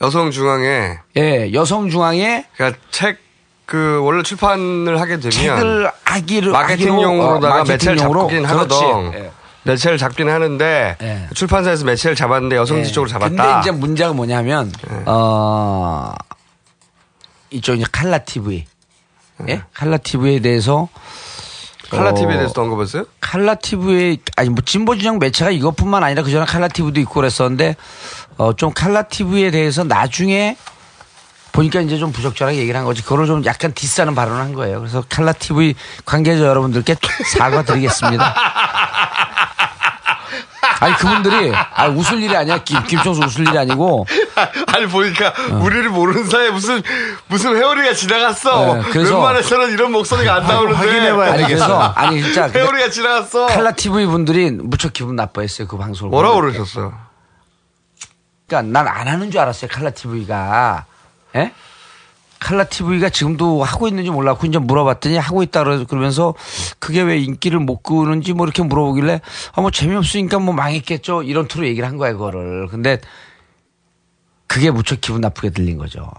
여성중앙에 0.00 0.98
예, 1.16 1.52
여성중앙에 1.54 2.46
그러니까 2.54 2.78
책 2.90 3.18
그 3.66 4.00
원래 4.02 4.22
출판을 4.22 5.00
하게 5.00 5.16
되면 5.18 5.30
책을 5.32 5.90
하기를 6.04 6.52
마케팅용으로다가 6.52 7.60
어, 7.62 7.64
매체를 7.64 7.96
마케팅용으로. 7.96 8.20
잡긴. 8.22 8.44
하거든. 8.46 9.12
예. 9.14 9.30
매체를 9.64 9.98
잡긴 9.98 10.28
하는데 10.30 10.96
출판사에서 11.34 11.84
매체를 11.84 12.14
잡았는데 12.14 12.54
여성지 12.56 12.88
예. 12.88 12.92
쪽으로 12.92 13.10
잡았다. 13.10 13.28
근데 13.28 13.60
이제 13.60 13.70
문제가 13.72 14.12
뭐냐면 14.12 14.72
어 15.06 16.14
이쪽 17.50 17.74
이제 17.74 17.84
칼라 17.90 18.18
TV, 18.18 18.64
예, 19.48 19.62
칼라 19.74 19.96
TV에 19.98 20.38
대해서 20.38 20.88
칼라 21.90 22.10
어, 22.10 22.14
TV에 22.14 22.36
대해서 22.36 22.62
언급했어요? 22.62 23.06
칼라 23.20 23.56
TV에 23.56 24.18
아니 24.36 24.50
뭐 24.50 24.62
진보 24.64 24.96
진영 24.96 25.18
매체가 25.18 25.50
이것뿐만 25.50 26.04
아니라 26.04 26.22
그 26.22 26.30
전에 26.30 26.44
칼라 26.46 26.68
TV도 26.68 27.00
있고 27.00 27.14
그랬었는데 27.14 27.74
어 28.38 28.52
좀 28.52 28.72
칼라 28.72 29.02
TV에 29.02 29.50
대해서 29.50 29.82
나중에 29.82 30.56
보니까 31.56 31.80
이제 31.80 31.96
좀 31.98 32.12
부적절하게 32.12 32.58
얘기를 32.58 32.78
한 32.78 32.84
거지. 32.84 33.02
그거를 33.02 33.26
좀 33.26 33.44
약간 33.46 33.72
디스하는 33.72 34.14
발언을 34.14 34.40
한 34.40 34.52
거예요. 34.52 34.78
그래서 34.78 35.02
칼라 35.08 35.32
TV 35.32 35.74
관계자 36.04 36.44
여러분들께 36.44 36.96
사과드리겠습니다. 37.32 38.34
아니 40.78 40.94
그분들이 40.96 41.52
아 41.54 41.86
웃을 41.88 42.20
일이 42.22 42.36
아니야. 42.36 42.58
김 42.62 42.82
김청수 42.84 43.22
웃을 43.22 43.48
일이 43.48 43.56
아니고 43.58 44.06
아니 44.66 44.86
보니까 44.86 45.32
우리를 45.62 45.88
모르는 45.88 46.28
사이에 46.28 46.50
무슨 46.50 46.82
무슨 47.28 47.56
회오리가 47.56 47.94
지나갔어. 47.94 48.74
네, 48.74 48.82
그래서- 48.90 49.14
웬만해서는 49.14 49.70
이런 49.70 49.92
목소리가 49.92 50.34
안 50.34 50.46
나오는데. 50.46 51.10
아니 51.32 51.44
그래서 51.44 51.80
아니 51.96 52.22
진짜 52.22 52.50
회오리가 52.50 52.90
지나갔어. 52.90 53.46
칼라 53.46 53.72
TV 53.72 54.04
분들이 54.06 54.50
무척 54.50 54.92
기분 54.92 55.16
나빠했어요 55.16 55.66
그 55.66 55.78
방송을. 55.78 56.10
뭐라고 56.10 56.34
보는데. 56.36 56.58
그러셨어요? 56.58 56.92
그러니까 58.46 58.78
난 58.84 58.86
안 58.88 59.08
하는 59.08 59.30
줄 59.30 59.40
알았어요 59.40 59.70
칼라 59.72 59.88
TV가. 59.90 60.84
예? 61.36 61.52
칼라 62.38 62.64
TV가 62.64 63.08
지금도 63.08 63.64
하고 63.64 63.88
있는지 63.88 64.10
몰랐고 64.10 64.46
이제 64.46 64.58
물어봤더니 64.58 65.16
하고 65.16 65.42
있다 65.42 65.64
그러- 65.64 65.86
그러면서 65.86 66.34
그게 66.78 67.00
왜 67.00 67.18
인기를 67.18 67.58
못 67.60 67.82
끄는지 67.82 68.34
뭐 68.34 68.44
이렇게 68.46 68.62
물어보길래 68.62 69.20
아 69.54 69.60
뭐 69.62 69.70
재미없으니까 69.70 70.38
뭐 70.38 70.52
망했겠죠 70.54 71.22
이런 71.22 71.48
투로 71.48 71.66
얘기를 71.66 71.88
한 71.88 71.96
거야 71.96 72.12
그거를. 72.12 72.68
근데 72.68 72.98
그게 74.46 74.70
무척 74.70 75.00
기분 75.00 75.20
나쁘게 75.22 75.50
들린 75.50 75.78
거죠. 75.78 76.10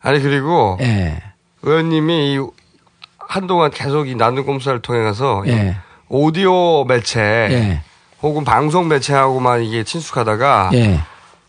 아니 0.00 0.20
그리고 0.20 0.76
예. 0.80 1.22
의원님이 1.62 2.34
이 2.34 2.38
한동안 3.18 3.70
계속 3.70 4.08
이 4.08 4.14
나눔 4.14 4.44
꼼수를 4.44 4.82
통해 4.82 5.02
가서 5.02 5.44
이 5.46 5.50
예. 5.50 5.76
오디오 6.08 6.84
매체 6.84 7.20
예. 7.20 7.82
혹은 8.22 8.44
방송 8.44 8.88
매체하고만 8.88 9.62
이게 9.62 9.84
친숙하다가 9.84 10.70
예. 10.74 11.00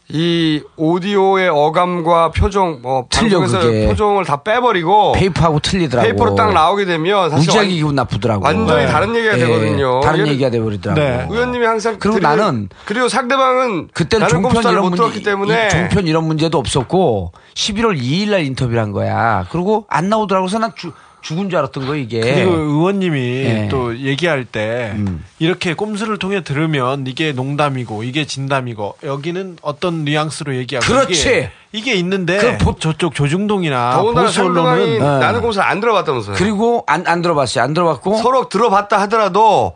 이 0.09 0.61
오디오의 0.77 1.49
어감과 1.49 2.31
표정, 2.31 2.79
뭐 2.81 3.07
틀려, 3.09 3.39
방송에서 3.41 3.67
그게. 3.67 3.87
표정을 3.87 4.23
다 4.23 4.41
빼버리고 4.41 5.11
페이퍼하고 5.11 5.59
틀리더라고. 5.59 6.07
페이퍼로 6.07 6.35
딱 6.35 6.53
나오게 6.53 6.85
되면 6.85 7.29
사실 7.29 7.45
무지하게 7.45 7.67
완- 7.67 7.75
기분 7.75 7.95
나쁘더라고. 7.95 8.45
완전히 8.45 8.87
다른 8.87 9.13
얘기가 9.13 9.33
예, 9.33 9.37
되거든요. 9.39 9.99
다른 9.99 10.19
얘는- 10.23 10.27
얘기가 10.29 10.49
돼버리더라고. 10.49 11.01
네. 11.01 11.27
의원님이 11.29 11.65
항상 11.65 11.97
그리고 11.99 12.19
드리는- 12.19 12.21
나는 12.21 12.69
그리고 12.85 13.09
상대방은 13.09 13.89
그때는 13.93 14.21
나는 14.27 14.29
종편 14.33 14.53
꼼수를 14.53 14.71
이런 14.71 14.83
못 14.83 14.89
문제, 14.91 15.03
들었기 15.03 15.23
때문에 15.23 15.67
이 15.67 15.69
종편 15.71 16.07
이런 16.07 16.23
문제도 16.23 16.57
없었고 16.57 17.33
11월 17.55 17.99
2일 18.01 18.29
날 18.29 18.45
인터뷰를 18.45 18.81
한 18.81 18.93
거야. 18.93 19.45
그리고 19.51 19.85
안 19.89 20.07
나오더라고. 20.07 20.45
그래서 20.47 20.57
난 20.59 20.71
죽- 20.77 20.93
죽은 21.21 21.49
줄 21.49 21.59
알았던 21.59 21.87
거 21.87 21.95
이게. 21.95 22.21
그리고 22.21 22.51
의원님이 22.53 23.19
예. 23.19 23.67
또 23.69 23.97
얘기할 23.97 24.45
때 24.45 24.93
음. 24.95 25.25
이렇게 25.39 25.73
꼼수를 25.73 26.17
통해 26.19 26.41
들으면 26.43 27.05
이게 27.07 27.33
농담이고 27.33 28.03
이게 28.03 28.25
진담이고 28.25 28.97
여기는 29.03 29.57
어떤 29.61 30.05
뉘앙스로 30.05 30.55
얘기하고 30.55 30.85
그렇지. 30.85 31.11
이게, 31.13 31.51
이게 31.73 31.93
있는데 31.95 32.37
그 32.37 32.57
보- 32.63 32.79
저쪽 32.79 33.13
조중동이나 33.15 34.01
보수 34.01 34.43
언론은 34.43 35.01
어. 35.01 35.19
나는 35.19 35.41
꼼수를 35.41 35.67
안 35.67 35.79
들어봤다면서요. 35.79 36.35
그리고 36.37 36.83
안, 36.87 37.05
안 37.07 37.21
들어봤어요. 37.21 37.63
안 37.63 37.73
들어봤고. 37.73 38.17
서로 38.17 38.47
들어봤다 38.47 38.99
하더라도 39.01 39.73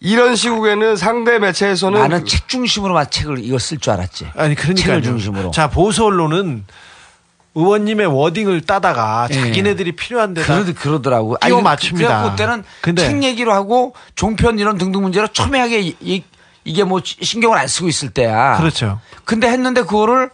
이런 0.00 0.34
시국에는 0.34 0.96
상대 0.96 1.38
매체에서는 1.38 1.98
나는 2.00 2.24
책 2.26 2.48
중심으로만 2.48 3.06
책을 3.10 3.38
이거 3.44 3.58
쓸 3.58 3.78
줄 3.78 3.92
알았지. 3.92 4.28
아니 4.36 4.54
그러니까 4.54 4.86
책을 4.86 5.02
중심으로. 5.02 5.50
자 5.50 5.68
보수 5.70 6.04
언론은 6.04 6.64
의원님의 7.54 8.06
워딩을 8.06 8.60
따다가 8.62 9.26
예. 9.30 9.34
자기네들이 9.34 9.92
필요한 9.92 10.34
데다 10.34 10.62
그러, 10.62 10.72
그러더라고. 10.74 11.36
끼워 11.42 11.58
아니, 11.58 11.62
맞춥니다. 11.64 12.30
그때는 12.30 12.62
근데 12.80 13.06
책 13.06 13.22
얘기로 13.24 13.52
하고 13.52 13.94
종편 14.14 14.58
이런 14.58 14.78
등등 14.78 15.02
문제로 15.02 15.26
첨예하게 15.28 15.80
이, 15.80 15.96
이- 16.00 16.22
이게 16.64 16.84
뭐 16.84 17.00
신경을 17.04 17.58
안 17.58 17.66
쓰고 17.66 17.88
있을 17.88 18.10
때야. 18.10 18.56
그렇죠. 18.58 19.00
근데 19.24 19.48
했는데 19.48 19.82
그거를 19.82 20.30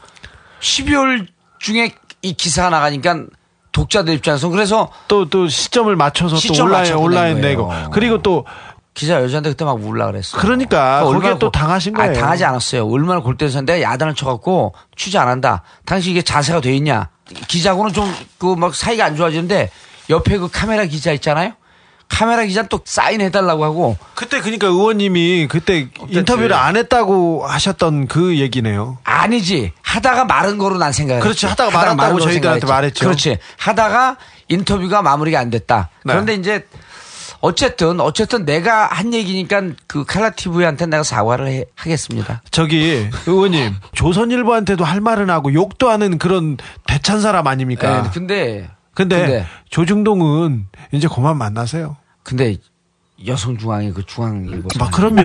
12월 0.60 1.26
중에 1.58 1.94
이 2.22 2.32
기사가 2.34 2.70
나가니까 2.70 3.24
독자들 3.72 4.14
입장에서 4.14 4.48
그래서 4.48 4.90
또 5.06 5.26
또 5.28 5.48
시점을 5.48 5.94
맞춰서 5.96 6.36
또 6.36 6.40
시점 6.40 6.66
온라인 6.66 6.82
맞춰서 6.82 6.98
온라인 7.00 7.34
낸 7.40 7.50
내고. 7.50 7.70
그리고 7.92 8.22
또 8.22 8.44
기자 8.96 9.22
여자한테 9.22 9.50
그때 9.50 9.64
막 9.66 9.72
울라 9.80 10.06
그랬어. 10.06 10.38
그러니까 10.38 11.02
거기에 11.04 11.38
또 11.38 11.50
당하신 11.52 11.92
거예요. 11.92 12.10
아니, 12.10 12.18
당하지 12.18 12.44
않았어요. 12.46 12.88
얼마나 12.88 13.20
골때려서 13.20 13.60
내가 13.60 13.82
야단을 13.92 14.14
쳐갖고 14.14 14.72
취재 14.96 15.18
안 15.18 15.28
한다. 15.28 15.62
당신 15.84 16.12
이게 16.12 16.22
자세가 16.22 16.60
돼 16.62 16.74
있냐? 16.76 17.08
기자하고는 17.46 17.92
좀 17.92 18.10
그 18.38 18.56
막 18.56 18.74
사이가 18.74 19.04
안 19.04 19.14
좋아지는데 19.16 19.70
옆에 20.08 20.38
그 20.38 20.48
카메라 20.50 20.84
기자 20.86 21.12
있잖아요. 21.12 21.52
카메라 22.08 22.44
기자 22.44 22.62
또 22.62 22.80
사인해달라고 22.84 23.64
하고 23.64 23.98
그때 24.14 24.40
그러니까 24.40 24.68
의원님이 24.68 25.48
그때 25.50 25.88
인터뷰를 26.08 26.54
안 26.54 26.76
했다고 26.76 27.44
하셨던 27.46 28.06
그 28.08 28.38
얘기네요. 28.38 28.96
아니지 29.04 29.72
하다가 29.82 30.24
마른 30.24 30.56
거로 30.56 30.78
난 30.78 30.92
생각을 30.92 31.20
그렇지. 31.20 31.46
하다가 31.46 31.70
말았다고 31.70 32.20
저희들한테 32.20 32.60
생각했지. 32.60 32.66
말했죠. 32.66 33.04
그렇지 33.04 33.38
하다가 33.58 34.16
인터뷰가 34.48 35.02
마무리가 35.02 35.40
안 35.40 35.50
됐다 35.50 35.90
네. 36.04 36.12
그런데 36.12 36.34
이제 36.34 36.66
어쨌든 37.40 38.00
어쨌든 38.00 38.44
내가 38.44 38.86
한 38.86 39.12
얘기니까 39.14 39.62
그 39.86 40.04
칼라 40.04 40.30
TV한테 40.30 40.86
내가 40.86 41.02
사과를 41.02 41.48
해- 41.48 41.64
하겠습니다. 41.74 42.42
저기 42.50 43.08
의원님 43.26 43.74
조선일보한테도 43.94 44.84
할 44.84 45.00
말은 45.00 45.30
하고 45.30 45.52
욕도 45.54 45.90
하는 45.90 46.18
그런 46.18 46.56
대찬 46.86 47.20
사람 47.20 47.46
아닙니까? 47.46 48.02
네, 48.02 48.10
근데 48.12 48.70
근데, 48.94 49.18
근데- 49.20 49.46
조중동은 49.70 50.66
이제 50.92 51.06
그만 51.08 51.36
만나세요. 51.36 51.96
근데 52.22 52.56
여성 53.26 53.56
중앙이 53.56 53.92
그 53.92 54.04
중앙일보 54.04 54.68
막 54.78 54.90
그러면 54.90 55.24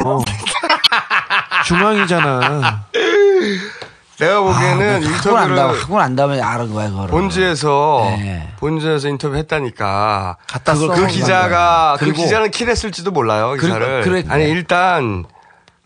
중앙이잖아. 1.66 2.86
내가 4.22 4.42
보기에는 4.42 4.88
아, 4.88 4.92
난 5.00 5.04
인터뷰를 5.04 5.60
하고 5.60 5.98
난 5.98 6.16
다음에 6.16 6.40
알은 6.40 6.72
거야 6.74 6.90
그거를. 6.90 7.10
본지에서 7.10 8.04
네. 8.20 8.48
본지에서 8.60 9.08
인터뷰 9.10 9.36
했다니까 9.36 10.38
갖다 10.48 10.74
그, 10.74 10.80
써. 10.80 10.88
그 10.94 11.08
기자가 11.08 11.98
그 12.00 12.12
기자는 12.12 12.52
킬했을지도 12.52 13.10
몰라요 13.12 13.50
그리고- 13.58 13.66
기사를 13.66 14.02
그래- 14.04 14.24
아니 14.30 14.46
일단 14.50 15.26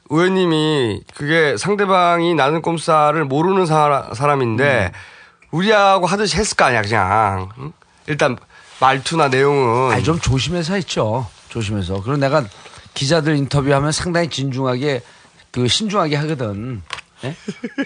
의원님이 0.10 1.02
그게 1.16 1.56
상대방이 1.58 2.36
나는 2.36 2.62
꼼사를 2.62 3.24
모르는 3.24 3.66
사람, 3.66 4.14
사람인데 4.14 4.92
우리하고 5.52 6.06
하듯이 6.06 6.36
했을 6.38 6.58
거 6.58 6.66
아니야 6.66 6.82
그냥 6.82 7.50
응? 7.58 7.72
일단 8.08 8.38
말투나 8.82 9.30
내용은 9.30 9.94
아니 9.94 10.04
좀 10.04 10.20
조심해서 10.20 10.74
했죠. 10.74 11.26
조심해서. 11.48 12.02
그리고 12.04 12.18
내가 12.18 12.44
기자들 12.94 13.38
인터뷰하면 13.38 13.94
상당히 13.94 14.30
진중하게 14.30 15.02
그 15.52 15.68
신중하게 15.70 16.18
하거든. 16.18 16.82
예? 17.26 17.36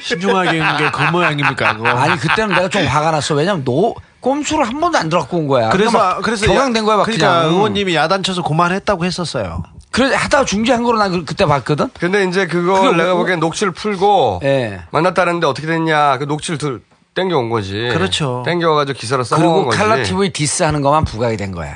신중하게 0.02 0.60
게그 0.78 1.02
모양입니까? 1.12 1.78
그거? 1.78 1.88
아니 1.90 2.18
그때는 2.20 2.56
내가 2.56 2.70
좀 2.70 2.86
화가 2.86 3.12
났어. 3.12 3.36
왜냐면 3.36 3.64
너 3.64 3.94
꼼수를 4.20 4.68
한 4.68 4.80
번도 4.80 4.98
안 4.98 5.10
들어갖고 5.10 5.38
온 5.38 5.48
거야. 5.48 5.70
그래서 5.70 5.92
그러니까 5.92 6.22
그래서 6.22 6.48
막 6.48 6.54
격앙된 6.54 6.86
거야 6.86 6.98
막 6.98 7.04
그러니까 7.06 7.42
그냥. 7.42 7.54
의원님이 7.56 7.96
야단쳐서 7.96 8.44
그만했다고 8.44 9.06
했었어요. 9.06 9.64
그래 9.92 10.14
하다가 10.14 10.46
중지한 10.46 10.84
거로 10.84 10.98
난 10.98 11.12
그- 11.12 11.26
그때 11.26 11.46
봤거든. 11.46 11.90
근데 12.00 12.24
이제 12.26 12.46
그걸 12.48 12.82
그게 12.82 12.98
내가 12.98 13.14
뭐- 13.14 13.20
보기엔 13.24 13.40
녹취를 13.40 13.72
풀고 13.74 14.42
예. 14.44 14.82
만났다는데 14.92 15.48
어떻게 15.48 15.66
됐냐 15.68 16.18
그 16.20 16.26
녹취를 16.26 16.58
들, 16.58 16.82
땡겨온 17.16 17.50
거지 17.50 17.90
그렇죠. 17.92 18.44
땡겨가지고 18.46 18.98
기사로 18.98 19.24
써먹은 19.24 19.50
그리고 19.50 19.66
거지 19.70 19.78
칼라 19.78 20.04
TV 20.04 20.32
디스하는 20.32 20.82
것만 20.82 21.06
부각이 21.06 21.38
된 21.38 21.52
거야. 21.52 21.76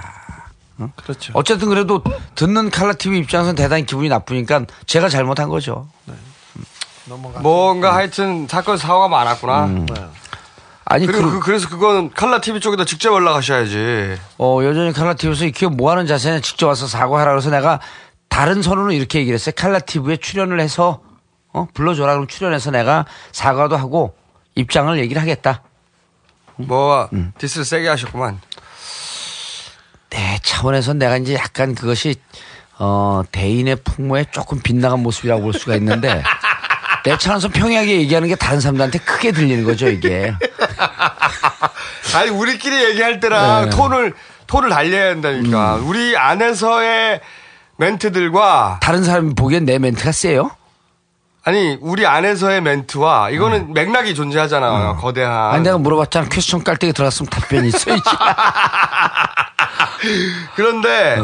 그렇죠. 0.98 1.32
어쨌든 1.36 1.70
그래도 1.70 2.04
듣는 2.36 2.70
칼라 2.70 2.94
TV 2.94 3.20
입장에서는 3.20 3.56
대단히 3.56 3.86
기분이 3.86 4.10
나쁘니까 4.10 4.66
제가 4.86 5.08
잘못한 5.08 5.48
거죠. 5.50 5.88
뭔가 7.42 7.96
하여튼 7.96 8.48
사건 8.48 8.78
사고가 8.78 9.08
많았구나 9.08 9.66
음. 9.66 9.86
아니 10.86 11.06
그리고 11.06 11.32
그, 11.32 11.40
그, 11.40 11.52
래서 11.52 11.70
그건 11.70 12.12
칼라 12.12 12.42
TV 12.42 12.60
쪽에다 12.60 12.86
직접 12.86 13.14
연락하셔야지 13.14 14.18
어, 14.38 14.60
여전히 14.64 14.94
칼라 14.94 15.14
TV에서 15.14 15.46
이렇게 15.46 15.68
뭐 15.68 15.92
하는 15.92 16.06
자세냐 16.06 16.42
직접 16.42 16.68
와서 16.68 16.88
사과하라 16.88 17.32
그래서 17.32 17.50
내가 17.50 17.80
다른 18.30 18.62
선우는 18.62 18.96
이렇게 18.96 19.20
얘기를 19.20 19.36
했어요. 19.36 19.54
칼라 19.56 19.80
TV에 19.80 20.18
출연을 20.18 20.60
해서 20.60 21.02
어, 21.54 21.68
불러줘라 21.74 22.14
그럼 22.14 22.28
출연해서 22.28 22.72
내가 22.72 23.06
사과도 23.32 23.78
하고 23.78 24.16
입장을 24.56 24.98
얘기를 25.00 25.22
하겠다. 25.22 25.62
뭐 26.56 27.10
음. 27.14 27.32
디스를 27.38 27.66
세게 27.66 27.88
하셨구만 27.88 28.40
내 30.10 30.40
차원에서 30.44 30.94
내가 30.94 31.18
이제 31.18 31.36
약간 31.36 31.76
그것이 31.76 32.16
어, 32.80 33.22
대인의 33.32 33.78
풍모에 33.84 34.26
조금 34.32 34.60
빗나간 34.60 35.02
모습이라고 35.02 35.42
볼 35.42 35.54
수가 35.54 35.76
있는데 35.76 36.24
내 37.04 37.18
차원에서 37.18 37.50
평이하게 37.50 38.00
얘기하는 38.02 38.30
게 38.30 38.36
다른 38.36 38.60
사람들한테 38.60 39.00
크게 39.00 39.32
들리는 39.32 39.64
거죠 39.64 39.90
이게. 39.90 40.34
아니 42.16 42.30
우리끼리 42.30 42.84
얘기할 42.86 43.20
때랑 43.20 43.70
네. 43.70 43.76
톤을 43.76 44.14
톤을 44.48 44.70
달려야 44.70 45.12
한다니까 45.12 45.78
음. 45.78 45.88
우리 45.88 46.16
안에서의 46.16 47.22
멘트들과 47.78 48.80
다른 48.82 49.04
사람이 49.04 49.34
보기엔 49.36 49.66
내 49.66 49.80
멘트가 49.80 50.12
세요? 50.12 50.52
아니 51.44 51.78
우리 51.82 52.06
안에서의 52.06 52.62
멘트와 52.62 53.32
이거는 53.32 53.74
맥락이 53.74 54.16
존재하잖아요 54.16 54.98
거대한 54.98 55.50
음. 55.50 55.54
아니 55.56 55.64
내가 55.64 55.78
물어봤잖아 55.78 56.30
퀘스천 56.30 56.64
깔때기 56.64 56.94
들어갔으면 56.94 57.30
답변이 57.30 57.68
있어야지. 57.70 58.04
그런데 60.56 61.18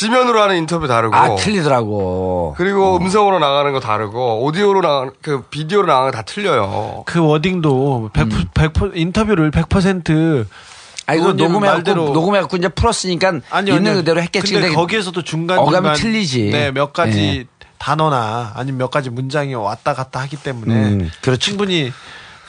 지면으로 0.00 0.40
하는 0.40 0.56
인터뷰 0.56 0.86
다르고 0.88 1.14
어. 1.14 1.18
아 1.18 1.34
틀리더라고. 1.36 2.54
그리고 2.56 2.96
음성으로 2.96 3.38
나가는 3.38 3.70
거 3.72 3.80
다르고 3.80 4.44
오디오로 4.44 4.80
나가는 4.80 5.12
그 5.20 5.42
비디오로 5.42 5.86
나가는 5.86 6.10
거 6.10 6.16
다 6.16 6.22
틀려요. 6.22 7.02
그 7.06 7.20
워딩도 7.24 8.10
100, 8.12 8.28
100% 8.54 8.92
인터뷰를 8.94 9.50
100%아 9.50 11.14
이거 11.14 11.24
의원님 11.32 11.46
녹음해갖고 11.52 12.12
녹음해갖고 12.12 12.56
이제 12.56 12.68
풀었으니까 12.68 13.40
아니요, 13.50 13.74
있는 13.76 13.90
아니요. 13.92 14.00
그대로 14.02 14.22
했겠지. 14.22 14.52
근데 14.54 14.68
근데 14.68 14.74
거기에서도 14.80 15.22
중간 15.22 15.58
어감이 15.58 15.74
중간 15.76 15.94
틀리지. 15.96 16.50
네, 16.50 16.70
몇 16.72 16.92
가지 16.92 17.20
예. 17.20 17.44
단어나 17.78 18.52
아니면 18.54 18.78
몇 18.78 18.90
가지 18.90 19.10
문장이 19.10 19.54
왔다 19.54 19.94
갔다 19.94 20.20
하기 20.20 20.36
때문에 20.36 20.74
음, 20.74 21.10
충분히 21.38 21.92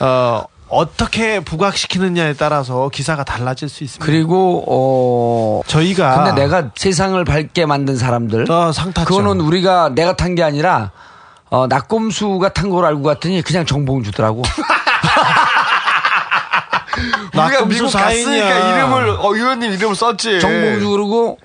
어, 0.00 0.44
어떻게 0.74 1.40
부각시키느냐에 1.40 2.32
따라서 2.32 2.88
기사가 2.88 3.24
달라질 3.24 3.68
수 3.68 3.84
있습니다. 3.84 4.04
그리고 4.06 4.64
어 4.66 5.60
저희가 5.68 6.24
근데 6.24 6.40
내가 6.42 6.70
세상을 6.74 7.22
밝게 7.24 7.66
만든 7.66 7.96
사람들 7.96 8.50
어, 8.50 8.72
상 8.72 8.92
탔죠. 8.92 9.06
그거는 9.08 9.40
우리가 9.42 9.90
내가 9.94 10.16
탄 10.16 10.34
게 10.34 10.42
아니라 10.42 10.90
어 11.50 11.66
낙곰수가 11.66 12.48
탄 12.54 12.70
걸 12.70 12.86
알고 12.86 13.02
갔더니 13.02 13.42
그냥 13.42 13.66
정봉 13.66 14.02
주더라고. 14.02 14.42
우리가 17.34 17.48
낙검수 17.50 17.66
미국 17.68 17.88
사인이야. 17.90 18.48
갔으니까 18.48 18.70
이름을 18.78 19.08
어, 19.10 19.34
의원님 19.34 19.72
이름을 19.72 19.94
썼지. 19.94 20.40
정봉주 20.40 20.88
그러고 20.90 21.38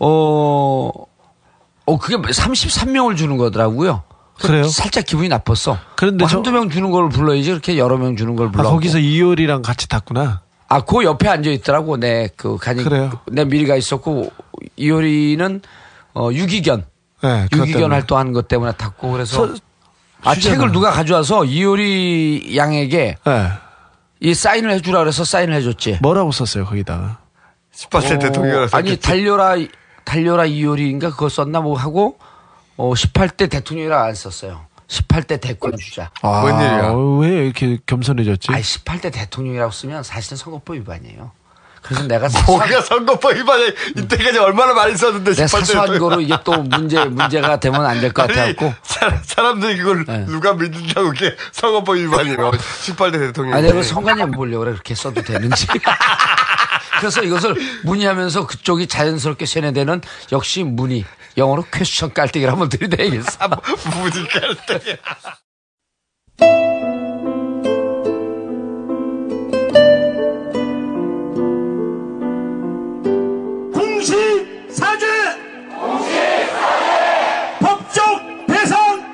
어, 0.00 0.90
어 1.86 1.98
그게 1.98 2.16
33명을 2.16 3.16
주는 3.16 3.36
거더라고요. 3.36 4.02
그래요? 4.40 4.64
살짝 4.64 5.04
기분이 5.06 5.28
나빴어. 5.28 5.78
그런데 5.96 6.22
뭐 6.24 6.28
저- 6.28 6.36
한두 6.38 6.50
명 6.52 6.68
주는 6.70 6.90
걸 6.90 7.08
불러야지 7.08 7.50
이렇게 7.50 7.78
여러 7.78 7.96
명 7.96 8.16
주는 8.16 8.34
걸 8.36 8.48
아, 8.48 8.50
불러. 8.50 8.70
거기서 8.70 8.98
이효리랑 8.98 9.62
같이 9.62 9.88
탔구나. 9.88 10.42
아, 10.68 10.80
그 10.80 11.04
옆에 11.04 11.28
앉아 11.28 11.50
있더라고. 11.50 11.96
내 11.96 12.28
그 12.36 12.56
간이 12.56 12.82
그래요? 12.82 13.12
내 13.26 13.44
미리 13.44 13.66
가 13.66 13.76
있었고 13.76 14.32
이효리는 14.76 15.60
어 16.14 16.30
유기견 16.32 16.84
네, 17.22 17.46
유기견. 17.52 17.92
활동하는 17.92 18.32
것 18.32 18.48
때문에 18.48 18.72
탔고 18.72 19.12
그래서 19.12 19.46
서- 19.48 19.54
아. 20.22 20.34
책을 20.34 20.72
누가 20.72 20.90
가져와서 20.90 21.44
이효리 21.44 22.54
양에게 22.56 23.16
네. 23.24 23.48
이 24.20 24.32
사인을 24.34 24.70
해주라 24.72 25.00
그래서 25.00 25.24
사인을 25.24 25.54
해줬지. 25.56 25.98
뭐라고 26.02 26.32
썼어요 26.32 26.64
거기다가? 26.64 27.18
18세 27.74 28.20
대통령 28.20 28.68
아니 28.72 28.96
달려라 28.96 29.54
달려라 30.04 30.44
이효리인가 30.44 31.10
그거 31.10 31.28
썼나 31.28 31.60
뭐 31.60 31.76
하고 31.76 32.18
어 32.76 32.92
18대 32.92 33.48
대통령이라 33.50 34.04
안 34.04 34.14
썼어요. 34.14 34.66
18대 34.88 35.40
대권 35.40 35.76
주자. 35.76 36.10
아, 36.22 36.42
웬일이야? 36.44 36.92
왜 37.20 37.44
이렇게 37.46 37.78
겸손해졌지? 37.86 38.48
아니 38.52 38.62
18대 38.62 39.12
대통령이라고 39.12 39.70
쓰면 39.72 40.02
사실은 40.02 40.36
선거법 40.36 40.76
위반이에요. 40.76 41.30
그래서 41.82 42.04
내가 42.04 42.28
뭐가 42.46 42.80
선거법 42.80 43.34
위반에 43.34 43.74
이때까지 43.96 44.38
얼마나 44.38 44.72
많이 44.72 44.96
썼는데 44.96 45.32
내가 45.34 45.44
18대 45.46 45.48
사소한. 45.66 45.98
거로 45.98 46.20
이게 46.20 46.34
또 46.42 46.62
문제 46.62 47.04
문제가 47.04 47.60
되면 47.60 47.84
안 47.84 48.00
될 48.00 48.12
것 48.12 48.26
같아갖고. 48.26 48.72
사, 48.82 49.20
사람들이 49.22 49.76
그걸 49.78 50.04
네. 50.06 50.24
누가 50.24 50.54
믿는다고 50.54 51.08
그게 51.10 51.36
선거법 51.52 51.96
위반이에요. 51.96 52.36
18대 52.52 53.12
대통령. 53.18 53.54
아니 53.54 53.66
내가 53.66 53.82
성관이 53.82 54.30
보려고 54.30 54.60
그래 54.64 54.72
그렇게 54.72 54.94
써도 54.94 55.22
되는지. 55.22 55.66
그래서 57.00 57.22
이것을 57.22 57.54
문의하면서 57.82 58.46
그쪽이 58.46 58.86
자연스럽게 58.86 59.44
세뇌되는 59.46 60.00
역시 60.32 60.62
문의 60.62 61.04
영어로 61.36 61.64
퀘스천 61.72 62.12
깔때기를 62.12 62.52
한번 62.52 62.68
들이대야겠어. 62.68 63.38
무지 64.02 64.24
깔때. 64.28 64.98
공시사죄 74.04 75.06
법적 77.60 78.46
배상 78.46 79.04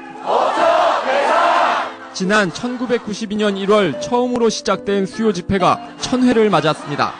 지난 2.13 2.51
1992년 2.51 3.57
1월 3.67 4.01
처음으로 4.01 4.49
시작된 4.51 5.07
수요 5.07 5.33
집회가 5.33 5.89
천회를 6.01 6.51
맞았습니다. 6.51 7.15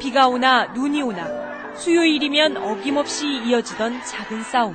비가 0.00 0.26
오나 0.26 0.64
눈이 0.72 1.02
오나 1.02 1.49
수요일이면 1.80 2.58
어김없이 2.58 3.26
이어지던 3.26 4.02
작은 4.04 4.42
싸움. 4.42 4.74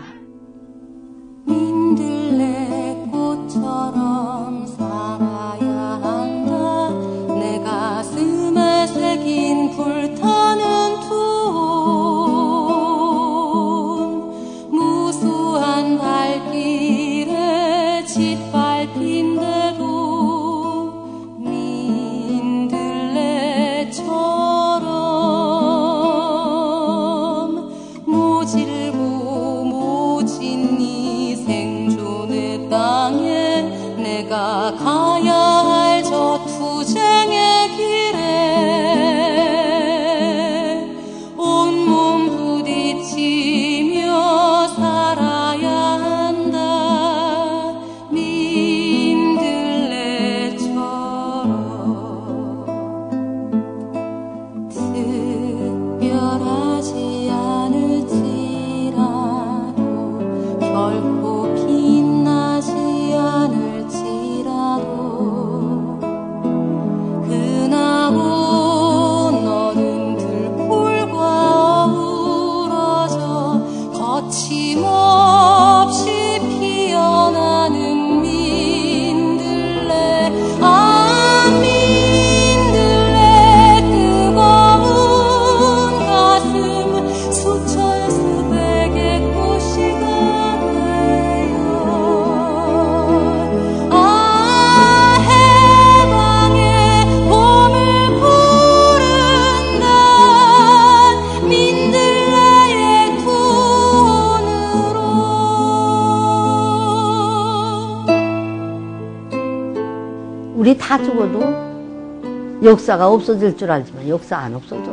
역사가 112.66 113.07
없어질 113.07 113.55
줄 113.55 113.72
알지만 113.72 114.09
역사 114.09 114.38
안 114.38 114.55
없어져. 114.55 114.91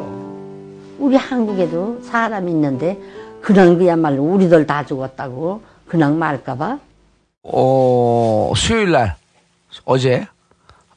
우리 0.99 1.17
한국에도 1.17 2.01
사람 2.05 2.49
있는데 2.49 2.99
그냥 3.41 3.79
그야말로 3.79 4.23
우리들 4.23 4.67
다 4.67 4.85
죽었다고 4.85 5.63
그냥 5.89 6.19
말까봐 6.19 6.79
어, 7.45 8.53
수요일 8.55 8.93
날, 8.93 9.17
어제, 9.85 10.27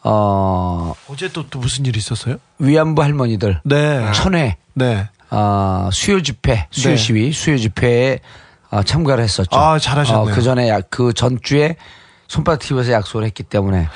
어, 0.04 0.94
어제 1.10 1.28
또, 1.30 1.50
또 1.50 1.58
무슨 1.58 1.86
일이 1.88 1.98
있었어요? 1.98 2.36
위안부 2.60 3.02
할머니들. 3.02 3.62
네. 3.64 4.12
천회. 4.14 4.58
네. 4.74 5.10
어, 5.32 5.90
수요 5.92 6.22
집회, 6.22 6.68
수요 6.70 6.92
네. 6.92 6.98
시위, 6.98 7.32
수요 7.32 7.58
집회에 7.58 8.20
어, 8.70 8.84
참가를 8.84 9.24
했었죠. 9.24 9.58
아, 9.58 9.80
잘하셨네요. 9.80 10.36
그 10.36 10.42
전에, 10.44 10.80
그 10.92 11.14
전주에 11.14 11.78
손바닥 12.28 12.60
TV에서 12.60 12.92
약속을 12.92 13.26
했기 13.26 13.44
때문에 13.44 13.88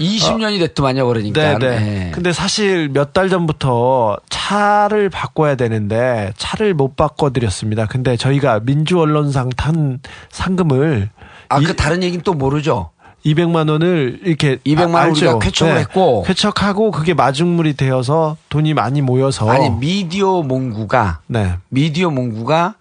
20년이 0.00 0.58
됐더만요, 0.58 1.06
그러니까. 1.06 1.58
네, 1.58 1.78
네. 1.78 2.10
근데 2.14 2.32
사실 2.32 2.88
몇 2.88 3.12
달 3.12 3.28
전부터 3.30 4.18
차를 4.28 5.08
바꿔야 5.08 5.54
되는데 5.54 6.32
차를 6.36 6.74
못 6.74 6.96
바꿔드렸습니다. 6.96 7.86
근데 7.86 8.16
저희가 8.16 8.60
민주 8.60 9.00
언론상 9.00 9.50
탄 9.56 10.00
상금을 10.30 11.08
아, 11.48 11.60
그 11.60 11.74
다른 11.76 12.02
얘기는 12.02 12.22
또 12.24 12.34
모르죠. 12.34 12.90
200만 13.24 13.68
원을 13.70 14.20
이렇게 14.24 14.56
200만 14.58 14.80
원 14.92 14.96
알죠? 14.96 15.24
우리가 15.26 15.38
쾌척을 15.38 15.78
했고. 15.78 16.24
쾌척하고 16.26 16.90
그게 16.90 17.14
마중물이 17.14 17.74
되어서 17.74 18.36
돈이 18.50 18.74
많이 18.74 19.00
모여서 19.00 19.48
아니, 19.50 19.70
미디어 19.70 20.42
몽구가, 20.42 21.20
네. 21.26 21.54
미디어 21.68 22.10
몽구가, 22.10 22.74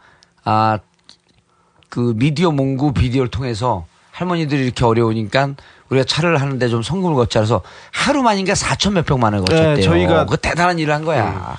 아, 0.43 0.79
그 1.89 2.13
미디어 2.17 2.51
몽구 2.51 2.93
비디오를 2.93 3.31
통해서 3.31 3.85
할머니들이 4.19 4.63
이렇게 4.63 4.85
어려우니까 4.85 5.55
우리가 5.89 6.05
차를 6.05 6.39
하는데 6.39 6.69
좀 6.69 6.81
성금을 6.81 7.15
걷자 7.15 7.41
그래서 7.41 7.61
하루만인가 7.91 8.53
4천 8.53 8.93
몇백만 8.93 9.33
원을 9.33 9.45
거쳤대요. 9.45 9.75
네, 9.75 9.81
저희가- 10.07 10.27
그 10.29 10.37
대단한 10.37 10.79
일을 10.79 10.93
한 10.93 11.03
거야. 11.03 11.57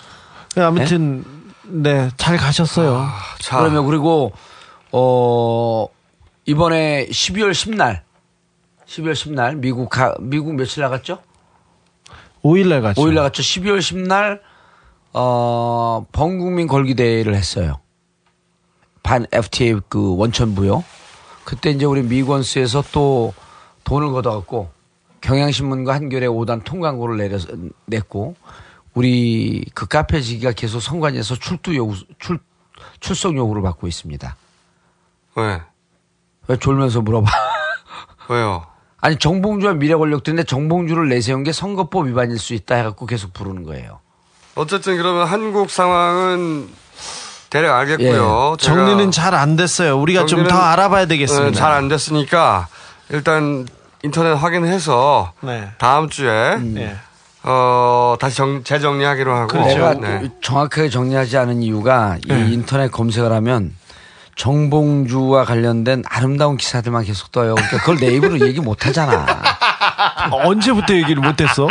네, 0.55 0.63
아무튼 0.63 1.23
네, 1.65 2.09
잘 2.17 2.39
가셨어요. 2.39 3.07
그러면 3.59 3.85
그리고 3.87 4.33
어 4.91 5.87
이번에 6.47 7.07
12월 7.11 7.51
10날 7.53 8.01
12월 8.87 9.13
10날 9.13 9.57
미국 9.57 9.91
가, 9.91 10.15
미국 10.19 10.55
며칠 10.55 10.83
나갔죠? 10.83 11.19
5일 12.43 12.69
날 12.69 12.81
갔죠. 12.81 13.03
5일 13.03 13.13
나갔죠. 13.15 13.43
12월 13.43 13.81
10날 13.81 14.41
어 15.13 16.07
범국민 16.13 16.69
걸기 16.69 16.95
대회를 16.95 17.35
했어요. 17.35 17.81
반 19.03 19.27
FTA 19.31 19.75
그 19.91 20.17
원천 20.17 20.55
부요. 20.55 20.85
그때 21.47 21.71
이제 21.71 21.85
우리 21.85 22.03
미건스에서 22.03 22.83
또 22.91 23.33
돈을 23.85 24.11
걷어갖고 24.11 24.69
경향신문과 25.21 25.95
한겨레 25.95 26.27
5단 26.27 26.65
통광고를 26.65 27.19
내려 27.19 27.39
냈고 27.87 28.35
우리 28.95 29.65
그 29.73 29.87
카페 29.87 30.21
지기가 30.21 30.51
계속 30.51 30.81
선관위에서 30.81 31.37
출두 31.37 31.77
요구 31.77 31.95
출 32.19 32.41
출석 32.99 33.37
요구를 33.37 33.63
받고 33.63 33.87
있습니다. 33.87 34.37
왜? 35.37 35.63
왜 36.49 36.57
졸면서 36.57 37.03
물어봐? 37.03 37.31
왜요? 38.29 38.67
아니 39.01 39.17
정봉주와 39.17 39.75
미래 39.75 39.95
권력들인데 39.95 40.43
정봉주를 40.43 41.09
내세운 41.09 41.45
게 41.45 41.53
선거법 41.53 42.09
위반일 42.09 42.41
수 42.41 42.55
있다 42.55 42.75
해갖고 42.75 43.07
계속 43.07 43.33
부르는 43.33 43.63
거예요. 43.63 44.01
어쨌든 44.57 44.97
그러면 44.97 45.29
한국 45.29 45.71
상황은 45.71 46.69
대략 47.57 47.75
알겠고요. 47.79 48.57
예. 48.61 48.63
정리는 48.63 49.11
잘 49.11 49.35
안 49.35 49.57
됐어요. 49.57 49.99
우리가 49.99 50.27
좀 50.27 50.47
더 50.49 50.59
알아봐야 50.59 51.07
되겠습니다. 51.07 51.59
잘 51.59 51.73
안 51.73 51.89
됐으니까 51.89 52.69
일단 53.09 53.67
인터넷 54.03 54.33
확인해서 54.35 55.33
네. 55.41 55.71
다음 55.79 56.09
주에 56.11 56.57
네. 56.61 56.97
어 57.43 58.17
다시 58.21 58.37
정, 58.37 58.63
재정리하기로 58.65 59.35
하고 59.35 59.47
그 59.49 59.57
내가 59.57 59.95
네. 59.95 60.21
또 60.23 60.29
정확하게 60.43 60.91
정리하지 60.91 61.37
않은 61.39 61.63
이유가 61.63 62.19
네. 62.29 62.41
이 62.49 62.53
인터넷 62.53 62.91
검색을 62.93 63.33
하면 63.33 63.73
정봉주와 64.37 65.45
관련된 65.45 66.03
아름다운 66.09 66.57
기사들만 66.59 67.05
계속 67.05 67.33
떠요. 67.33 67.55
그러니까 67.55 67.79
그걸 67.79 67.97
내 67.97 68.09
입으로 68.09 68.39
얘기 68.47 68.61
못 68.61 68.87
하잖아. 68.87 69.25
언제부터 70.31 70.93
얘기를 70.95 71.23
못 71.23 71.41
했어? 71.41 71.69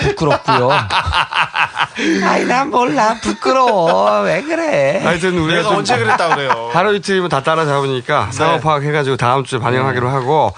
부끄럽고요. 0.00 0.70
아이 2.24 2.44
난 2.44 2.70
몰라 2.70 3.16
부끄러워 3.22 4.22
왜 4.22 4.42
그래? 4.42 5.00
하여튼 5.02 5.38
우리가 5.38 5.56
내가 5.58 5.68
좀 5.68 5.78
언제 5.78 5.96
그랬다 5.98 6.34
그래요? 6.34 6.68
하루 6.74 6.94
이틀이면 6.94 7.28
다 7.30 7.42
따라잡으니까 7.42 8.30
상황 8.32 8.60
파악해가지고 8.60 9.16
다음 9.16 9.44
주에 9.44 9.58
반영하기로 9.58 10.08
하고 10.08 10.52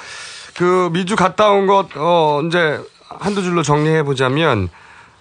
그 0.57 0.91
미주 0.93 1.14
갔다 1.16 1.51
온 1.51 1.66
것 1.68 1.89
어, 1.97 2.41
이제 2.47 2.80
한두 3.20 3.43
줄로 3.43 3.62
정리해 3.62 4.03
보자면 4.03 4.68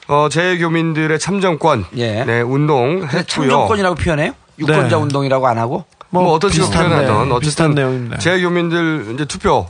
어, 0.07 0.27
재교민들의 0.29 1.19
참정권 1.19 1.85
네, 1.91 2.41
운동 2.41 3.03
했고요. 3.03 3.23
참정권이라고 3.23 3.95
표현해요? 3.95 4.31
유권자 4.57 4.87
네. 4.87 4.95
운동이라고 4.95 5.47
안 5.47 5.57
하고? 5.59 5.85
뭐, 6.09 6.31
어떤 6.31 6.49
식으로 6.49 6.71
표현하던 6.71 7.29
네, 7.29 7.39
비슷한 7.41 7.67
어쨌든 7.67 7.75
내용입니다. 7.75 8.17
재교민들 8.17 9.11
이제 9.13 9.25
투표 9.25 9.67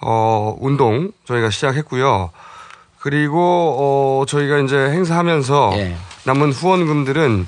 어 0.00 0.54
운동 0.60 1.12
저희가 1.26 1.48
시작했고요. 1.50 2.30
그리고 3.10 3.38
어 3.78 4.26
저희가 4.26 4.58
이제 4.58 4.76
행사하면서 4.76 5.70
예. 5.74 5.96
남은 6.24 6.50
후원금들은 6.50 7.46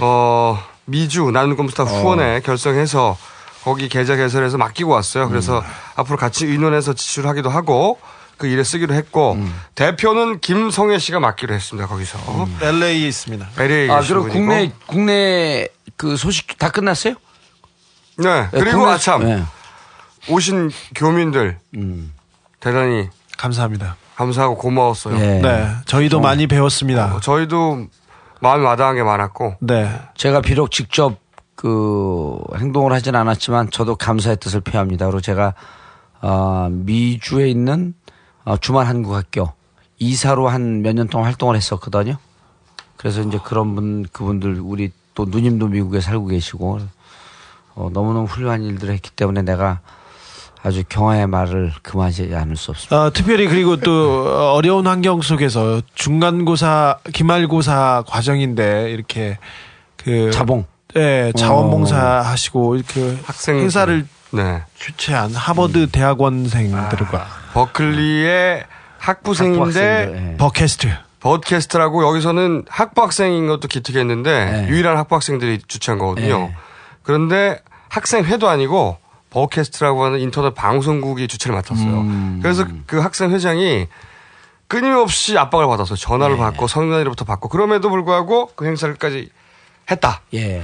어 0.00 0.62
미주 0.84 1.32
나눔 1.32 1.56
컴스타 1.56 1.82
후원에 1.82 2.38
결성해서 2.42 3.18
거기 3.64 3.88
계좌 3.88 4.14
개설해서 4.14 4.56
맡기고 4.56 4.92
왔어요. 4.92 5.28
그래서 5.28 5.64
앞으로 5.96 6.16
같이 6.16 6.46
의논해서 6.46 6.92
지출하기도 6.92 7.50
하고 7.50 7.98
그 8.36 8.46
일에 8.46 8.62
쓰기로 8.62 8.94
했고 8.94 9.36
대표는 9.74 10.38
김성애 10.38 11.00
씨가 11.00 11.18
맡기로 11.18 11.52
했습니다. 11.52 11.88
거기서 11.88 12.16
LA에 12.62 12.94
있습니다. 13.08 13.48
LA에 13.58 13.90
아 13.90 14.00
그리고 14.00 14.20
분이고. 14.20 14.32
국내 14.38 14.72
국내 14.86 15.68
그 15.96 16.16
소식 16.16 16.56
다 16.56 16.70
끝났어요? 16.70 17.14
네. 18.18 18.46
그리고 18.52 18.78
국내- 18.78 18.92
아참 18.92 19.24
네. 19.24 19.42
오신 20.28 20.70
교민들 20.94 21.58
음. 21.74 22.12
대단히 22.60 23.08
감사합니다. 23.36 23.96
감사하고 24.16 24.56
고마웠어요. 24.56 25.16
예. 25.16 25.40
네, 25.40 25.68
저희도 25.86 26.20
많이 26.20 26.46
배웠습니다. 26.46 27.16
어, 27.16 27.20
저희도 27.20 27.86
마음이 28.40 28.62
마다한 28.62 28.94
게 28.96 29.02
많았고 29.02 29.56
네. 29.60 29.90
제가 30.16 30.40
비록 30.40 30.70
직접 30.70 31.16
그 31.56 32.38
행동을 32.56 32.92
하진 32.92 33.14
않았지만 33.16 33.70
저도 33.70 33.96
감사의 33.96 34.36
뜻을 34.36 34.60
표합니다. 34.60 35.06
그리고 35.06 35.20
제가 35.20 35.54
어, 36.20 36.68
미주에 36.70 37.48
있는 37.48 37.94
어, 38.44 38.56
주말 38.56 38.86
한국학교 38.86 39.52
이사로 39.98 40.48
한 40.48 40.82
몇 40.82 40.94
년 40.94 41.08
동안 41.08 41.26
활동을 41.26 41.56
했었거든요. 41.56 42.16
그래서 42.96 43.22
이제 43.22 43.38
그런 43.42 43.74
분 43.74 44.04
그분들 44.12 44.60
우리 44.60 44.92
또 45.14 45.24
누님도 45.24 45.68
미국에 45.68 46.00
살고 46.00 46.26
계시고 46.26 46.80
어, 47.76 47.90
너무너무 47.92 48.26
훌륭한 48.26 48.62
일들을 48.62 48.92
했기 48.94 49.10
때문에 49.10 49.42
내가 49.42 49.80
아주 50.64 50.82
경화의 50.88 51.26
말을 51.26 51.72
금하지 51.82 52.32
않을 52.34 52.56
수 52.56 52.70
없습니다. 52.70 53.02
어, 53.02 53.12
특별히 53.12 53.46
그리고 53.46 53.76
또 53.76 54.54
어려운 54.54 54.86
환경 54.86 55.20
속에서 55.20 55.82
중간고사, 55.94 57.00
기말고사 57.12 58.04
과정인데 58.06 58.90
이렇게 58.90 59.36
그 59.98 60.30
자봉, 60.30 60.64
네, 60.94 61.32
자원봉사 61.32 62.22
하시고 62.22 62.76
이렇게 62.76 63.18
학생 63.24 63.58
행사를 63.58 64.06
네. 64.30 64.62
주최한 64.74 65.34
하버드 65.34 65.90
대학원생들과 65.90 67.26
버클리의 67.52 68.64
학부생인데 68.98 70.30
예. 70.32 70.36
버캐스트. 70.38 70.88
버캐스트라고 71.20 72.06
여기서는 72.08 72.64
학부 72.68 73.02
학생인 73.02 73.46
것도 73.48 73.68
기특했는데 73.68 74.44
네. 74.44 74.68
유일한 74.68 74.96
학부 74.96 75.14
학생들이 75.14 75.60
주최한 75.68 75.98
거거든요. 75.98 76.38
네. 76.38 76.56
그런데 77.02 77.60
학생회도 77.90 78.48
아니고 78.48 79.03
버캐스트라고 79.34 80.04
하는 80.04 80.20
인터넷 80.20 80.54
방송국이 80.54 81.26
주최를 81.26 81.56
맡았어요. 81.56 82.00
음. 82.00 82.38
그래서 82.40 82.66
그 82.86 83.00
학생 83.00 83.32
회장이 83.32 83.88
끊임없이 84.68 85.36
압박을 85.36 85.66
받았어요. 85.66 85.96
전화를 85.96 86.36
네. 86.36 86.40
받고 86.40 86.68
선관위로부터 86.68 87.24
받고 87.24 87.48
그럼에도 87.48 87.90
불구하고 87.90 88.52
그 88.54 88.64
행사를까지 88.64 89.28
했다. 89.90 90.22
예. 90.34 90.62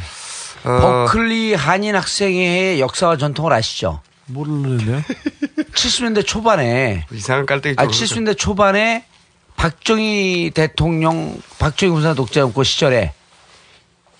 어, 0.62 1.07
버클리 1.07 1.55
한인 1.55 1.97
학생회의 1.97 2.81
역사와 2.81 3.16
전통을 3.16 3.53
아시죠? 3.53 4.01
모르는데요? 4.27 5.03
70년대 5.75 6.25
초반에 6.25 7.07
이상한 7.11 7.47
깔때기 7.47 7.75
아, 7.77 7.89
쪽으로 7.89 8.07
70년대 8.07 8.39
초반에 8.39 9.05
박정희 9.57 10.53
대통령, 10.55 11.41
박정희 11.59 11.93
군사 11.93 12.14
독재 12.14 12.41
정권 12.41 12.64
시절에 12.64 13.14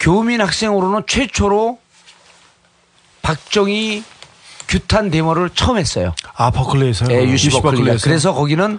교민 0.01 0.41
학생으로는 0.41 1.05
최초로 1.07 1.79
박정희 3.23 4.03
규탄 4.71 5.11
데모를 5.11 5.51
처음 5.51 5.77
했어요. 5.77 6.15
아 6.37 6.51
버클리에서요? 6.51 7.11
예, 7.15 7.25
유시. 7.29 7.51
버클리에서? 7.51 8.05
그래서 8.05 8.33
거기는 8.33 8.79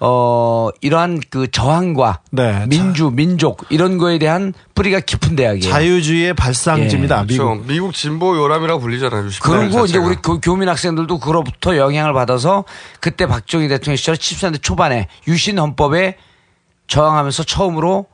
어 0.00 0.68
이러한 0.80 1.20
그 1.30 1.50
저항과 1.50 2.20
네, 2.30 2.66
민주 2.68 3.10
민족 3.10 3.64
이런 3.70 3.98
거에 3.98 4.18
대한 4.18 4.52
뿌리가 4.74 5.00
깊은 5.00 5.34
대학이에요. 5.36 5.72
자유주의의 5.72 6.34
발상지입니다. 6.34 7.22
예. 7.22 7.26
미국. 7.26 7.44
그렇죠. 7.46 7.64
미국 7.66 7.94
진보 7.94 8.36
요람이라고 8.36 8.80
불리잖아요. 8.80 9.24
60 9.26 9.42
대학 9.42 9.58
그리고 9.58 9.84
이제 9.84 9.94
자체가. 9.94 10.06
우리 10.06 10.16
교- 10.16 10.40
교민 10.40 10.68
학생들도 10.68 11.18
그로부터 11.18 11.76
영향을 11.76 12.12
받아서 12.12 12.64
그때 13.00 13.26
박정희 13.26 13.68
대통령 13.68 13.96
시절 13.96 14.14
70년대 14.16 14.62
초반에 14.62 15.08
유신 15.26 15.58
헌법에 15.58 16.16
저항하면서 16.86 17.44
처음으로 17.44 18.06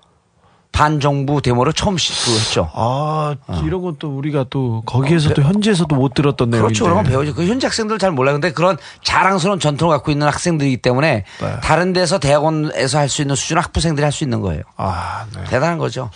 반정부 0.73 1.43
데모를 1.43 1.73
처음 1.73 1.99
시- 1.99 2.13
그 2.25 2.33
했죠. 2.39 2.71
아, 2.75 3.35
이런 3.65 3.83
건 3.83 3.97
또 3.99 4.17
우리가 4.17 4.47
또 4.51 4.83
거기에서 4.87 5.35
또 5.35 5.43
현지에서도 5.43 5.95
못 5.95 6.15
들었던 6.15 6.49
내용인데. 6.51 6.69
그렇죠. 6.69 6.85
그런 6.85 6.97
건 7.03 7.05
배우죠. 7.13 7.35
그 7.35 7.47
현지 7.47 7.67
학생들 7.67 7.99
잘 7.99 8.13
몰라요. 8.13 8.35
근데 8.37 8.53
그런 8.53 8.79
자랑스러운 9.03 9.61
전통을 9.61 9.95
갖고 9.97 10.11
있는 10.11 10.27
학생들이기 10.29 10.79
때문에 10.79 11.25
네. 11.41 11.61
다른 11.63 11.93
데서 11.93 12.19
대학원에서 12.19 12.99
할 12.99 13.09
수 13.11 13.21
있는 13.23 13.35
수준 13.35 13.59
학부생들이 13.59 14.03
할 14.05 14.13
수 14.13 14.25
있는 14.25 14.41
거예요. 14.41 14.63
아, 14.77 15.27
네. 15.37 15.45
대단한 15.45 15.77
거죠. 15.79 16.11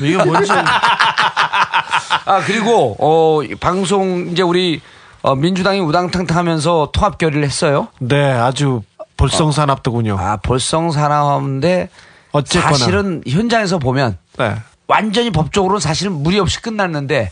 이게 0.00 0.16
뭔지 0.24 0.50
아 2.24 2.40
그리고 2.46 2.96
어이 2.98 3.54
방송 3.56 4.28
이제 4.32 4.42
우리 4.42 4.80
어, 5.22 5.34
민주당이 5.34 5.80
우당탕탕하면서 5.80 6.90
통합 6.92 7.18
결의를 7.18 7.44
했어요. 7.44 7.88
네, 7.98 8.32
아주 8.32 8.82
볼성사납더군요. 9.16 10.16
아 10.18 10.38
볼성사납인데 10.38 11.90
어쨌거나. 12.32 12.76
사실은 12.76 13.22
현장에서 13.26 13.78
보면 13.78 14.18
네. 14.38 14.54
완전히 14.86 15.30
법적으로는 15.30 15.80
사실은 15.80 16.12
무리 16.12 16.38
없이 16.38 16.60
끝났는데 16.60 17.30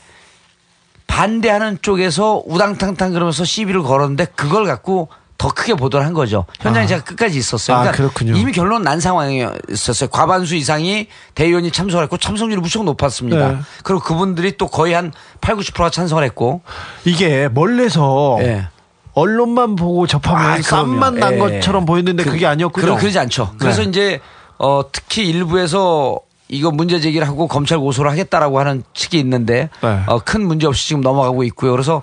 반대하는 1.07 1.79
쪽에서 1.83 2.43
우당탕탕 2.47 3.13
그러면서 3.13 3.45
시비를 3.45 3.83
걸었는데 3.83 4.27
그걸 4.37 4.67
갖고 4.67 5.09
더 5.37 5.49
크게 5.49 5.75
보도를 5.75 6.05
한 6.05 6.15
거죠. 6.15 6.47
현장에 6.61 6.85
아. 6.85 6.89
제가 6.89 7.05
끝까지 7.05 7.39
있었어요. 7.39 7.77
아, 7.77 7.81
그러니까 7.81 7.97
그렇군요. 7.97 8.37
이미 8.37 8.51
결론 8.51 8.83
난 8.83 8.99
상황이었어요. 8.99 10.09
과반수 10.11 10.57
이상이 10.57 11.07
대의원이 11.37 11.71
참석했고 11.71 12.17
참석률이 12.19 12.61
무척 12.61 12.83
높았습니다. 12.85 13.53
네. 13.53 13.59
그리고 13.85 14.01
그분들이 14.03 14.57
또 14.57 14.67
거의 14.67 14.95
한 14.95 15.13
8, 15.41 15.55
90%가 15.57 15.91
찬성을 15.91 16.23
했고 16.25 16.63
이게 17.05 17.49
멀리서 17.49 18.39
예. 18.41 18.67
언론만 19.15 19.77
보고 19.77 20.09
접하면서 20.09 20.77
아, 20.77 20.81
쌈만. 20.81 21.15
난 21.21 21.35
예. 21.35 21.39
것처럼 21.39 21.87
보였는데 21.87 22.25
그- 22.25 22.31
그, 22.33 22.37
게 22.37 22.47
아니었군요. 22.47 22.85
그러, 22.85 22.97
그러지 22.97 23.19
않죠. 23.21 23.55
그래서 23.59 23.83
네. 23.83 23.89
이제 23.89 24.21
어, 24.59 24.83
특히 24.93 25.29
일부에서 25.29 26.19
이거 26.49 26.71
문제 26.71 26.99
제기를 27.01 27.27
하고 27.29 27.47
검찰 27.47 27.79
고소를 27.79 28.11
하겠다라고 28.11 28.59
하는 28.59 28.83
측이 28.95 29.19
있는데 29.21 29.69
네. 29.83 30.01
어, 30.07 30.19
큰 30.21 30.47
문제 30.47 30.67
없이 30.67 30.89
지금 30.89 31.03
넘어가고 31.03 31.45
있고요. 31.45 31.73
그래서 31.73 32.03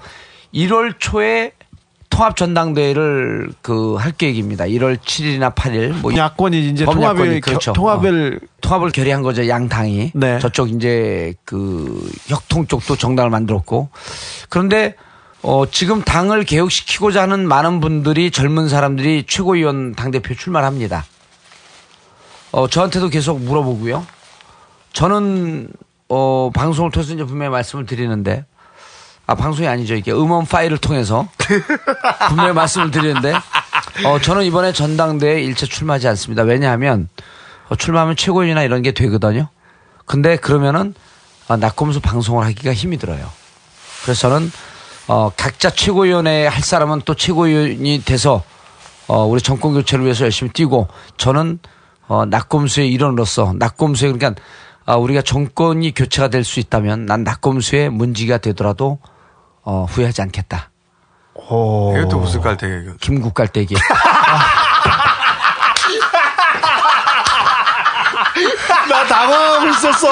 1월 0.53 0.93
초에 0.99 1.51
통합 2.10 2.38
전당대회를 2.38 3.49
그 3.62 3.97
할 3.97 4.12
계획입니다. 4.12 4.66
1월 4.66 4.97
7일이나 4.97 5.53
8일 5.56 5.93
뭐 6.01 6.16
야권이 6.16 6.70
이제 6.70 6.86
통합을 6.86 7.41
그렇죠. 7.41 7.72
겨- 7.72 7.74
통합을 7.74 8.39
어, 8.41 8.47
통합을 8.62 8.91
결의한 8.91 9.22
거죠. 9.24 9.47
양 9.49 9.68
당이 9.68 10.12
네. 10.14 10.39
저쪽 10.39 10.70
이제 10.70 11.34
그 11.43 11.99
혁통 12.28 12.68
쪽도 12.68 12.95
정당을 12.95 13.32
만들었고 13.32 13.89
그런데 14.49 14.95
어 15.41 15.66
지금 15.70 16.01
당을 16.03 16.43
개혁시키고자 16.45 17.24
하는 17.24 17.47
많은 17.47 17.80
분들이 17.82 18.32
젊은 18.32 18.70
사람들이 18.70 19.26
최고위원 19.28 19.93
당 19.95 20.12
대표 20.12 20.34
출마를 20.36 20.66
합니다. 20.68 21.03
어 22.56 22.70
저한테도 22.70 23.10
계속 23.10 23.41
물어보고요. 23.41 24.08
저는 24.93 25.68
어 26.08 26.51
방송을 26.53 26.89
통해서 26.89 27.14
이제 27.14 27.26
분명히 27.26 27.51
말씀을 27.51 27.86
드리는데 27.86 28.45
아 29.28 29.36
방송이 29.36 29.68
아니죠 29.68 29.93
이게 29.93 30.14
음원 30.14 30.45
파일을 30.45 30.78
통해서 30.78 31.28
분명히 32.30 32.53
말씀을 32.53 32.91
드리는데 32.91 33.34
어 34.06 34.22
저는 34.22 34.45
이번에 34.45 34.72
전당대회 34.72 35.43
일체 35.43 35.66
출마하지 35.66 36.08
않습니다. 36.08 36.43
왜냐하면 36.43 37.10
어, 37.68 37.76
출마하면 37.76 38.16
최고위원이나 38.16 38.64
이런 38.64 38.84
게 38.84 38.93
되거든요. 38.93 39.49
근데 40.06 40.38
그러면은 40.38 40.93
아, 41.49 41.58
낙검수 41.58 41.99
방송을 41.99 42.45
하기가 42.45 42.74
힘이 42.74 42.95
들어요. 42.95 43.30
그래서 44.03 44.30
저는 44.30 44.49
어, 45.10 45.30
각자 45.36 45.70
최고위원회 45.72 46.47
할 46.47 46.64
사람은 46.64 47.01
또 47.03 47.16
최고위원이 47.16 48.03
돼서 48.06 48.43
어, 49.08 49.26
우리 49.26 49.41
정권 49.41 49.74
교체를 49.74 50.06
위해서 50.06 50.24
열심히 50.24 50.53
뛰고 50.53 50.88
저는 51.18 51.60
어, 52.08 52.24
낙검수의 52.26 52.91
일원으로서 52.91 53.53
낙검수의 53.58 54.14
그러니까 54.14 54.39
아, 54.86 54.95
우리가 54.95 55.24
정권이 55.24 55.93
교체가 55.95 56.28
될 56.28 56.43
수 56.43 56.60
있다면 56.60 57.08
난 57.08 57.24
낙검수의 57.24 57.89
문지가 57.89 58.38
되더라도 58.38 58.99
어, 59.64 59.86
후회하지 59.89 60.22
않겠다. 60.22 60.70
이것도 61.97 62.20
무슨 62.20 62.41
깔때기 62.41 62.84
이거. 62.86 62.93
김국 63.01 63.34
갈대기. 63.34 63.76
나 68.89 69.06
당황하고 69.08 69.68
있었어. 69.70 70.08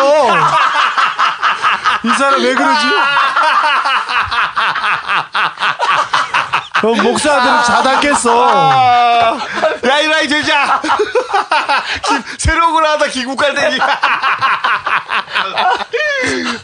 이 2.03 2.09
사람 2.17 2.41
왜 2.41 2.53
그러지? 2.55 2.85
어, 6.83 6.93
목사들은 7.01 7.63
자다겠어. 7.63 9.39
야, 9.85 9.99
이라이 9.99 10.27
제자! 10.27 10.81
새로운 12.37 12.73
걸 12.73 12.85
하다 12.85 13.05
기국 13.07 13.37
깔때기. 13.37 13.79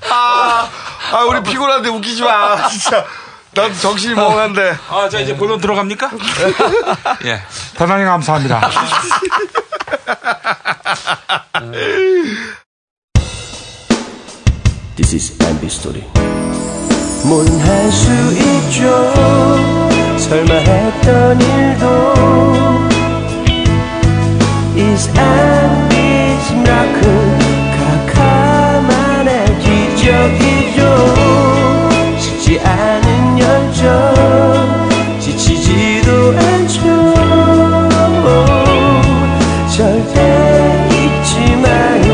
아, 0.09 0.70
아, 1.13 1.24
우리 1.24 1.41
피곤한데 1.41 1.89
웃기지 1.89 2.24
마. 2.24 2.67
진짜. 2.70 3.05
난 3.51 3.74
정신이 3.74 4.13
멍한데. 4.13 4.78
아, 4.89 5.09
자, 5.09 5.20
이제 5.20 5.36
본론 5.36 5.59
들어갑니까? 5.59 6.11
예. 7.26 7.41
대단히 7.76 8.03
감사합니다. 8.05 8.70
This 14.95 15.15
is 15.15 15.38
MB 15.41 15.65
Story. 15.67 16.03
뭐할 17.24 17.91
수 17.91 18.11
있죠. 18.34 19.88
설마 20.30 20.53
했던 20.53 21.41
일도 21.41 22.13
Is 24.77 25.09
MB's 25.09 26.51
miracle. 26.53 27.39
카카만의 28.05 29.45
기적이죠. 29.57 30.80
식지 32.19 32.59
않은 32.59 33.39
열정. 33.39 33.88
지치지도 35.19 36.38
않죠. 36.38 36.84
절대 39.75 40.17
잊지 40.91 41.55
마요. 41.55 42.07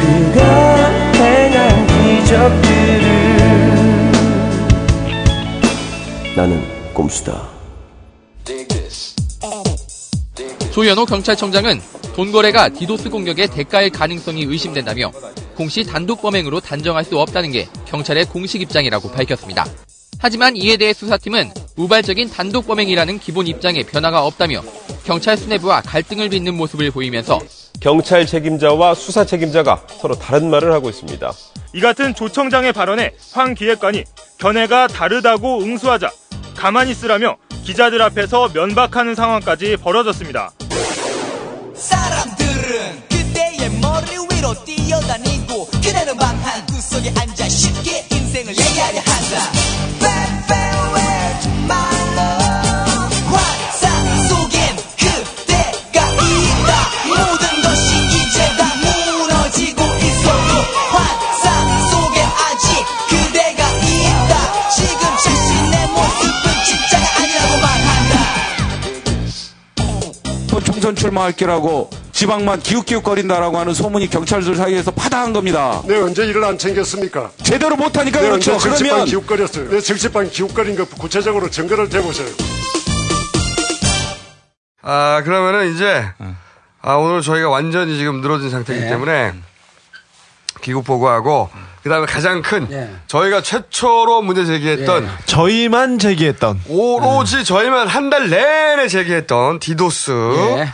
그가 0.00 0.40
행한 1.16 1.86
기적들을 1.86 3.02
나는 6.34 6.71
꼼수다. 7.02 7.48
조현호 10.72 11.04
경찰청장은 11.04 11.80
돈 12.14 12.30
거래가 12.30 12.68
디도스 12.68 13.10
공격의 13.10 13.48
대가일 13.48 13.90
가능성이 13.90 14.44
의심된다며 14.44 15.10
공시 15.56 15.84
단독 15.84 16.22
범행으로 16.22 16.60
단정할 16.60 17.04
수 17.04 17.18
없다는 17.18 17.50
게 17.50 17.68
경찰의 17.86 18.26
공식 18.26 18.62
입장이라고 18.62 19.10
밝혔습니다. 19.10 19.66
하지만 20.18 20.56
이에 20.56 20.76
대해 20.76 20.92
수사팀은 20.92 21.50
우발적인 21.76 22.30
단독 22.30 22.66
범행이라는 22.68 23.18
기본 23.18 23.48
입장에 23.48 23.82
변화가 23.82 24.24
없다며 24.24 24.62
경찰 25.04 25.36
수뇌부와 25.36 25.82
갈등을 25.82 26.28
빚는 26.28 26.54
모습을 26.54 26.92
보이면서 26.92 27.40
경찰 27.80 28.24
책임자와 28.24 28.94
수사 28.94 29.24
책임자가 29.24 29.84
서로 30.00 30.14
다른 30.14 30.48
말을 30.48 30.72
하고 30.72 30.88
있습니다. 30.88 31.32
이 31.74 31.80
같은 31.80 32.14
조청장의 32.14 32.72
발언에 32.72 33.12
황 33.32 33.54
기획관이 33.54 34.04
견해가 34.38 34.86
다르다고 34.86 35.62
응수하자 35.62 36.10
가만히 36.62 36.92
있으라며 36.92 37.38
기자들 37.64 38.00
앞에서 38.02 38.50
면박하는 38.54 39.16
상황까지 39.16 39.78
벌어졌습니다. 39.78 40.52
사람들은 41.74 43.08
그대의 43.08 43.68
머리 43.80 44.12
위로 44.30 44.54
뛰어다니고 44.64 45.66
그대는 45.66 46.16
방한 46.16 46.64
구석에 46.66 47.12
앉아 47.18 47.48
쉽게 47.48 48.06
인생을 48.12 48.50
얘기하려 48.52 49.00
한다 49.00 49.51
마할 71.12 71.32
게라고 71.32 71.90
지방만 72.12 72.60
기웃기웃거린다라고 72.60 73.58
하는 73.58 73.74
소문이 73.74 74.08
경찰들 74.10 74.54
사이에서 74.56 74.90
파다한 74.90 75.32
겁니다. 75.32 75.82
내 75.86 75.96
언제 75.96 76.24
일을 76.26 76.44
안 76.44 76.58
챙겼습니까? 76.58 77.30
제대로 77.42 77.76
못하니까 77.76 78.20
내 78.20 78.28
그렇죠. 78.28 78.52
언제 78.52 78.64
정치판 78.64 78.88
그러면 78.88 79.04
기웃거렸어요. 79.06 79.70
내 79.70 79.80
정치판 79.80 80.30
기웃거린 80.30 80.76
거 80.76 80.84
구체적으로 80.84 81.48
증거를 81.50 81.88
대보세요. 81.88 82.28
아, 84.82 85.22
그러면은 85.24 85.72
이제, 85.72 86.04
아, 86.80 86.94
오늘 86.94 87.22
저희가 87.22 87.48
완전히 87.48 87.96
지금 87.96 88.20
늘어진 88.20 88.50
상태이기 88.50 88.84
네. 88.84 88.90
때문에 88.90 89.32
귀국 90.62 90.84
보고하고, 90.84 91.50
그 91.82 91.88
다음에 91.88 92.06
가장 92.06 92.42
큰, 92.42 92.68
네. 92.68 92.94
저희가 93.08 93.42
최초로 93.42 94.22
문제 94.22 94.44
제기했던, 94.44 95.08
저희만 95.26 95.98
제기했던 95.98 96.60
오로지 96.68 97.44
저희만 97.44 97.88
한 97.88 98.08
달 98.08 98.28
내내 98.30 98.86
제기했던 98.88 99.58
디도스. 99.58 100.12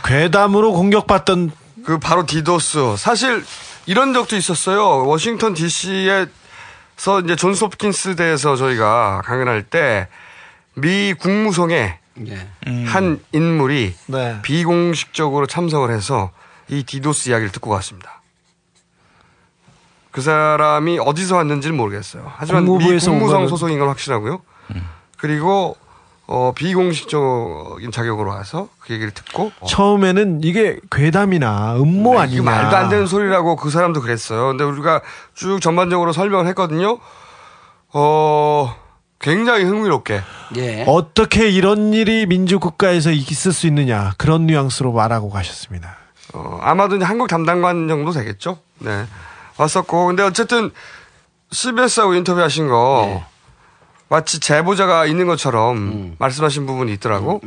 괴담으로 0.05 0.73
공격받던 0.73 1.51
그 1.85 1.97
바로 1.97 2.25
디도스. 2.25 2.95
사실 2.97 3.43
이런 3.87 4.13
적도 4.13 4.35
있었어요. 4.35 5.07
워싱턴 5.07 5.53
DC에서 5.55 7.21
이제 7.23 7.35
존스 7.35 7.63
홉킨스 7.63 8.15
대에서 8.15 8.55
저희가 8.55 9.21
강연할 9.25 9.63
때 9.63 10.07
미 10.75 11.13
국무성에 11.13 11.97
예. 12.27 12.47
한 12.85 13.19
인물이 13.33 13.95
네. 14.07 14.39
비공식적으로 14.43 15.45
참석을 15.47 15.91
해서 15.93 16.31
이 16.69 16.83
디도스 16.83 17.29
이야기를 17.29 17.51
듣고 17.51 17.69
갔습니다. 17.71 18.18
그 20.11 20.21
사람이 20.21 20.99
어디서 20.99 21.35
왔는지는 21.37 21.77
모르겠어요. 21.77 22.31
하지만 22.35 22.65
미 22.65 22.99
국무성 22.99 23.47
소속인 23.47 23.79
건 23.79 23.89
확실하고요. 23.89 24.41
그리고 25.17 25.75
어, 26.31 26.53
비공식적인 26.55 27.91
자격으로 27.91 28.29
와서 28.29 28.69
그 28.79 28.93
얘기를 28.93 29.11
듣고 29.11 29.51
어, 29.59 29.65
처음에는 29.65 30.41
이게 30.43 30.79
괴담이나 30.91 31.75
음모 31.77 32.13
이게 32.13 32.21
아니냐. 32.21 32.41
말도 32.43 32.77
안 32.77 32.89
되는 32.89 33.07
소리라고 33.07 33.55
그 33.55 33.71
사람도 33.71 34.01
그랬어요. 34.01 34.47
근데 34.47 34.63
우리가 34.63 35.01
쭉 35.33 35.59
전반적으로 35.59 36.13
설명을 36.13 36.45
했거든요. 36.49 36.99
어, 37.93 38.75
굉장히 39.19 39.63
흥미롭게. 39.63 40.21
예. 40.57 40.85
어떻게 40.87 41.49
이런 41.49 41.93
일이 41.93 42.27
민주국가에서 42.27 43.09
있을 43.11 43.51
수 43.51 43.65
있느냐 43.65 44.13
그런 44.17 44.45
뉘앙스로 44.45 44.91
말하고 44.93 45.31
가셨습니다. 45.31 45.97
어, 46.33 46.59
아마도 46.61 46.95
이제 46.95 47.05
한국 47.05 47.27
담당관 47.27 47.87
정도 47.87 48.11
되겠죠. 48.11 48.59
네. 48.77 49.05
왔었고. 49.63 50.07
근데 50.07 50.23
어쨌든 50.23 50.71
CBS하고 51.51 52.13
인터뷰하신 52.15 52.67
거 52.67 53.03
네. 53.07 53.23
마치 54.07 54.39
제보자가 54.39 55.05
있는 55.05 55.27
것처럼 55.27 55.77
음. 55.77 56.15
말씀하신 56.17 56.65
부분이 56.65 56.91
있더라고. 56.93 57.41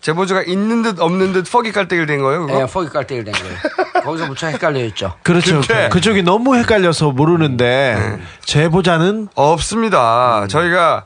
제보자가 0.00 0.42
있는 0.42 0.82
듯 0.82 1.00
없는 1.00 1.34
듯 1.34 1.50
퍽이 1.50 1.72
깔때기를 1.72 2.06
된 2.06 2.22
거예요, 2.22 2.46
그거? 2.46 2.60
예, 2.60 2.66
포기 2.66 2.88
깔때기를 2.88 3.24
된 3.30 3.34
거예요. 3.34 3.58
거기서 4.04 4.26
무척 4.26 4.48
헷갈려 4.48 4.82
있죠. 4.86 5.14
그렇죠. 5.22 5.60
근데- 5.60 5.88
그쪽이 5.90 6.22
너무 6.22 6.56
헷갈려서 6.56 7.10
모르는데 7.10 8.18
제보자는 8.44 9.28
없습니다. 9.34 10.46
저희가 10.48 11.04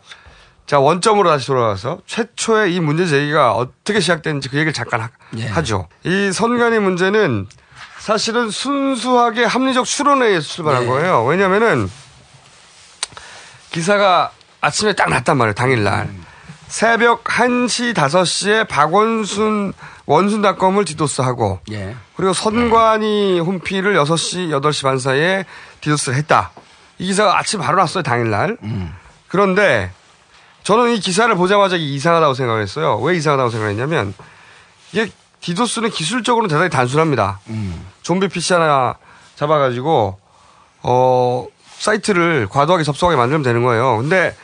자 0.67 0.79
원점으로 0.79 1.29
다시 1.29 1.49
돌아가서 1.49 1.99
최초의 2.07 2.73
이 2.75 2.79
문제 2.81 3.05
제기가 3.07 3.53
어떻게 3.55 3.99
시작됐는지 3.99 4.49
그 4.51 4.57
얘기를 4.57 4.73
잠깐 4.73 5.09
하, 5.51 5.63
죠. 5.63 5.89
이 6.05 6.31
선관위 6.33 6.79
문제는 6.79 7.49
사실은 8.03 8.51
순수하게 8.51 9.45
합리적 9.45 9.85
추론에 9.85 10.27
의해서 10.27 10.49
출발한 10.49 10.89
거예요. 10.89 11.25
왜냐면은 11.25 11.89
기사가 13.71 14.33
아침에 14.61 14.93
딱 14.95 15.09
났단 15.09 15.37
말이에요. 15.37 15.55
당일날. 15.55 16.11
새벽 16.67 17.23
1시, 17.23 17.95
5시에 17.95 18.67
박원순 18.67 19.73
원순닷컴을 20.07 20.85
디도스하고 20.85 21.61
예. 21.71 21.95
그리고 22.17 22.33
선관위 22.33 23.39
홈피를 23.39 23.95
6시, 23.95 24.49
8시 24.61 24.83
반 24.83 24.99
사이에 24.99 25.45
디도스를 25.81 26.19
했다. 26.19 26.51
이 26.99 27.07
기사가 27.07 27.39
아침 27.39 27.61
바로 27.61 27.77
났어요, 27.77 28.03
당일날. 28.03 28.57
그런데 29.29 29.93
저는 30.65 30.91
이 30.91 30.99
기사를 30.99 31.33
보자마자 31.37 31.77
이상하다고 31.77 32.35
생각했어요. 32.35 32.99
왜 32.99 33.15
이상하다고 33.15 33.51
생각했냐면 33.51 34.13
이게 34.91 35.09
디도스는 35.43 35.91
기술적으로 35.91 36.49
대단히 36.49 36.71
단순합니다. 36.71 37.41
좀비 38.03 38.29
PC 38.29 38.55
하나 38.55 38.97
잡아가지고 39.37 40.19
어 40.83 41.47
사이트를 41.79 42.49
과도하게 42.49 42.85
접속하게 42.85 43.17
만들면 43.17 43.43
되는 43.43 43.63
거예요. 43.63 43.99
근데 43.99 44.35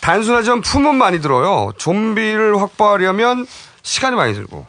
단순하지만 0.00 0.60
품은 0.60 0.96
많이 0.96 1.20
들어요. 1.20 1.72
좀비를 1.78 2.60
확보하려면 2.60 3.46
시간이 3.82 4.16
많이 4.16 4.34
들고 4.34 4.66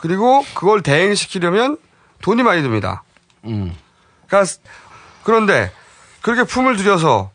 그리고 0.00 0.44
그걸 0.54 0.82
대행시키려면 0.82 1.76
돈이 2.22 2.42
많이 2.42 2.62
듭니다. 2.62 3.02
그러니까 4.26 4.52
그런데 5.24 5.70
그렇게 6.22 6.44
품을 6.44 6.76
들여서 6.76 7.30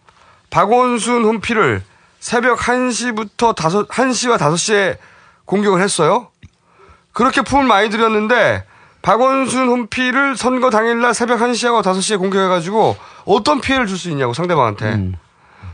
박원순 0.50 1.24
홈피를 1.26 1.84
새벽 2.20 2.60
1시부터 2.60 3.52
5, 3.52 3.88
1시와 3.88 4.38
5시에 4.38 4.98
공격을 5.46 5.82
했어요. 5.82 6.30
그렇게 7.18 7.42
품을 7.42 7.66
많이 7.66 7.90
들였는데 7.90 8.64
박원순 9.02 9.70
홈피를 9.70 10.38
선거 10.38 10.70
당일날 10.70 11.16
새벽 11.16 11.40
1시하고 11.40 11.82
5시에 11.82 12.20
공격해가지고 12.20 12.96
어떤 13.26 13.60
피해를 13.60 13.88
줄 13.88 13.98
수 13.98 14.12
있냐고 14.12 14.34
상대방한테. 14.34 14.92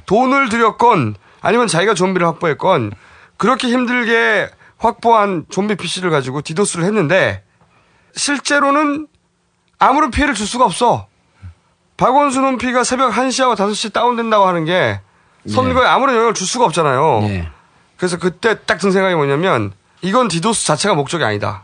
돈을 0.05 0.47
들였건 0.47 1.15
아니면 1.41 1.67
자기가 1.67 1.95
좀비를 1.95 2.25
확보했건 2.27 2.93
그렇게 3.35 3.67
힘들게 3.67 4.49
확보한 4.77 5.45
좀비 5.49 5.75
PC를 5.75 6.11
가지고 6.11 6.41
디도스를 6.41 6.85
했는데 6.85 7.43
실제로는 8.15 9.07
아무런 9.79 10.11
피해를 10.11 10.35
줄 10.35 10.47
수가 10.47 10.63
없어. 10.63 11.07
박원순 11.97 12.41
홈피가 12.45 12.85
새벽 12.85 13.11
1시하고 13.11 13.57
5시 13.57 13.91
다운된다고 13.91 14.45
하는 14.47 14.63
게 14.63 15.01
선거에 15.49 15.85
아무런 15.85 16.15
영향을 16.15 16.33
줄 16.35 16.47
수가 16.47 16.63
없잖아요. 16.63 17.19
그래서 17.97 18.17
그때 18.17 18.63
딱 18.65 18.77
든 18.79 18.93
생각이 18.93 19.15
뭐냐면 19.15 19.73
이건 20.04 20.28
디도스 20.28 20.66
자체가 20.66 20.95
목적이 20.95 21.24
아니다. 21.24 21.64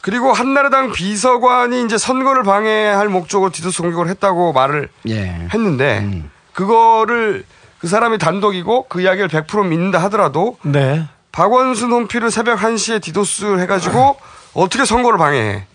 그리고 0.00 0.32
한나라당 0.32 0.92
비서관이 0.92 1.84
이제 1.84 1.98
선거를 1.98 2.44
방해할 2.44 3.08
목적으로 3.08 3.50
디도스 3.50 3.82
공격을 3.82 4.08
했다고 4.08 4.52
말을 4.52 4.88
예. 5.08 5.48
했는데 5.52 6.22
그거를 6.54 7.44
그 7.78 7.88
사람이 7.88 8.18
단독이고 8.18 8.86
그 8.88 9.00
이야기를 9.00 9.28
100% 9.28 9.66
믿는다 9.66 10.00
하더라도 10.04 10.56
네. 10.62 11.06
박원순 11.32 11.90
홈피를 11.90 12.30
새벽 12.30 12.60
1시에 12.60 13.02
디도스 13.02 13.58
해가지고 13.58 14.16
어떻게 14.54 14.84
선거를 14.84 15.18
방해해. 15.18 15.66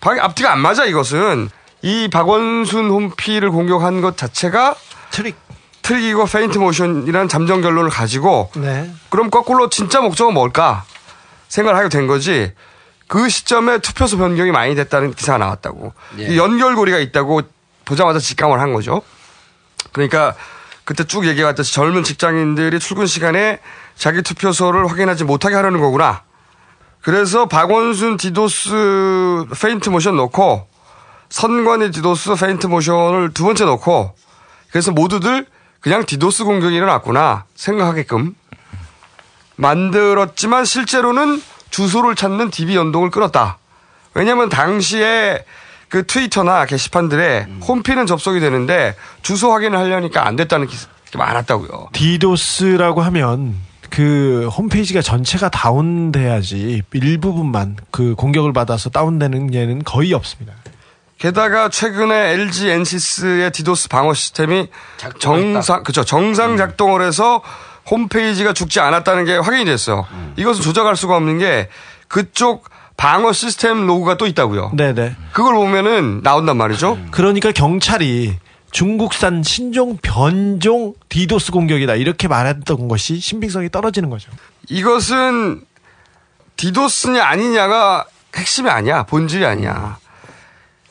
방해 0.00 0.20
앞뒤가 0.20 0.52
안 0.52 0.60
맞아 0.60 0.84
이것은. 0.84 1.50
이 1.82 2.08
박원순 2.08 2.88
홈피를 2.88 3.50
공격한 3.50 4.00
것 4.00 4.16
자체가 4.16 4.74
트릭. 5.10 5.36
트릭이고 5.82 6.24
feint 6.24 6.56
motion이라는 6.56 7.28
잠정 7.28 7.60
결론을 7.60 7.90
가지고 7.90 8.50
네. 8.56 8.90
그럼 9.10 9.30
거꾸로 9.30 9.68
진짜 9.68 10.00
목적은 10.00 10.32
뭘까 10.32 10.84
생각을 11.54 11.78
하게 11.78 11.88
된 11.88 12.08
거지. 12.08 12.52
그 13.06 13.28
시점에 13.28 13.78
투표소 13.78 14.18
변경이 14.18 14.50
많이 14.50 14.74
됐다는 14.74 15.12
기사가 15.14 15.38
나왔다고. 15.38 15.92
예. 16.18 16.26
이 16.26 16.36
연결고리가 16.36 16.98
있다고 16.98 17.42
보자마자 17.84 18.18
직감을 18.18 18.60
한 18.60 18.72
거죠. 18.72 19.02
그러니까 19.92 20.34
그때 20.84 21.04
쭉 21.04 21.26
얘기해왔듯이 21.26 21.72
젊은 21.72 22.02
직장인들이 22.02 22.80
출근 22.80 23.06
시간에 23.06 23.60
자기 23.94 24.22
투표소를 24.22 24.90
확인하지 24.90 25.22
못하게 25.22 25.54
하려는 25.54 25.80
거구나. 25.80 26.22
그래서 27.00 27.46
박원순 27.46 28.16
디도스 28.16 29.46
feint 29.60 29.90
motion 29.90 30.16
넣고 30.16 30.66
선관위 31.28 31.92
디도스 31.92 32.34
feint 32.34 32.66
motion을 32.66 33.32
두 33.32 33.44
번째 33.44 33.66
넣고 33.66 34.14
그래서 34.70 34.90
모두들 34.90 35.46
그냥 35.80 36.04
디도스 36.04 36.44
공격이 36.44 36.74
일어났구나 36.74 37.44
생각하게끔 37.54 38.34
만들었지만 39.56 40.64
실제로는 40.64 41.42
주소를 41.70 42.14
찾는 42.14 42.50
DB 42.50 42.76
연동을 42.76 43.10
끊었다. 43.10 43.58
왜냐하면 44.14 44.48
당시에 44.48 45.44
그 45.88 46.06
트위터나 46.06 46.66
게시판들에 46.66 47.46
홈피는 47.66 48.06
접속이 48.06 48.40
되는데 48.40 48.96
주소 49.22 49.52
확인을 49.52 49.78
하려니까 49.78 50.26
안 50.26 50.36
됐다는 50.36 50.66
기사 50.66 50.88
많았다고요. 51.16 51.90
디도스라고 51.92 53.02
하면 53.02 53.54
그 53.90 54.48
홈페이지가 54.56 55.02
전체가 55.02 55.48
다운돼야지 55.50 56.82
일부분만 56.92 57.76
그 57.92 58.14
공격을 58.16 58.52
받아서 58.52 58.90
다운되는 58.90 59.54
예는 59.54 59.84
거의 59.84 60.12
없습니다. 60.14 60.52
게다가 61.18 61.68
최근에 61.68 62.32
LG 62.32 62.70
엔시스의 62.70 63.52
디도스 63.52 63.88
방어 63.88 64.14
시스템이 64.14 64.68
정상 65.20 65.84
그죠 65.84 66.04
정상 66.04 66.56
작동을 66.56 67.06
해서 67.06 67.40
홈페이지가 67.90 68.52
죽지 68.52 68.80
않았다는 68.80 69.24
게 69.24 69.36
확인이 69.36 69.64
됐어요. 69.64 70.06
이것은 70.36 70.62
조작할 70.62 70.96
수가 70.96 71.16
없는 71.16 71.38
게 71.38 71.68
그쪽 72.08 72.68
방어 72.96 73.32
시스템 73.32 73.86
로그가 73.86 74.16
또 74.16 74.26
있다고요. 74.26 74.72
네네. 74.74 75.16
그걸 75.32 75.54
보면은 75.54 76.20
나온단 76.22 76.56
말이죠. 76.56 76.98
그러니까 77.10 77.52
경찰이 77.52 78.38
중국산 78.70 79.42
신종 79.42 79.98
변종 79.98 80.94
디도스 81.08 81.52
공격이다 81.52 81.94
이렇게 81.94 82.26
말했던 82.28 82.88
것이 82.88 83.18
신빙성이 83.20 83.70
떨어지는 83.70 84.10
거죠. 84.10 84.30
이것은 84.68 85.62
디도스냐 86.56 87.24
아니냐가 87.24 88.04
핵심이 88.36 88.68
아니야. 88.70 89.04
본질이 89.04 89.44
아니야. 89.44 89.98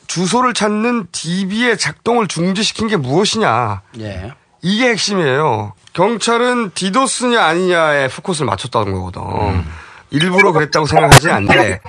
주소를 0.06 0.54
찾는 0.54 1.08
DB의 1.12 1.78
작동을 1.78 2.28
중지시킨 2.28 2.88
게 2.88 2.96
무엇이냐. 2.96 3.82
예. 4.00 4.32
이게 4.62 4.88
핵심이에요. 4.88 5.72
경찰은 5.94 6.72
디도스냐 6.74 7.42
아니냐에 7.42 8.08
포커스를 8.08 8.46
맞췄다는 8.46 8.92
거거든. 8.92 9.64
일부러 10.10 10.52
그랬다고 10.52 10.86
생각하지 10.86 11.30
않는데 11.30 11.80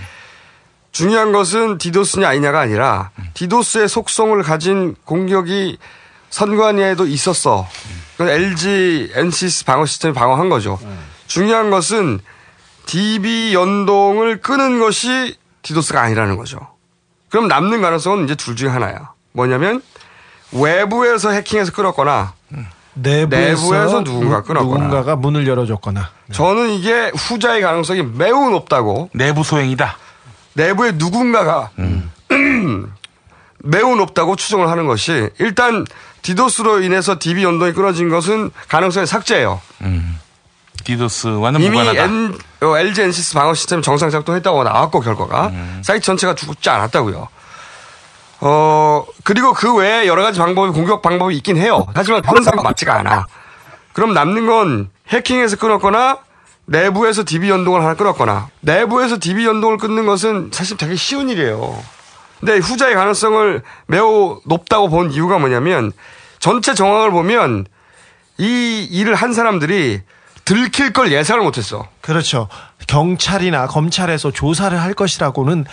중요한 0.91 1.31
것은 1.33 1.77
디도스냐 1.77 2.27
아니냐가 2.29 2.61
아니라 2.61 3.11
디도스의 3.33 3.89
속성을 3.89 4.41
가진 4.43 4.95
공격이 5.03 5.77
선관위에도 6.29 7.05
있었어. 7.07 7.67
그건 8.15 8.29
LG 8.29 9.11
NCS 9.13 9.65
방어 9.65 9.85
시스템이 9.85 10.13
방어한 10.13 10.49
거죠. 10.49 10.79
중요한 11.27 11.69
것은 11.69 12.19
DB 12.85 13.53
연동을 13.53 14.39
끄는 14.41 14.79
것이 14.79 15.37
디도스가 15.63 16.01
아니라는 16.01 16.37
거죠. 16.37 16.59
그럼 17.29 17.47
남는 17.47 17.81
가능성은 17.81 18.25
이제 18.25 18.35
둘 18.35 18.55
중에 18.55 18.69
하나야. 18.69 19.11
뭐냐면 19.33 19.81
외부에서 20.51 21.31
해킹해서 21.31 21.71
끌었거나 21.73 22.33
내부에서, 22.95 23.63
내부에서 23.71 24.03
누군가 24.03 24.41
끊었거나. 24.41 24.85
누군가가 24.85 25.15
문을 25.15 25.47
열어줬거나. 25.47 26.09
저는 26.31 26.71
이게 26.71 27.11
후자의 27.15 27.61
가능성이 27.61 28.03
매우 28.03 28.49
높다고. 28.49 29.09
내부 29.13 29.43
소행이다. 29.43 29.97
내부에 30.53 30.93
누군가가 30.93 31.69
매우 33.59 33.95
높다고 33.95 34.35
추정을 34.35 34.69
하는 34.69 34.87
것이 34.87 35.29
일단 35.39 35.85
디도스로 36.21 36.81
인해서 36.81 37.17
DB 37.19 37.43
연동이 37.43 37.73
끊어진 37.73 38.09
것은 38.09 38.51
가능성이 38.69 39.05
삭제예요. 39.05 39.59
디도스와는 40.85 41.61
이미 41.61 41.77
무관하다. 41.77 42.03
N, 42.03 42.37
어, 42.61 42.77
LG 42.77 43.01
NCS 43.01 43.33
방어 43.33 43.53
시스템 43.53 43.81
정상 43.81 44.09
작동했다고 44.11 44.63
나왔고 44.63 44.99
결과가 45.01 45.47
음. 45.47 45.81
사이트 45.83 46.05
전체가 46.05 46.35
죽지 46.35 46.69
않았다고요. 46.69 47.27
어 48.41 49.05
그리고 49.23 49.53
그 49.53 49.75
외에 49.75 50.07
여러 50.07 50.21
가지 50.21 50.39
방법이 50.39 50.71
공격 50.71 51.01
방법이 51.01 51.35
있긴 51.37 51.57
해요. 51.57 51.87
하지만 51.93 52.23
항상 52.25 52.61
맞지가 52.61 52.99
않아. 52.99 53.27
그럼 53.93 54.13
남는 54.13 54.45
건 54.45 54.89
해킹해서 55.07 55.57
끊었거나 55.57 56.19
내부에서 56.65 57.23
DB 57.23 57.49
연동을 57.49 57.81
하나 57.81 57.93
끊었거나 57.93 58.49
내부에서 58.61 59.17
DB 59.19 59.45
연동을 59.45 59.77
끊는 59.77 60.05
것은 60.05 60.49
사실 60.51 60.77
되게 60.77 60.95
쉬운 60.95 61.29
일이에요. 61.29 61.77
근데 62.39 62.57
후자의 62.57 62.95
가능성을 62.95 63.61
매우 63.87 64.41
높다고 64.45 64.89
본 64.89 65.11
이유가 65.11 65.37
뭐냐면 65.37 65.91
전체 66.39 66.73
정황을 66.73 67.11
보면 67.11 67.65
이 68.37 68.87
일을 68.91 69.15
한 69.15 69.33
사람들이 69.33 70.01
들킬 70.43 70.93
걸 70.93 71.11
예상을 71.11 71.41
못했어. 71.41 71.87
그렇죠. 72.01 72.47
경찰이나 72.87 73.65
검찰에서 73.67 74.31
조사를 74.31 74.79
할 74.79 74.93
것이라고는 74.93 75.65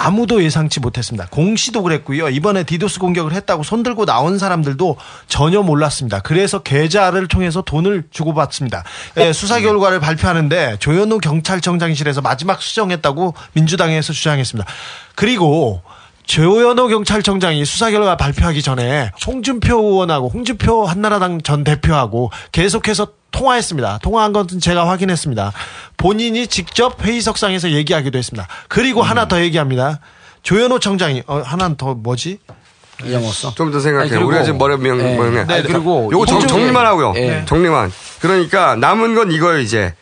아무도 0.00 0.42
예상치 0.42 0.80
못했습니다. 0.80 1.26
공시도 1.30 1.82
그랬고요. 1.82 2.30
이번에 2.30 2.64
디도스 2.64 2.98
공격을 3.00 3.34
했다고 3.34 3.62
손들고 3.62 4.06
나온 4.06 4.38
사람들도 4.38 4.96
전혀 5.28 5.60
몰랐습니다. 5.62 6.20
그래서 6.20 6.60
계좌를 6.60 7.28
통해서 7.28 7.60
돈을 7.60 8.04
주고받습니다. 8.10 8.82
예, 9.18 9.34
수사 9.34 9.60
결과를 9.60 10.00
발표하는데 10.00 10.78
조현우 10.78 11.18
경찰청장실에서 11.18 12.22
마지막 12.22 12.62
수정했다고 12.62 13.34
민주당에서 13.52 14.14
주장했습니다. 14.14 14.70
그리고 15.16 15.82
조현호 16.24 16.88
경찰청장이 16.88 17.64
수사 17.66 17.90
결과 17.90 18.16
발표하기 18.16 18.62
전에 18.62 19.10
송준표 19.18 19.76
의원하고 19.76 20.28
홍준표 20.28 20.86
한나라당 20.86 21.42
전 21.42 21.62
대표하고 21.62 22.30
계속해서 22.52 23.19
통화했습니다. 23.30 23.98
통화한 24.02 24.32
것은 24.32 24.60
제가 24.60 24.88
확인했습니다. 24.88 25.52
본인이 25.96 26.46
직접 26.46 27.02
회의석상에서 27.04 27.70
얘기하기도 27.70 28.16
했습니다. 28.18 28.48
그리고 28.68 29.02
하나 29.02 29.28
더 29.28 29.40
얘기합니다. 29.40 30.00
조현호 30.42 30.78
청장이 30.78 31.22
어, 31.26 31.38
하나 31.44 31.74
더 31.76 31.94
뭐지? 31.94 32.38
잊어먹었어. 33.04 33.54
좀더 33.54 33.80
생각해. 33.80 34.02
아니, 34.04 34.10
그리고- 34.10 34.28
우리가 34.28 34.44
지금 34.44 34.58
머리 34.58 34.76
명, 34.76 34.98
네. 34.98 35.16
명해. 35.16 35.52
아니, 35.52 35.62
그리고 35.62 36.10
요거 36.12 36.26
정, 36.26 36.46
정리만 36.46 36.84
하고요. 36.84 37.12
네. 37.12 37.44
정리만. 37.46 37.90
그러니까 38.20 38.76
남은 38.76 39.14
건 39.14 39.32
이거예요, 39.32 39.58
이제. 39.60 39.94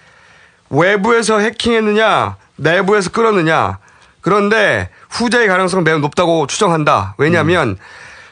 외부에서 0.70 1.38
해킹했느냐, 1.38 2.36
내부에서 2.56 3.10
끌었느냐. 3.10 3.78
그런데 4.20 4.90
후자의 5.10 5.46
가능성은 5.48 5.84
매우 5.84 5.98
높다고 6.00 6.46
추정한다. 6.46 7.14
왜냐하면 7.18 7.78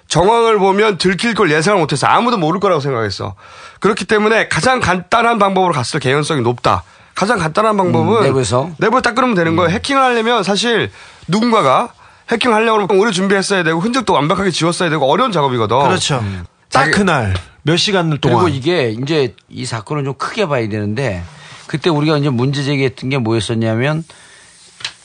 정황을 0.08 0.58
보면 0.58 0.98
들킬 0.98 1.34
걸 1.34 1.50
예상을 1.50 1.78
못해서 1.80 2.06
아무도 2.06 2.36
모를 2.38 2.60
거라고 2.60 2.80
생각했어. 2.80 3.34
그렇기 3.80 4.04
때문에 4.04 4.48
가장 4.48 4.80
간단한 4.80 5.38
방법으로 5.38 5.72
갔을 5.72 6.00
개연성이 6.00 6.42
높다. 6.42 6.84
가장 7.14 7.38
간단한 7.38 7.76
방법은 7.76 8.18
음, 8.18 8.22
내부에서? 8.24 8.70
내부에 8.78 9.00
딱 9.00 9.14
끊으면 9.14 9.34
되는 9.34 9.56
거예요. 9.56 9.70
해킹을 9.70 10.00
하려면 10.02 10.42
사실 10.42 10.90
누군가가 11.28 11.88
해킹을 12.30 12.54
하려고 12.54 12.94
오래 12.98 13.10
준비했어야 13.10 13.62
되고 13.62 13.80
흔적도 13.80 14.12
완벽하게 14.12 14.50
지웠어야 14.50 14.90
되고 14.90 15.10
어려운 15.10 15.32
작업이거든. 15.32 15.78
그렇죠. 15.78 16.22
딱 16.70 16.90
그날 16.90 17.34
몇 17.62 17.76
시간 17.76 18.16
동안 18.18 18.44
그리고 18.44 18.56
이게 18.56 18.90
이제 18.90 19.34
이 19.48 19.64
사건을 19.64 20.04
좀 20.04 20.14
크게 20.14 20.46
봐야 20.46 20.68
되는데 20.68 21.22
그때 21.66 21.90
우리가 21.90 22.18
이제 22.18 22.28
문제 22.28 22.62
제기했던 22.62 23.10
게 23.10 23.18
뭐였었냐면 23.18 24.04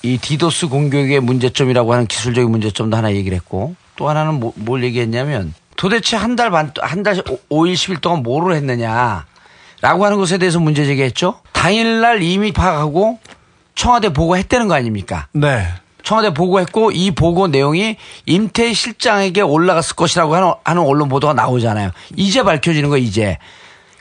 이 0.04 0.18
디도스 0.18 0.68
공격의 0.68 1.20
문제점이라고 1.22 1.94
하는 1.94 2.08
기술적인 2.08 2.50
문제점도 2.52 2.98
하나 2.98 3.14
얘기를 3.14 3.36
했고 3.36 3.76
또 4.02 4.10
하나는 4.10 4.40
뭐- 4.40 4.52
뭘 4.56 4.84
얘기했냐면 4.84 5.54
도대체 5.78 6.18
한 6.18 6.36
달 6.36 6.50
반, 6.50 6.72
한 6.82 7.04
달, 7.04 7.14
5일, 7.50 7.74
10일 7.76 8.02
동안 8.02 8.24
뭐를 8.24 8.56
했느냐 8.56 9.26
라고 9.82 10.06
하는 10.06 10.18
것에 10.18 10.40
대해서 10.40 10.60
문제 10.60 10.86
제기했죠. 10.86 11.36
당일날 11.52 12.24
이미 12.24 12.52
파악하고 12.52 13.20
청와대 13.76 14.12
보고했다는 14.12 14.68
거 14.68 14.74
아닙니까? 14.74 15.28
네. 15.34 15.68
청와대 16.02 16.34
보고했고 16.34 16.92
이 16.92 17.12
보고 17.12 17.48
내용이 17.48 17.98
임태 18.26 18.74
실장에게 18.74 19.42
올라갔을 19.42 19.96
것이라고 19.96 20.36
하는, 20.36 20.52
하는 20.64 20.82
언론 20.82 21.08
보도가 21.08 21.34
나오잖아요. 21.34 21.92
이제 22.16 22.42
밝혀지는 22.42 22.90
거 22.90 22.98
이제. 22.98 23.38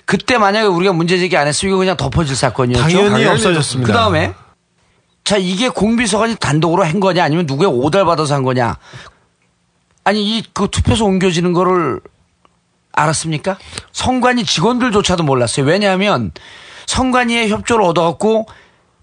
그때 0.07 0.39
만약에 0.39 0.67
우리가 0.67 0.95
문제 0.95 1.19
제기 1.19 1.37
안 1.37 1.47
했으면 1.47 1.73
이거 1.73 1.79
그냥 1.79 1.99
덮어질 1.99 2.35
사건이었죠. 2.37 2.83
당연히 2.83 3.27
없어졌습니다. 3.27 3.87
그 3.87 3.93
다음에 3.99 4.33
자 5.23 5.37
이게 5.37 5.69
공비서관이 5.69 6.37
단독으로 6.37 6.83
한 6.85 6.99
거냐 6.99 7.23
아니면 7.23 7.45
누구의 7.47 7.71
오달 7.71 8.05
받아서 8.07 8.35
한 8.35 8.43
거냐. 8.43 8.77
아니 10.05 10.39
이 10.39 10.43
그 10.53 10.69
투표소 10.69 11.05
옮겨지는 11.07 11.53
거를 11.53 12.01
알았습니까? 12.93 13.59
성관이 13.93 14.45
직원들조차도 14.45 15.23
몰랐어요. 15.23 15.67
왜냐하면 15.67 16.33
성관이의 16.87 17.51
협조를 17.51 17.85
얻어갖고 17.85 18.47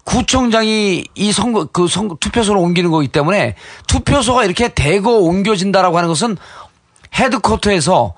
구청장이 0.04 1.04
이 1.14 1.32
선거 1.32 1.66
그 1.66 1.86
선, 1.88 2.16
투표소를 2.18 2.60
옮기는 2.60 2.90
거기 2.90 3.08
때문에 3.08 3.56
투표소가 3.86 4.44
이렇게 4.44 4.68
대거 4.68 5.10
옮겨진다라고 5.10 5.96
하는 5.96 6.08
것은 6.08 6.36
헤드쿼터에서 7.14 8.14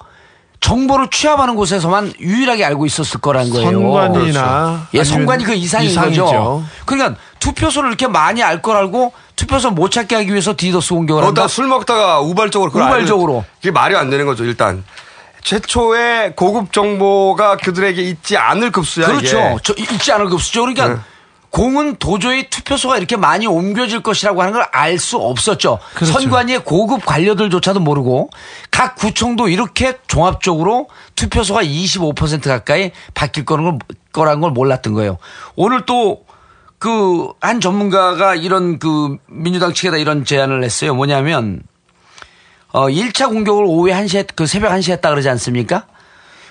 정보를 0.61 1.09
취합하는 1.11 1.57
곳에서만 1.57 2.13
유일하게 2.21 2.65
알고 2.67 2.85
있었을 2.87 3.21
거라는 3.21 3.51
거예요. 3.51 3.71
선관위나 3.71 4.89
예, 4.95 4.99
아니면 5.01 5.05
선관이 5.05 5.45
그 5.45 5.55
이상인 5.55 5.89
이상이죠. 5.91 6.25
거죠. 6.27 6.65
그러니까 6.87 7.19
투표소를 7.39 7.89
이렇게 7.89 8.07
많이 8.07 8.43
알 8.43 8.61
걸 8.61 8.77
알고 8.77 9.13
투표소 9.37 9.71
못 9.71 9.91
찾게 9.91 10.15
하기 10.17 10.29
위해서 10.31 10.55
디도스 10.55 10.93
공격을 10.93 11.23
한다. 11.23 11.33
그러다 11.33 11.49
술 11.49 11.67
먹다가 11.67 12.21
우발적으로 12.21 12.71
그걸 12.71 12.89
우발적으로. 12.89 13.45
그게 13.57 13.71
말이 13.71 13.97
안 13.97 14.11
되는 14.11 14.27
거죠 14.27 14.45
일단 14.45 14.85
최초의 15.43 16.37
고급 16.37 16.73
정보가 16.75 17.57
그들에게 17.57 18.03
있지 18.03 18.37
않을 18.37 18.71
급수야 18.71 19.07
그렇죠. 19.07 19.39
이게. 19.39 19.57
저 19.63 19.75
있지 19.95 20.13
않을 20.13 20.27
급수죠. 20.29 20.61
그러니까 20.61 20.89
네. 20.89 20.95
공은 21.51 21.97
도저히 21.97 22.49
투표소가 22.49 22.97
이렇게 22.97 23.17
많이 23.17 23.47
옮겨질 23.47 24.03
것이라고 24.03 24.41
하는 24.41 24.53
걸 24.55 24.67
알 24.73 24.99
수 24.99 25.17
없었죠. 25.19 25.79
그렇죠. 25.95 26.13
선관위의 26.13 26.65
고급 26.65 27.05
관료들조차도 27.05 27.81
모르고 27.81 28.31
각 28.71 28.95
구청도 28.97 29.49
이렇게 29.49 29.99
종합적으로 30.07 30.89
투표소가 31.17 31.63
25% 31.65 32.45
가까이 32.45 32.93
바뀔 33.15 33.45
거는 33.45 33.65
걸, 33.65 33.79
거라는 34.13 34.41
걸 34.41 34.51
몰랐던 34.53 34.93
거예요. 34.95 35.19
오늘 35.57 35.85
또 35.87 36.25
그 36.79 37.35
한 37.43 37.61
전문가가 37.61 38.35
이런 38.35 38.79
그 38.79 39.19
민주당 39.27 39.75
측에다 39.75 39.99
이런 39.99 40.25
제안을 40.25 40.65
했어요. 40.65 40.95
뭐냐면 40.95 41.63
어 42.73 42.87
1차 42.89 43.29
공격을 43.29 43.65
오후에 43.67 43.93
1시에 43.93 44.29
그 44.35 44.47
새벽 44.47 44.73
1시에 44.73 44.93
했다 44.93 45.11
그러지 45.11 45.29
않습니까? 45.29 45.85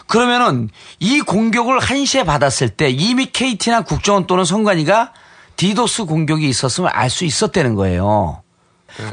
그러면은 0.09 0.69
이 0.99 1.21
공격을 1.21 1.77
1시에 1.77 2.25
받았을 2.25 2.69
때 2.69 2.89
이미 2.89 3.27
KT나 3.27 3.81
국정원 3.81 4.25
또는 4.25 4.43
선관위가 4.43 5.13
디도스 5.55 6.05
공격이 6.05 6.49
있었으면 6.49 6.89
알수 6.91 7.25
있었다는 7.25 7.75
거예요. 7.75 8.41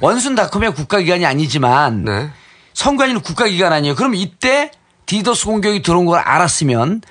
원순닷컴의 0.00 0.72
국가기관이 0.72 1.26
아니지만 1.26 2.04
네. 2.04 2.30
선관위는 2.72 3.20
국가기관 3.20 3.74
아니에요. 3.74 3.94
그럼 3.94 4.14
이때 4.14 4.70
디도스 5.04 5.44
공격이 5.44 5.82
들어온 5.82 6.06
걸 6.06 6.18
알았으면 6.18 7.02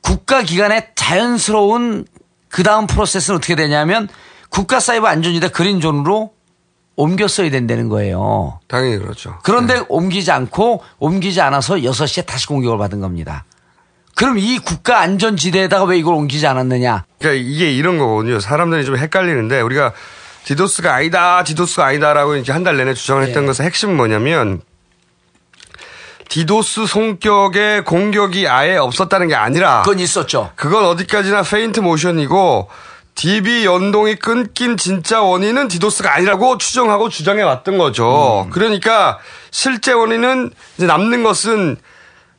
국가기관의 0.00 0.92
자연스러운 0.94 2.06
그 2.48 2.62
다음 2.62 2.86
프로세스는 2.86 3.36
어떻게 3.36 3.54
되냐면 3.56 4.08
국가사이버 4.48 5.06
안전지대 5.06 5.48
green 5.48 5.80
zone으로 5.80 6.32
옮겼어야 7.02 7.48
된다는 7.50 7.88
거예요. 7.88 8.58
당연히 8.66 8.98
그렇죠. 8.98 9.38
그런데 9.44 9.80
옮기지 9.88 10.32
않고 10.32 10.82
옮기지 10.98 11.40
않아서 11.40 11.76
6시에 11.76 12.26
다시 12.26 12.48
공격을 12.48 12.76
받은 12.76 13.00
겁니다. 13.00 13.44
그럼 14.16 14.36
이 14.36 14.58
국가 14.58 14.98
안전지대에다가 14.98 15.84
왜 15.84 15.96
이걸 15.96 16.14
옮기지 16.14 16.44
않았느냐? 16.48 17.04
그러니까 17.20 17.40
이게 17.48 17.70
이런 17.72 17.98
거거든요. 17.98 18.40
사람들이 18.40 18.84
좀 18.84 18.96
헷갈리는데 18.96 19.60
우리가 19.60 19.92
디도스가 20.44 20.92
아니다, 20.92 21.44
디도스가 21.44 21.86
아니다라고 21.86 22.34
이제 22.34 22.50
한 22.50 22.64
달 22.64 22.76
내내 22.76 22.94
주장을 22.94 23.22
했던 23.22 23.44
예. 23.44 23.46
것의 23.46 23.66
핵심은 23.66 23.96
뭐냐면 23.96 24.60
디도스 26.28 26.86
성격의 26.86 27.84
공격이 27.84 28.48
아예 28.48 28.76
없었다는 28.76 29.28
게 29.28 29.36
아니라 29.36 29.82
그건 29.82 30.00
있었죠. 30.00 30.50
그건 30.56 30.84
어디까지나 30.86 31.42
feint 31.42 31.78
motion이고 31.78 32.68
DB 33.18 33.64
연동이 33.64 34.14
끊긴 34.14 34.76
진짜 34.76 35.20
원인은 35.20 35.66
디도스가 35.66 36.14
아니라고 36.14 36.56
추정하고 36.56 37.08
주장해 37.08 37.42
왔던 37.42 37.76
거죠. 37.76 38.46
그러니까 38.50 39.18
실제 39.50 39.92
원인은 39.92 40.52
이제 40.76 40.86
남는 40.86 41.24
것은 41.24 41.76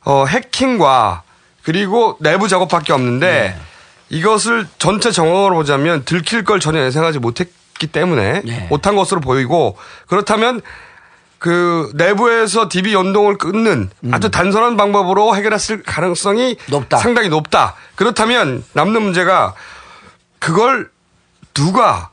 어, 0.06 0.24
해킹과 0.24 1.22
그리고 1.64 2.16
내부 2.20 2.48
작업밖에 2.48 2.94
없는데 2.94 3.54
이것을 4.08 4.66
전체 4.78 5.10
정황으로 5.10 5.56
보자면 5.56 6.02
들킬 6.06 6.44
걸 6.44 6.60
전혀 6.60 6.82
예상하지 6.86 7.18
못했기 7.18 7.86
때문에 7.88 8.40
못한 8.70 8.96
것으로 8.96 9.20
보이고 9.20 9.76
그렇다면 10.06 10.62
그 11.38 11.90
내부에서 11.94 12.70
DB 12.70 12.94
연동을 12.94 13.36
끊는 13.36 13.90
아주 14.12 14.30
단순한 14.30 14.78
방법으로 14.78 15.36
해결했을 15.36 15.82
가능성이 15.82 16.56
상당히 16.98 17.28
높다. 17.28 17.74
그렇다면 17.96 18.64
남는 18.72 19.02
문제가 19.02 19.54
그걸 20.40 20.90
누가 21.54 22.10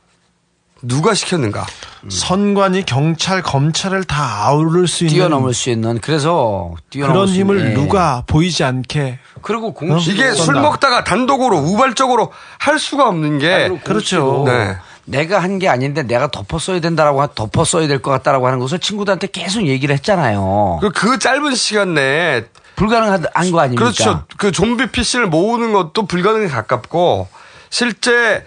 누가 0.82 1.12
시켰는가? 1.14 1.66
선관위, 2.08 2.84
경찰, 2.84 3.42
검찰을 3.42 4.04
다 4.04 4.44
아우를 4.46 4.86
수 4.86 5.02
있는 5.04 5.14
뛰어넘을 5.16 5.52
수 5.52 5.70
있는 5.70 5.98
그래서 6.00 6.72
뛰어넘을 6.90 7.12
그런 7.14 7.26
수 7.26 7.34
힘을 7.34 7.58
있는, 7.58 7.70
예. 7.72 7.74
누가 7.74 8.22
보이지 8.28 8.62
않게 8.62 9.18
그리고 9.42 9.68
어? 9.76 9.98
이게 10.06 10.30
술. 10.32 10.54
먹다가 10.54 11.02
단독으로 11.02 11.56
우발적으로 11.56 12.30
할 12.60 12.78
수가 12.78 13.08
없는 13.08 13.38
게 13.40 13.70
그렇죠. 13.82 14.44
네. 14.46 14.76
내가 15.04 15.40
한 15.42 15.58
게 15.58 15.68
아닌데 15.68 16.02
내가 16.04 16.28
덮었어야 16.30 16.80
된다라고 16.80 17.22
하- 17.22 17.28
덮었어야 17.34 17.88
될 17.88 18.00
것 18.00 18.10
같다라고 18.12 18.46
하는 18.46 18.58
것을 18.60 18.78
친구들한테 18.78 19.26
계속 19.28 19.62
얘기를 19.66 19.92
했잖아요. 19.96 20.78
그, 20.80 20.90
그 20.90 21.18
짧은 21.18 21.54
시간 21.56 21.94
내에 21.94 22.44
불가능한 22.76 23.22
거 23.50 23.58
아닙니까? 23.58 23.82
그렇죠. 23.82 24.22
그 24.36 24.52
좀비 24.52 24.92
PC를 24.92 25.26
모으는 25.26 25.72
것도 25.72 26.06
불가능에 26.06 26.46
가깝고 26.46 27.26
실제 27.70 28.44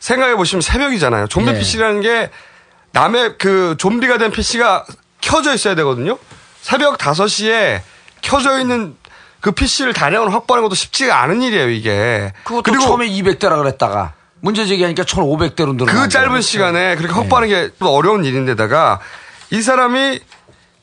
생각해 0.00 0.36
보시면 0.36 0.60
새벽이잖아요. 0.60 1.28
좀비 1.28 1.52
네. 1.52 1.58
PC라는 1.58 2.00
게 2.00 2.30
남의 2.92 3.38
그 3.38 3.74
좀비가 3.78 4.18
된 4.18 4.30
PC가 4.30 4.84
켜져 5.20 5.54
있어야 5.54 5.74
되거든요. 5.76 6.18
새벽 6.60 6.98
5시에 6.98 7.80
켜져 8.22 8.58
있는 8.60 8.96
그 9.40 9.52
PC를 9.52 9.92
다량으로 9.92 10.30
확보하는 10.30 10.62
것도 10.62 10.74
쉽지가 10.74 11.20
않은 11.22 11.42
일이에요, 11.42 11.68
이게. 11.68 12.32
그것도 12.44 12.78
처음에 12.78 13.08
200대라 13.08 13.56
그랬다가 13.56 14.14
문제 14.40 14.64
제기하니까 14.66 15.04
1,500대로 15.04 15.76
늘어난 15.76 15.94
그 15.94 16.08
짧은. 16.08 16.40
시간에 16.40 16.96
그렇게 16.96 17.14
확보하는 17.14 17.48
게또 17.48 17.94
어려운 17.94 18.24
일인데다가 18.24 19.00
이 19.50 19.60
사람이 19.60 20.20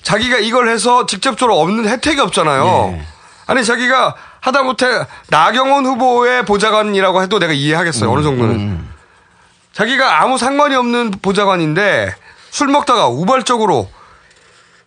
자기가 0.01 0.38
이걸 0.38 0.68
해서 0.68 1.05
직접적으로 1.05 1.59
없는 1.59 1.88
혜택이 1.88 2.19
없잖아요. 2.19 2.99
아니 3.45 3.63
자기가 3.63 4.15
하다못해 4.41 5.05
나경원 5.30 5.85
후보의 5.85 6.45
보좌관이라고 6.45 7.22
해도 7.22 7.39
내가 7.39 7.53
이해하겠어요. 7.53 8.11
어느 8.11 8.23
정도는. 8.23 8.85
자기가 9.72 10.22
아무 10.22 10.38
상관이 10.38 10.76
없는 10.76 11.11
보좌관인데 11.22 12.13
술 12.49 12.68
먹다가 12.68 13.07
우발적으로 13.07 13.89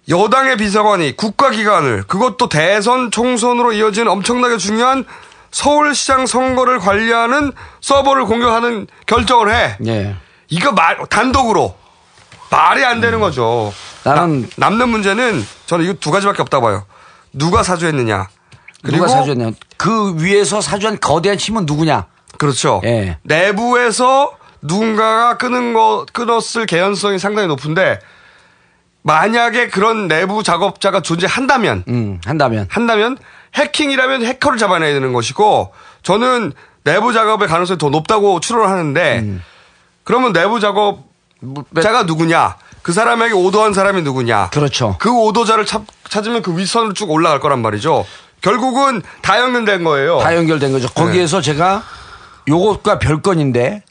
여당의 0.09 0.59
비서관이 0.59 1.16
국가기관을 1.16 2.02
그것도 2.06 2.51
대선 2.51 3.10
총선으로 3.10 3.72
이어진 3.72 4.06
엄청나게 4.06 4.59
중요한 4.59 5.06
서울시장 5.51 6.26
선거를 6.26 6.78
관리하는 6.78 7.52
서버를 7.81 8.26
공격하는 8.26 8.86
결정을 9.06 9.55
해. 9.55 9.76
예. 9.86 10.16
이거 10.48 10.72
말 10.72 10.98
단독으로 11.09 11.74
말이 12.51 12.85
안 12.85 13.01
되는 13.01 13.20
거죠. 13.20 13.72
나는 14.02 14.48
남는 14.56 14.89
문제는 14.90 15.47
저는 15.66 15.85
이거 15.86 15.94
두 15.94 16.10
가지밖에 16.10 16.43
없다 16.43 16.60
봐요. 16.60 16.85
누가 17.32 17.62
사주했느냐. 17.62 18.28
누가 18.85 19.09
사주했냐? 19.09 19.52
그 19.77 20.15
위에서 20.23 20.61
사주한 20.61 20.98
거대한 21.01 21.39
힘은 21.39 21.66
누구냐? 21.66 22.06
그렇죠. 22.39 22.81
예. 22.85 23.19
내부에서 23.23 24.32
누군가가 24.62 25.36
끊은 25.36 25.73
거 25.73 26.06
끊었을 26.12 26.66
개연성이 26.66 27.19
상당히 27.19 27.48
높은데 27.48 27.98
만약에 29.02 29.69
그런 29.69 30.09
내부 30.09 30.43
작업자가 30.43 31.02
존재한다면 31.02 31.85
음, 31.89 32.20
한다면 32.24 32.66
한다면 32.70 33.19
해킹이라면 33.55 34.24
해커를 34.24 34.59
잡아내야 34.59 34.94
되는 34.94 35.12
것이고 35.12 35.73
저는 36.02 36.52
내부 36.85 37.12
작업의 37.12 37.47
가능성이 37.47 37.78
더 37.78 37.90
높다고 37.90 38.40
추론을 38.40 38.69
하는데 38.69 39.19
음. 39.20 39.43
그러면 40.05 40.32
내부 40.32 40.61
작업 40.61 41.05
자가 41.82 42.05
누구냐? 42.05 42.56
그 42.82 42.93
사람에게 42.93 43.35
오도한 43.35 43.73
사람이 43.73 44.02
누구냐? 44.02 44.51
그렇죠. 44.51 44.97
그 44.98 45.11
오도자를 45.11 45.66
찾, 45.66 45.82
찾으면 46.09 46.43
그 46.43 46.56
윗선으로 46.56 46.94
쭉 46.94 47.11
올라갈 47.11 47.40
거란 47.40 47.61
말이죠. 47.61 48.06
결국은 48.44 49.00
다 49.22 49.40
연결된 49.40 49.84
거예요. 49.84 50.18
다 50.18 50.36
연결된 50.36 50.70
거죠. 50.70 50.86
거기에서 50.88 51.40
제가 51.40 51.82
요것과 52.46 52.98
별건인데 52.98 53.82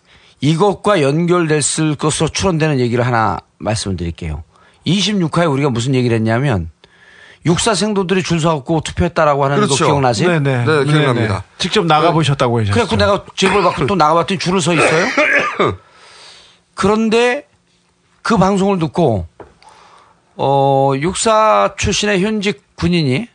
이것과 0.42 1.02
연결됐을 1.02 1.96
것으로 1.96 2.30
추론되는 2.30 2.80
얘기를 2.80 3.04
하나 3.04 3.40
말씀을 3.58 3.98
드릴게요. 3.98 4.44
26화에 4.86 5.52
우리가 5.52 5.72
무슨 5.72 5.96
얘기를 5.96 6.16
했냐면 6.16 6.70
육사 7.48 7.74
생도들이 7.74 8.22
줄 8.22 8.40
서갖고 8.40 8.82
투표했다라고 8.82 9.44
하는 9.44 9.56
그렇죠. 9.56 9.76
거 9.76 9.86
기억나세요? 9.86 10.40
네네. 10.40 10.66
네, 10.66 10.84
기억납니다. 10.86 11.44
직접 11.58 11.86
나가보셨다고 11.88 12.60
하셨죠. 12.60 12.74
그래갖고 12.74 12.96
내가 12.96 13.26
제보를 13.36 13.64
받고 13.64 13.88
또 13.88 13.96
나가봤더니 13.96 14.38
줄을 14.38 14.62
서 14.62 14.74
있어요. 14.74 15.08
그런데 16.76 17.48
그 18.22 18.38
방송을 18.38 18.78
듣고 18.78 19.26
어 20.36 20.94
육사 20.96 21.74
출신의 21.78 22.22
현직 22.22 22.62
군인이 22.76 23.33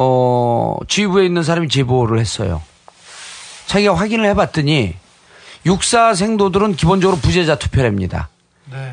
어 0.00 0.76
지휘부에 0.86 1.26
있는 1.26 1.42
사람이 1.42 1.68
제보를 1.68 2.20
했어요. 2.20 2.62
자기가 3.66 3.94
확인을 3.94 4.26
해봤더니 4.26 4.94
육사 5.66 6.14
생도들은 6.14 6.76
기본적으로 6.76 7.18
부재자 7.18 7.56
투표랍니다. 7.56 8.28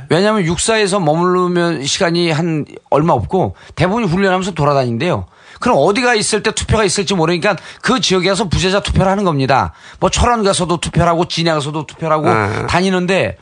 왜냐하면 0.10 0.46
육사에서 0.46 1.00
머무르면 1.00 1.86
시간이 1.86 2.32
한 2.32 2.66
얼마 2.90 3.14
없고 3.14 3.56
대부분이 3.76 4.08
훈련하면서 4.08 4.52
돌아다닌대요. 4.52 5.26
그럼 5.60 5.78
어디가 5.80 6.16
있을 6.16 6.44
때 6.44 6.52
투표가 6.52 6.84
있을지 6.84 7.14
모르니까 7.14 7.56
그 7.82 8.00
지역에 8.00 8.30
가서 8.30 8.50
부재자 8.50 8.82
투표를 8.82 9.12
하는 9.12 9.24
겁니다. 9.24 9.74
뭐 10.00 10.10
철원 10.10 10.44
가서도 10.44 10.78
투표를 10.78 11.08
하고 11.08 11.26
진해 11.26 11.52
가서도 11.52 11.86
투표를 11.86 12.14
하고 12.14 12.34
네. 12.34 12.68
다니는데 12.68 13.38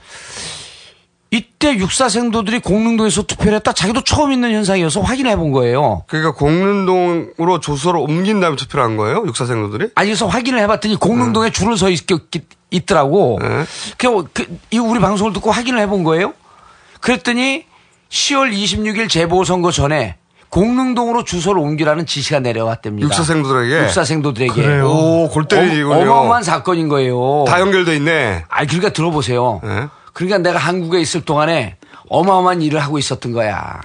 이때 1.34 1.76
육사 1.78 2.10
생도들이 2.10 2.60
공릉동에서 2.60 3.24
투표를 3.24 3.56
했다 3.56 3.74
자기도 3.74 4.04
처음 4.04 4.32
있는 4.32 4.52
현상이어서 4.54 5.02
확인해 5.02 5.36
본 5.36 5.52
거예요. 5.52 6.04
그러니까 6.08 6.34
공릉동으로 6.36 7.60
조서로 7.60 8.04
옮긴 8.04 8.40
다음에 8.40 8.56
투표를 8.56 8.84
한 8.86 8.98
거예요? 8.98 9.24
육사 9.26 9.46
생도들이? 9.48 9.90
아니 9.96 10.10
그래서 10.10 10.28
확인을 10.28 10.60
해봤더니 10.60 10.98
공릉동에 10.98 11.50
줄을 11.50 11.76
서 11.76 11.90
있, 11.90 12.06
더라고 12.86 13.40
그, 13.98 14.24
그, 14.32 14.46
이 14.70 14.78
우리 14.78 15.00
방송을 15.00 15.34
듣고 15.34 15.50
확인을 15.50 15.80
해 15.80 15.88
본 15.88 16.04
거예요. 16.04 16.34
그랬더니 17.02 17.66
10월 18.10 18.54
26일 18.54 19.10
재보선거 19.10 19.72
전에 19.72 20.18
공릉동으로 20.50 21.24
주소를 21.24 21.60
옮기라는 21.62 22.06
지시가 22.06 22.42
내려왔답니다. 22.42 23.06
육사생도들에게? 23.08 23.84
육사생도들에게. 23.86 24.54
그래요? 24.54 24.88
오, 24.88 25.30
골 25.30 25.48
때리군요. 25.48 25.96
어, 25.96 26.02
어마어마한 26.02 26.44
사건인 26.44 26.90
거예요. 26.90 27.46
다 27.48 27.60
연결돼 27.60 27.96
있네. 27.96 28.46
아, 28.50 28.66
그러니까 28.66 28.90
들어보세요. 28.90 29.62
그러니까 30.14 30.38
내가 30.38 30.60
한국에 30.60 31.02
있을 31.02 31.22
동안에 31.22 31.78
어마어마한 32.10 32.62
일을 32.62 32.82
하고 32.82 32.98
있었던 33.00 33.32
거야. 33.32 33.80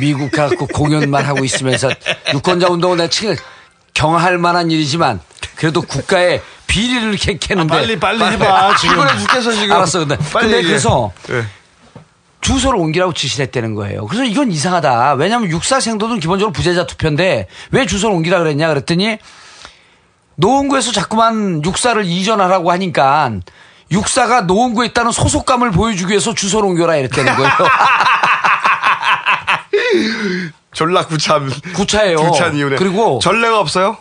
미국 0.00 0.30
가고 0.30 0.66
공연만 0.66 1.24
하고 1.24 1.44
있으면서 1.44 1.90
유권자 2.32 2.68
운동을 2.68 2.96
내가 2.96 3.10
치 3.10 3.36
경할 3.92 4.38
만한 4.38 4.70
일이지만 4.70 5.20
그래도 5.56 5.82
국가의 5.82 6.40
비리를 6.66 7.10
이렇게 7.10 7.38
캐는데 7.38 7.74
아, 7.74 7.78
빨리, 7.78 8.00
빨리 8.00 8.24
해봐, 8.24 8.76
지금. 8.76 8.94
피곤해 8.96 9.18
죽겠어 9.18 9.52
지금. 9.52 9.76
알았어 9.76 10.00
근데 10.00 10.16
빨리 10.32 10.50
근데. 10.50 10.62
그래서 10.62 11.12
네. 11.28 11.42
주소를 12.40 12.78
옮기라고 12.78 13.12
지시를 13.12 13.46
했다는 13.46 13.74
거예요. 13.74 14.06
그래서 14.06 14.24
이건 14.24 14.50
이상하다. 14.50 15.14
왜냐하면 15.14 15.50
육사생도는 15.50 16.20
기본적으로 16.20 16.52
부재자 16.52 16.86
투표인데 16.86 17.46
왜 17.70 17.86
주소를 17.86 18.14
옮기라 18.16 18.40
그랬냐 18.40 18.68
그랬더니 18.68 19.18
노원구에서 20.36 20.92
자꾸만 20.92 21.62
육사를 21.64 22.04
이전하라고 22.04 22.70
하니까 22.72 23.32
육사가 23.98 24.42
노원구에 24.42 24.86
있다는 24.88 25.12
소속감을 25.12 25.70
보여주기 25.70 26.10
위해서 26.10 26.34
주소를 26.34 26.68
옮겨라 26.70 26.96
이랬다는 26.96 27.36
거예요. 27.36 27.50
졸라 30.72 31.06
구차한. 31.06 31.50
구차해요. 31.74 32.16
구차한 32.16 32.56
이유네. 32.56 32.76
그리고 32.76 33.20
전례가 33.22 33.60
없어요? 33.60 33.96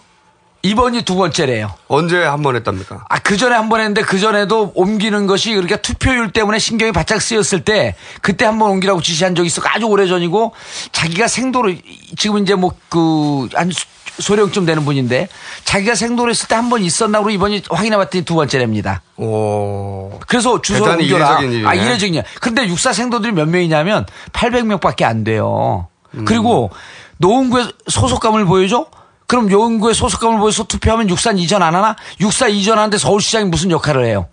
이번이 0.66 1.04
두 1.04 1.16
번째래요. 1.16 1.74
언제 1.90 2.24
한 2.24 2.42
번 2.42 2.56
했답니까? 2.56 3.06
아, 3.10 3.20
그 3.20 3.36
전에 3.38 3.54
한 3.54 3.68
번 3.70 3.82
했는데 3.82 4.02
그 4.02 4.18
전에도 4.18 4.72
옮기는 4.76 5.28
것이 5.28 5.52
그러니까 5.52 5.76
투표율 5.78 6.32
때문에 6.32 6.58
신경이 6.58 6.92
바짝 6.94 7.22
쓰였을 7.22 7.64
때 7.66 7.96
그때 8.22 8.46
한 8.46 8.58
번 8.60 8.72
옮기라고 8.72 9.02
지시한 9.02 9.36
적이 9.36 9.48
있어. 9.48 9.62
아주 9.66 9.86
오래 9.86 10.08
전이고 10.08 10.54
자기가 10.94 11.28
생도로 11.28 11.74
지금 12.18 12.42
이제 12.42 12.56
뭐 12.56 12.72
그 12.90 13.50
한 13.54 13.72
소령쯤 14.20 14.66
되는 14.66 14.84
분인데 14.86 15.28
자기가 15.64 15.96
생도로 15.96 16.30
했을 16.30 16.48
때 16.48 16.56
한 16.56 16.70
번 16.70 16.82
있었나 16.84 17.20
그러고 17.20 17.30
이번이 17.32 17.64
확인해 17.70 17.98
봤더니 17.98 18.24
두 18.26 18.36
번째랍니다. 18.36 19.02
오. 19.18 20.20
그래서 20.28 20.62
주소 20.62 20.84
대단히 20.86 21.04
옮겨라. 21.12 21.26
이례적인 21.28 21.52
일이네. 21.52 21.68
아, 21.70 21.74
이례적이냐. 21.74 22.24
근데 22.42 22.68
육사 22.68 22.94
생도들이 22.94 23.32
몇 23.34 23.48
명이냐면 23.50 24.06
800명밖에 24.32 25.04
안 25.04 25.24
돼요. 25.24 25.88
음. 26.16 26.26
그리고 26.26 26.70
노원구에 27.18 27.66
소속감을 27.88 28.46
보여줘? 28.46 28.86
그럼 29.28 29.52
연구에 29.52 29.94
소속감을 29.94 30.40
보여서 30.40 30.64
투표하면 30.66 31.10
육사 31.10 31.32
이전 31.32 31.64
안 31.64 31.74
하나? 31.76 31.96
육사 32.20 32.48
이전하는데 32.48 32.98
서울시장이 32.98 33.46
무슨 33.46 33.72
역할을 33.72 34.06
해요? 34.06 34.28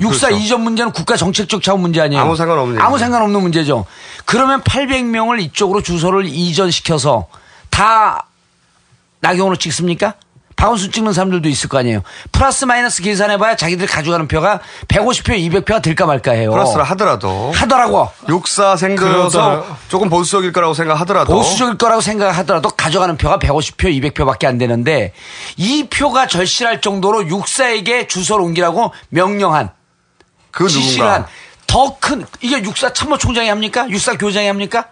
육사 0.00 0.28
그렇죠. 0.28 0.44
이전 0.44 0.60
문제는 0.60 0.92
국가 0.92 1.16
정책적 1.16 1.60
차원 1.60 1.80
문제 1.80 2.00
아니에요? 2.00 2.22
아무 2.22 2.36
상관없는 2.36 2.80
아무. 2.80 2.98
상관없는 2.98 3.42
문제죠. 3.42 3.84
그러면 4.26 4.62
800명을 4.62 5.40
이쪽으로 5.42 5.82
주소를 5.82 6.26
이전시켜서 6.26 7.26
다 7.68 8.26
나경원을 9.22 9.56
찍습니까? 9.56 10.14
박원순 10.56 10.92
찍는 10.92 11.12
사람들도 11.12 11.48
있을 11.48 11.68
거 11.68 11.78
아니에요. 11.78 12.02
플러스 12.30 12.64
마이너스 12.64 13.02
계산해봐야 13.02 13.56
자기들이 13.56 13.88
가져가는 13.88 14.28
표가 14.28 14.60
150표, 14.86 15.30
200표가 15.64 15.82
될까 15.82 16.06
말까 16.06 16.32
해요. 16.32 16.52
플러스를 16.52 16.84
하더라도 16.84 17.50
하더라고. 17.52 18.08
육사 18.28 18.76
생겨서. 18.76 19.66
조금 19.88 20.08
보수적일 20.08 20.52
거라고 20.52 20.74
생각하더라도 20.74 21.32
보수적일 21.34 21.78
거라고 21.78 22.00
생각하더라도 22.00 22.68
가져가는 22.70 23.16
표가 23.16 23.38
150표, 23.38 24.12
200표밖에 24.14 24.44
안 24.46 24.58
되는데 24.58 25.14
이 25.56 25.88
표가 25.88 26.28
절실할 26.28 26.80
정도로 26.80 27.26
육사에게 27.26 28.06
주소를 28.06 28.44
옮기라고 28.44 28.92
명령한 29.08 29.70
그 30.52 30.68
지시를 30.68 31.06
누군가. 31.06 31.28
한더 31.66 31.96
큰 31.98 32.24
이게 32.40 32.62
육사 32.62 32.92
참모총장이 32.92 33.48
합니까? 33.48 33.88
육사 33.88 34.16
교장이 34.16 34.46
합니까? 34.46 34.86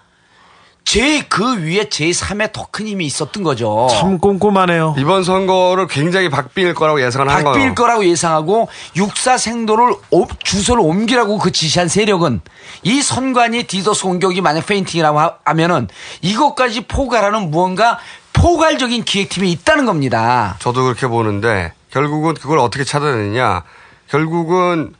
제 0.90 1.22
그 1.28 1.62
위에 1.62 1.84
제3의 1.84 2.52
더 2.52 2.66
큰 2.72 2.86
힘이 2.88 3.06
있었던 3.06 3.42
거죠. 3.44 3.86
참 3.90 4.18
꼼꼼하네요. 4.18 4.96
이번 4.98 5.22
선거를 5.22 5.86
굉장히 5.86 6.28
박빙일 6.28 6.74
거라고 6.74 7.00
예상을 7.00 7.28
한 7.28 7.44
거예요. 7.44 7.54
박빙일 7.54 7.74
거라고 7.76 8.04
예상하고 8.04 8.68
육사 8.96 9.38
생도를 9.38 9.94
오- 10.10 10.26
주소를 10.42 10.82
옮기라고 10.82 11.38
그 11.38 11.52
지시한 11.52 11.86
세력은 11.88 12.40
이 12.82 13.02
선관위 13.02 13.64
디도스 13.68 14.02
공격이 14.02 14.40
만약 14.40 14.66
feinting이라고 14.66 15.20
하- 15.20 15.34
하면은 15.44 15.86
이것까지 16.22 16.86
포괄하는 16.86 17.50
무언가 17.50 17.98
포괄적인 18.32 19.04
기획팀이 19.04 19.50
있다는 19.52 19.86
겁니다. 19.86 20.56
저도 20.58 20.82
그렇게 20.84 21.06
보는데 21.06 21.72
결국은 21.90 22.34
그걸 22.34 22.58
어떻게 22.58 22.82
찾아내느냐. 22.84 23.62
결국은 24.08 24.94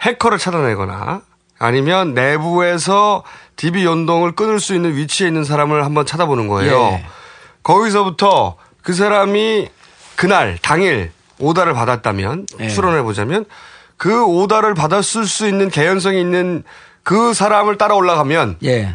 해커를 0.00 0.38
찾아내거나 0.38 1.20
아니면 1.58 2.14
내부에서 2.14 3.24
DB 3.56 3.84
연동을 3.84 4.32
끊을 4.32 4.60
수 4.60 4.74
있는 4.74 4.94
위치에 4.94 5.26
있는 5.26 5.44
사람을 5.44 5.84
한번 5.84 6.06
찾아보는 6.06 6.48
거예요. 6.48 6.72
예. 6.92 7.06
거기서부터 7.62 8.56
그 8.82 8.94
사람이 8.94 9.68
그날 10.16 10.58
당일 10.62 11.10
오다를 11.38 11.74
받았다면 11.74 12.46
예. 12.60 12.68
추론해 12.68 13.02
보자면 13.02 13.44
그 13.96 14.24
오다를 14.24 14.74
받았을 14.74 15.26
수 15.26 15.46
있는 15.46 15.68
개연성이 15.68 16.20
있는 16.20 16.62
그 17.02 17.34
사람을 17.34 17.78
따라 17.78 17.94
올라가면 17.94 18.58
예. 18.64 18.94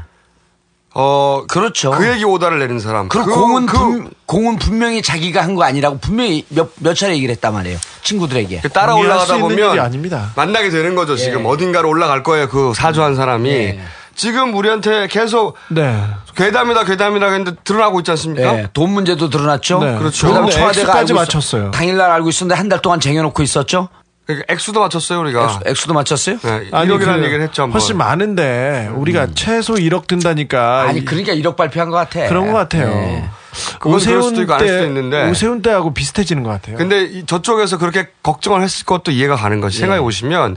어 0.96 1.44
그렇죠. 1.48 1.92
그에게 1.92 2.24
오다를 2.24 2.60
내는 2.60 2.80
사람. 2.80 3.10
그리고 3.10 3.26
그- 3.28 3.34
공은 3.36 3.66
그 3.66 3.78
분, 3.78 4.12
공은 4.28 4.58
분명히 4.58 5.02
자기가 5.02 5.42
한 5.42 5.56
거 5.56 5.64
아니라고 5.64 5.98
분명히 6.00 6.46
몇, 6.50 6.70
몇 6.80 6.94
차례 6.96 7.16
얘기를 7.16 7.32
했단 7.34 7.54
말이에요. 7.54 7.78
친구들에게. 8.04 8.62
그 8.62 8.70
따라 8.70 8.96
올라가다 8.96 9.38
보면 9.38 9.80
아닙니다. 9.80 10.32
만나게 10.36 10.70
되는 10.70 10.96
거죠. 10.96 11.16
지금 11.16 11.46
어딘가로 11.46 11.88
올라갈 11.90 12.22
거예요. 12.24 12.48
그 12.50 12.74
사주한 12.76 13.16
사람이. 13.16 13.80
지금 14.16 14.54
우리한테 14.56 15.08
계속 15.08 15.56
네. 15.70 16.00
괴담이다 16.36 16.84
괴담이다 16.86 17.26
했는데 17.32 17.52
드러나고 17.64 18.00
있지 18.02 18.12
않습니까? 18.12 18.54
예, 18.60 18.68
돈 18.72 18.92
문제도 18.92 19.28
드러났죠. 19.30 19.80
네. 19.80 19.98
그렇죠. 19.98 20.28
그다음에 20.28 20.46
근데 20.48 20.56
청와대가 20.60 20.96
알고 21.00 21.12
있- 21.12 21.16
맞췄어요. 21.16 21.72
당일날 21.72 22.12
알고 22.12 22.30
있었는데 22.30 22.56
한 22.56 22.70
달 22.70 22.80
동안 22.80 23.00
쟁여놓고 23.00 23.42
있었죠. 23.42 23.90
그러니까 24.26 24.54
액수도 24.54 24.80
맞췄어요 24.80 25.20
우리가. 25.20 25.60
액수, 25.66 25.88
도 25.88 25.94
맞췄어요? 25.94 26.38
네, 26.40 26.70
아니, 26.72 26.90
1억이라는 26.90 27.20
그 27.20 27.26
얘기를 27.26 27.42
했죠. 27.42 27.64
한번. 27.64 27.80
훨씬 27.80 27.98
많은데 27.98 28.90
우리가 28.96 29.28
최소 29.36 29.74
1억 29.74 30.08
든다니까 30.08 30.84
아니 30.84 31.00
이- 31.00 31.06
그러니까 31.06 31.34
1억 31.34 31.56
발표한 31.58 31.90
것 31.90 31.98
같아. 31.98 32.28
그런 32.30 32.48
것 32.48 32.54
같아요. 32.54 32.88
네. 32.88 33.30
수도 33.54 33.90
오세훈 33.90 34.36
수도 34.36 34.58
때 34.58 34.86
있는데. 34.86 35.30
오세훈 35.30 35.62
때하고 35.62 35.94
비슷해지는 35.94 36.44
것 36.44 36.50
같아요. 36.52 36.78
근데 36.78 37.04
이- 37.04 37.26
저쪽에서 37.26 37.78
그렇게 37.78 38.08
걱정을 38.24 38.62
했을 38.64 38.86
것도 38.86 39.12
이해가 39.12 39.36
가는 39.36 39.60
것이 39.60 39.80
생각해 39.80 40.00
보시면 40.02 40.56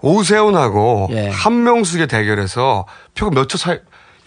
오세훈하고 0.00 1.08
예. 1.10 1.28
한명숙의 1.30 2.06
대결에서 2.06 2.86
표가 3.14 3.34
몇 3.34 3.48
초 3.48 3.58
차이 3.58 3.78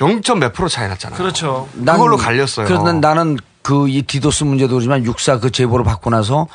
0. 0.02 0.22
몇 0.40 0.54
프로 0.54 0.68
차이 0.68 0.88
났잖아요. 0.88 1.18
그렇죠. 1.18 1.68
난- 1.74 1.96
그걸로 1.98 2.18
갈렸어요. 2.18 2.66
그래서 2.68 2.92
나는 2.94 3.38
그 3.62 3.88
이 3.88 4.02
디도스 4.02 4.44
문제도 4.46 4.70
그렇지만 4.74 5.04
육사 5.06 5.40
그 5.40 5.52
제보를 5.52 5.84
받고 5.86 6.10
나서 6.10 6.48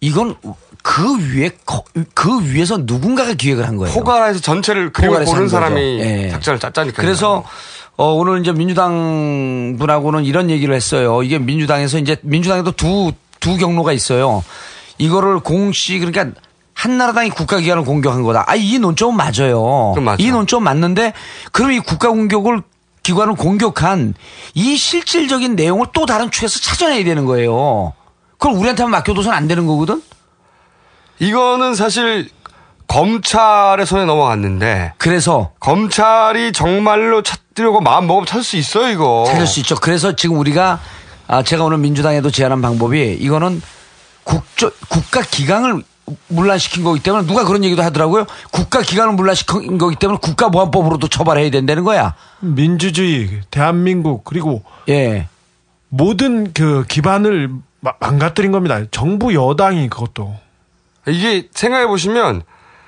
이건 0.00 0.36
그 0.82 1.34
위에 1.34 1.50
거- 1.66 1.84
그 2.14 2.42
위에서 2.52 2.78
누군가가 2.82 3.34
기획을 3.34 3.66
한 3.66 3.76
거예요. 3.76 3.94
포괄해서 3.94 4.40
전체를 4.40 4.92
포괄해서 4.92 5.32
보는. 5.32 5.48
사람이 5.48 6.00
예. 6.00 6.28
작전을 6.30 6.58
짰다니까요. 6.58 7.04
그래서 7.04 7.44
어, 7.96 8.12
오늘 8.14 8.40
이제 8.40 8.52
민주당 8.52 9.76
분하고는 9.78 10.24
이런 10.24 10.48
얘기를 10.48 10.74
했어요. 10.74 11.22
이게 11.22 11.38
민주당에서 11.38 11.98
이제 11.98 12.16
민주당에도 12.22 12.72
두, 12.72 13.12
두 13.40 13.56
경로가 13.58 13.92
있어요. 13.92 14.42
이거를 14.96 15.40
공시, 15.40 15.98
그러니까 15.98 16.28
한나라당이 16.72 17.30
국가기관을 17.30 17.84
공격한 17.84 18.22
거다. 18.22 18.44
아, 18.46 18.54
이 18.56 18.78
논점은 18.78 19.16
맞아요. 19.16 19.92
이 20.18 20.30
논점 20.30 20.62
맞는데 20.64 21.12
그럼 21.52 21.72
이 21.72 21.80
국가 21.80 22.08
공격을 22.08 22.62
기관을 23.02 23.34
공격한 23.34 24.14
이 24.54 24.76
실질적인 24.76 25.56
내용을 25.56 25.88
또 25.92 26.06
다른 26.06 26.30
축에서 26.30 26.58
찾아내야 26.60 27.04
되는 27.04 27.26
거예요. 27.26 27.92
그걸 28.38 28.56
우리한테만 28.56 28.90
맡겨둬서는 28.92 29.36
안 29.36 29.46
되는 29.46 29.66
거거든? 29.66 30.02
이거는 31.20 31.74
사실 31.74 32.28
검찰의 32.88 33.86
손에 33.86 34.04
넘어갔는데 34.04 34.94
그래서 34.98 35.52
검찰이 35.60 36.52
정말로 36.52 37.22
찾으려고 37.22 37.80
마음 37.80 38.06
먹으면 38.08 38.26
찾을 38.26 38.42
수 38.42 38.56
있어요 38.56 38.88
이거. 38.88 39.24
찾을 39.28 39.46
수 39.46 39.60
있죠. 39.60 39.76
그래서 39.76 40.16
지금 40.16 40.38
우리가 40.38 40.80
아, 41.28 41.42
제가 41.44 41.62
오늘 41.64 41.78
민주당에도 41.78 42.30
제안한 42.30 42.60
방법이 42.60 43.12
이거는 43.20 43.62
국조, 44.24 44.72
국가 44.88 45.20
기강을 45.22 45.82
문란시킨 46.26 46.82
거기 46.82 46.98
때문에 47.00 47.24
누가 47.26 47.44
그런 47.44 47.62
얘기도 47.62 47.82
하더라고요. 47.84 48.26
국가 48.50 48.80
기강을 48.82 49.14
문란시킨 49.14 49.78
거기 49.78 49.94
때문에 49.94 50.18
국가보안법으로도 50.20 51.06
처벌해야 51.06 51.50
된다는 51.52 51.84
거야. 51.84 52.14
민주주의, 52.40 53.40
대한민국 53.52 54.24
그리고 54.24 54.62
예. 54.88 55.28
모든 55.88 56.52
그 56.52 56.84
기반을 56.88 57.50
마- 57.78 57.92
망가뜨린 58.00 58.50
겁니다. 58.50 58.80
정부 58.90 59.32
여당이 59.34 59.88
그것도 59.88 60.34
이게 61.10 61.48
생각해 61.52 61.86
보시면 61.86 62.42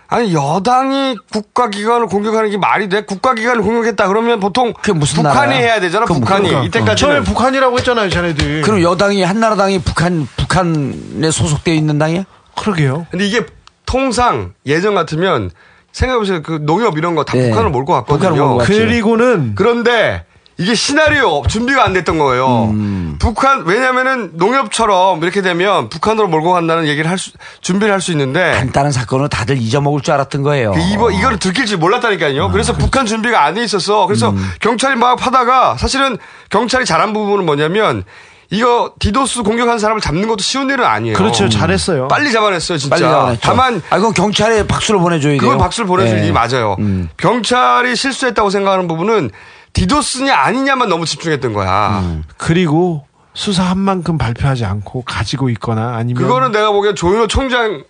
아니 0.08 0.34
여당이 0.34 1.16
국가기관을 1.32 2.06
공격하는 2.06 2.50
게 2.50 2.58
말이 2.58 2.88
돼? 2.90 3.02
국가기관을 3.02 3.62
공격했다 3.62 4.08
그러면 4.08 4.40
보통 4.40 4.74
무슨 4.94 5.22
북한이 5.22 5.52
나라야? 5.54 5.58
해야 5.58 5.80
되잖아. 5.80 6.04
북한이 6.04 6.48
그러니까. 6.48 6.66
이때까지는 6.66 6.96
처음에 6.96 7.20
북한이라고 7.24 7.78
했잖아요, 7.78 8.10
자네들. 8.10 8.60
그럼 8.60 8.82
여당이 8.82 9.22
한나라당이 9.22 9.78
북한 9.80 10.28
북한에 10.36 11.30
소속되어 11.30 11.72
있는 11.72 11.98
당이야? 11.98 12.24
그러게요. 12.56 13.06
근데 13.10 13.26
이게 13.26 13.46
통상 13.86 14.52
예전 14.66 14.94
같으면 14.94 15.50
생각해보세요. 15.92 16.42
그 16.42 16.58
농협 16.60 16.98
이런 16.98 17.14
거다 17.14 17.32
네. 17.32 17.48
북한을 17.48 17.70
몰고 17.70 17.92
갔거든요. 17.94 18.58
그리고는 18.58 19.54
그런데 19.54 20.26
이게 20.58 20.74
시나리오 20.74 21.42
준비가 21.48 21.82
안 21.84 21.92
됐던 21.94 22.18
거예요. 22.18 22.64
음. 22.72 23.16
북한 23.18 23.64
왜냐면은 23.64 24.32
농협처럼 24.34 25.22
이렇게 25.22 25.40
되면 25.42 25.88
북한으로 25.88 26.28
몰고 26.28 26.52
간다는 26.52 26.86
얘기를 26.86 27.10
할 27.10 27.18
수, 27.18 27.30
준비를 27.62 27.92
할 27.92 28.00
수 28.00 28.10
있는데 28.12 28.52
간단한 28.52 28.92
사건을 28.92 29.28
다들 29.28 29.56
잊어먹을 29.58 30.00
줄 30.02 30.12
알았던 30.14 30.42
거예요. 30.42 30.72
그 30.72 30.80
이거 30.92 31.10
이거를 31.10 31.38
들킬 31.38 31.66
줄 31.66 31.78
몰랐다니까요. 31.78 32.44
아, 32.44 32.48
그래서 32.50 32.74
북한 32.74 33.06
준비가 33.06 33.44
안 33.44 33.54
돼 33.54 33.62
있었어. 33.64 34.06
그래서 34.06 34.30
음. 34.30 34.50
경찰이 34.60 34.96
막 34.96 35.16
파다가 35.16 35.76
사실은 35.78 36.16
경찰이 36.50 36.84
잘한 36.84 37.12
부분은 37.12 37.44
뭐냐면 37.46 38.04
이거 38.50 38.92
디도스 38.98 39.42
공격한 39.44 39.78
사람을 39.78 40.00
잡는 40.02 40.28
것도 40.28 40.42
쉬운 40.42 40.68
일은 40.68 40.84
아니에요. 40.84 41.16
그렇죠, 41.16 41.48
잘했어요. 41.48 42.08
빨리 42.08 42.30
잡아냈어요, 42.32 42.76
진짜. 42.76 42.94
빨리 42.94 43.02
잡아냈죠. 43.02 43.40
다만 43.42 43.82
아, 43.88 43.96
그건 43.96 44.12
경찰에 44.12 44.66
박수를 44.66 45.00
보내 45.00 45.18
줘야 45.20 45.32
돼요. 45.32 45.40
그건 45.40 45.56
박수를 45.58 45.86
보내줄 45.86 46.18
예. 46.18 46.22
일이 46.22 46.32
맞아요. 46.32 46.76
음. 46.78 47.08
경찰이 47.16 47.96
실수했다고 47.96 48.50
생각하는 48.50 48.88
부분은 48.88 49.30
디도스냐 49.72 50.34
아니냐만 50.36 50.88
너무 50.88 51.06
집중했던 51.06 51.52
거야. 51.54 52.00
음. 52.02 52.24
그리고 52.36 53.06
수사한 53.34 53.78
만큼 53.78 54.18
발표하지 54.18 54.64
않고 54.64 55.02
가지고 55.02 55.48
있거나 55.50 55.94
아니면 55.96 56.22
그거는 56.22 56.52
내가 56.52 56.70
보기엔 56.72 56.94
조현오 56.94 57.26
총장 57.28 57.84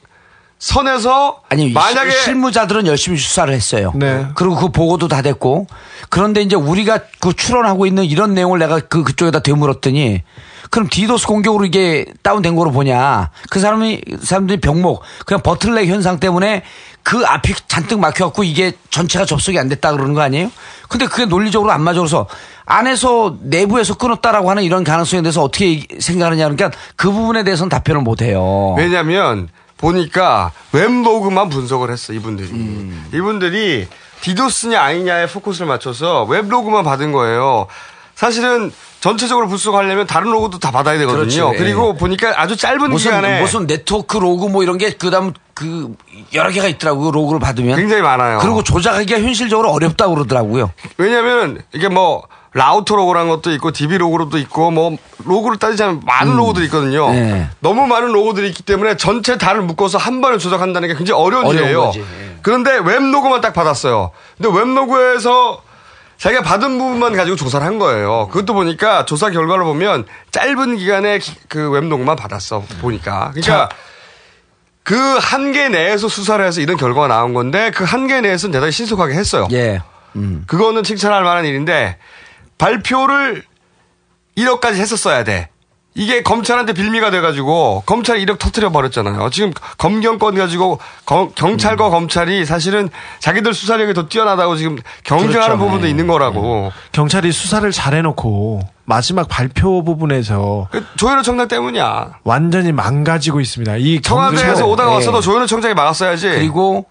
선에서 0.60 1.42
아니 1.48 1.72
만약에 1.72 2.10
시- 2.12 2.22
실무자들은 2.24 2.86
열심히 2.86 3.18
수사를 3.18 3.52
했어요. 3.52 3.90
네. 3.96 4.26
그리고 4.36 4.54
그 4.54 4.68
보고도 4.68 5.08
다 5.08 5.20
됐고 5.20 5.66
그런데 6.08 6.40
이제 6.42 6.54
우리가 6.54 7.00
그 7.20 7.34
추론하고 7.34 7.84
있는 7.86 8.04
이런 8.04 8.34
내용을 8.34 8.60
내가 8.60 8.78
그 8.78 9.02
그쪽에다 9.02 9.40
되물었더니 9.40 10.22
그럼 10.70 10.88
디도스 10.88 11.26
공격으로 11.26 11.64
이게 11.66 12.06
다운된 12.22 12.54
거로 12.54 12.70
보냐? 12.70 13.30
그 13.50 13.58
사람이 13.58 14.00
사람들이 14.22 14.60
병목 14.60 15.02
그냥 15.26 15.42
bottleneck 15.42 15.88
현상 15.88 16.20
때문에 16.20 16.62
그 17.02 17.24
앞이 17.26 17.54
잔뜩 17.68 17.98
막혀갖고 18.00 18.44
이게 18.44 18.72
전체가 18.90 19.24
접속이 19.24 19.58
안 19.58 19.68
됐다 19.68 19.92
그러는 19.92 20.14
거 20.14 20.20
아니에요? 20.20 20.50
근데 20.88 21.06
그게 21.06 21.24
논리적으로 21.24 21.72
안 21.72 21.82
맞아 21.82 22.00
그래서 22.00 22.28
안에서 22.64 23.36
내부에서 23.40 23.94
끊었다라고 23.94 24.50
하는 24.50 24.62
이런 24.62 24.84
가능성에 24.84 25.22
대해서 25.22 25.42
어떻게 25.42 25.86
생각하느냐 25.98 26.48
그러니까 26.48 26.70
그 26.96 27.10
부분에 27.10 27.44
대해서는 27.44 27.68
답변을 27.68 28.02
못 28.02 28.22
해요. 28.22 28.74
왜냐면 28.78 29.48
보니까 29.78 30.52
웹로그만 30.72 31.48
분석을 31.48 31.90
했어 31.90 32.12
이분들이 32.12 32.50
음. 32.50 33.10
이분들이 33.12 33.88
디도스냐 34.20 34.80
아니냐에 34.80 35.26
포커스를 35.26 35.66
맞춰서 35.66 36.22
웹로그만 36.24 36.84
받은 36.84 37.10
거예요 37.10 37.66
사실은 38.14 38.72
전체적으로 39.02 39.48
불속하려면 39.48 40.06
다른 40.06 40.30
로고도 40.30 40.60
다 40.60 40.70
받아야 40.70 40.96
되거든요. 40.98 41.22
그렇죠. 41.22 41.50
예. 41.54 41.58
그리고 41.58 41.94
보니까 41.96 42.40
아주 42.40 42.56
짧은 42.56 42.88
무슨 42.88 43.10
기간에 43.10 43.40
무슨 43.40 43.66
네트워크 43.66 44.16
로고 44.16 44.48
뭐 44.48 44.62
이런 44.62 44.78
게 44.78 44.92
그다음 44.92 45.32
그 45.54 45.92
여러 46.34 46.50
개가 46.50 46.68
있더라고요. 46.68 47.10
로그를 47.10 47.40
받으면 47.40 47.74
굉장히 47.74 48.00
많아요. 48.00 48.38
그리고 48.38 48.62
조작하기가 48.62 49.20
현실적으로 49.20 49.72
어렵다고 49.72 50.14
그러더라고요. 50.14 50.70
왜냐면 50.98 51.60
이게 51.74 51.88
뭐 51.88 52.22
라우터 52.52 52.94
로그라는 52.94 53.28
것도 53.28 53.50
있고 53.54 53.72
DB 53.72 53.98
로그도 53.98 54.38
있고 54.38 54.70
뭐 54.70 54.96
로그를 55.24 55.58
따지자면 55.58 56.02
많은 56.06 56.36
로그들이 56.36 56.66
있거든요. 56.66 57.08
음. 57.08 57.12
네. 57.14 57.48
너무 57.58 57.88
많은 57.88 58.12
로그들이 58.12 58.46
있기 58.50 58.62
때문에 58.62 58.96
전체 58.96 59.36
다를 59.36 59.62
묶어서 59.62 59.98
한 59.98 60.20
번에 60.20 60.38
조작한다는 60.38 60.86
게 60.86 60.94
굉장히 60.94 61.20
어려운 61.20 61.46
어려운 61.46 61.64
일이에요. 61.64 61.92
예. 61.96 62.04
그런데 62.42 62.78
웹 62.78 63.02
로그만 63.02 63.40
딱 63.40 63.52
받았어요. 63.52 64.12
근데 64.36 64.56
웹 64.56 64.72
로그에서 64.72 65.60
자기가 66.22 66.42
받은 66.42 66.78
부분만 66.78 67.16
가지고 67.16 67.34
조사를 67.34 67.66
한 67.66 67.80
거예요. 67.80 68.28
그것도 68.28 68.54
보니까 68.54 69.04
조사 69.06 69.30
결과를 69.30 69.64
보면 69.64 70.06
짧은 70.30 70.76
기간에 70.76 71.18
그웹 71.48 71.88
로고만 71.88 72.14
받았어 72.14 72.60
보니까. 72.80 73.32
그러니까 73.34 73.68
그 74.84 74.94
한계 74.94 75.68
내에서 75.68 76.06
수사를 76.06 76.44
해서 76.46 76.60
이런 76.60 76.76
결과가 76.76 77.08
나온 77.08 77.34
건데 77.34 77.72
그 77.74 77.82
한계 77.82 78.20
내에서는 78.20 78.52
대단히 78.52 78.70
신속하게 78.70 79.14
했어요. 79.14 79.48
예. 79.50 79.82
그거는 80.46 80.84
칭찬할 80.84 81.24
만한 81.24 81.44
일인데 81.44 81.98
발표를 82.56 83.42
1억까지 84.38 84.74
했었어야 84.74 85.24
돼. 85.24 85.48
이게 85.94 86.22
검찰한테 86.22 86.72
빌미가 86.72 87.10
돼가지고 87.10 87.82
검찰이 87.84 88.24
1억 88.24 88.38
터트려 88.38 88.70
버렸잖아요. 88.72 89.28
지금 89.30 89.52
검경권 89.76 90.36
가지고 90.36 90.78
거- 91.04 91.28
경찰과 91.34 91.90
검찰이 91.90 92.46
사실은 92.46 92.88
자기들 93.20 93.52
수사력이 93.52 93.92
더 93.92 94.08
뛰어나다고 94.08 94.56
지금 94.56 94.78
경쟁하는 95.04 95.56
그렇죠. 95.56 95.58
부분도 95.58 95.84
네. 95.84 95.90
있는 95.90 96.06
거라고. 96.06 96.72
경찰이 96.92 97.30
수사를 97.30 97.70
잘 97.72 97.94
해놓고 97.94 98.60
마지막 98.86 99.28
발표 99.28 99.84
부분에서 99.84 100.68
그 100.70 100.82
조현우 100.96 101.22
청장 101.22 101.46
때문이야. 101.48 102.20
완전히 102.24 102.72
망가지고 102.72 103.40
있습니다. 103.40 103.76
이 103.76 104.00
청와대에서 104.00 104.66
오다가 104.66 104.90
예. 104.92 104.94
왔어도 104.94 105.20
조현우 105.20 105.46
청장이 105.46 105.74
막았어야지. 105.74 106.26
그리고 106.30 106.86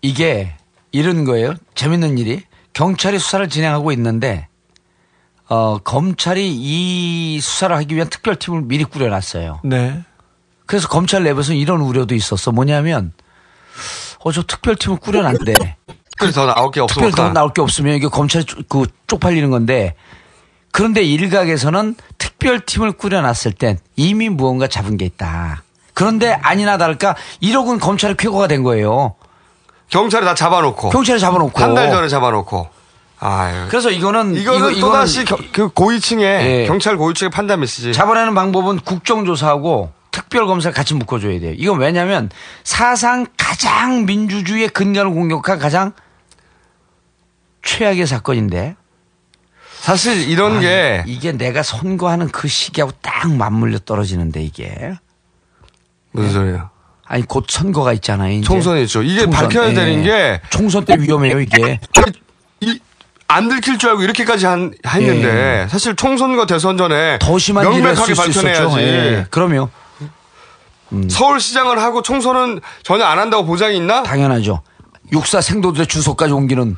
이게 0.00 0.54
이런 0.92 1.24
거예요. 1.24 1.54
재밌는 1.74 2.18
일이 2.18 2.42
경찰이 2.72 3.18
수사를 3.18 3.48
진행하고 3.48 3.90
있는데 3.92 4.46
어, 5.48 5.78
검찰이 5.78 6.50
이 6.54 7.40
수사를 7.40 7.74
하기 7.76 7.94
위한 7.94 8.08
특별팀을 8.08 8.62
미리 8.62 8.84
꾸려놨어요. 8.84 9.60
네. 9.64 10.02
그래서 10.66 10.88
검찰 10.88 11.22
내부에서 11.24 11.52
이런 11.52 11.80
우려도 11.80 12.14
있었어. 12.14 12.50
뭐냐면 12.50 13.12
어, 14.20 14.32
저 14.32 14.42
특별팀을 14.42 14.98
꾸려놨는데 14.98 15.54
특별히 16.10 16.32
더 16.32 16.46
나올 16.46 16.70
게 16.70 16.80
특별히 16.86 17.12
더. 17.12 17.28
나올 17.30 17.52
게 17.52 17.60
없으면 17.60 17.94
이게 17.96 18.06
검찰이 18.08 18.44
쪼- 18.46 18.62
그 18.68 18.86
쪽팔리는 19.06 19.50
건데 19.50 19.94
그런데 20.72 21.02
일각에서는 21.02 21.94
특별팀을 22.18 22.92
꾸려놨을 22.92 23.52
땐 23.58 23.78
이미 23.96 24.28
무언가 24.30 24.66
잡은 24.66 24.96
게 24.96 25.04
있다. 25.04 25.62
그런데 25.92 26.32
아니나 26.32 26.78
다를까 26.78 27.14
1억은 27.42 27.78
검찰의 27.80 28.16
쾌거가 28.16 28.48
된 28.48 28.62
거예요. 28.62 29.14
경찰이 29.90 30.24
다 30.24 30.34
잡아놓고. 30.34 30.88
경찰이 30.90 31.20
잡아놓고. 31.20 31.60
한 31.60 31.74
달 31.74 31.90
전에 31.90 32.08
잡아놓고. 32.08 32.68
아유. 33.26 33.66
그래서 33.70 33.90
이거는 33.90 34.34
이거는 34.36 34.72
이거- 34.74 34.86
또다시 34.88 35.24
그 35.24 35.68
고위층의 35.68 36.24
예. 36.62 36.66
경찰 36.66 36.96
고위층의 36.98 37.30
판단 37.30 37.60
메시지. 37.60 37.92
잡아내는 37.94 38.34
방법은 38.34 38.80
국정조사하고 38.80 39.92
특별검사를 40.10 40.74
같이 40.74 40.94
묶어줘야 40.94 41.40
돼요. 41.40 41.54
이건 41.56 41.78
왜냐하면 41.80 42.30
사상 42.64 43.26
가장 43.38 44.04
민주주의의 44.04 44.68
근간을 44.68 45.10
공격한 45.12 45.58
가장 45.58 45.92
최악의 47.62 48.06
사건인데 48.06 48.76
사실 49.80 50.28
이런 50.28 50.60
게 50.60 51.02
이게 51.06 51.32
내가 51.32 51.62
선거하는 51.62 52.28
그 52.28 52.46
시기하고 52.46 52.92
딱 53.00 53.32
맞물려 53.32 53.78
떨어지는데 53.80 54.42
이게 54.42 54.92
무슨 56.12 56.32
소리예요? 56.32 56.70
아니 57.06 57.22
곧 57.26 57.46
선거가 57.48 57.92
있잖아요. 57.94 58.40
총선이 58.42 58.82
있죠. 58.84 59.02
이게 59.02 59.22
총선, 59.22 59.42
밝혀야 59.48 59.70
예. 59.70 59.74
되는 59.74 60.02
게 60.04 60.40
총선 60.50 60.84
때 60.84 60.96
위험해요 60.98 61.40
이게. 61.40 61.80
이, 62.60 62.78
안 63.26 63.48
들킬 63.48 63.78
줄 63.78 63.90
알고 63.90 64.02
이렇게까지 64.02 64.46
한, 64.46 64.72
했는데 64.86 65.66
사실 65.70 65.96
총선과 65.96 66.46
대선 66.46 66.76
전에 66.76 66.94
예. 66.94 67.18
더 67.20 67.38
심한 67.38 67.64
명백하게. 67.64 68.14
밝혀내야지. 68.14 68.76
예. 68.78 69.26
그럼요. 69.30 69.70
서울시장을 71.08 71.78
하고 71.80 72.02
총선은 72.02 72.60
전혀 72.82 73.04
안 73.04 73.18
한다고 73.18 73.44
보장이 73.44 73.76
있나? 73.76 74.02
당연하죠. 74.04 74.62
육사 75.12 75.40
생도들의 75.40 75.86
주소까지 75.86 76.32
옮기는. 76.32 76.76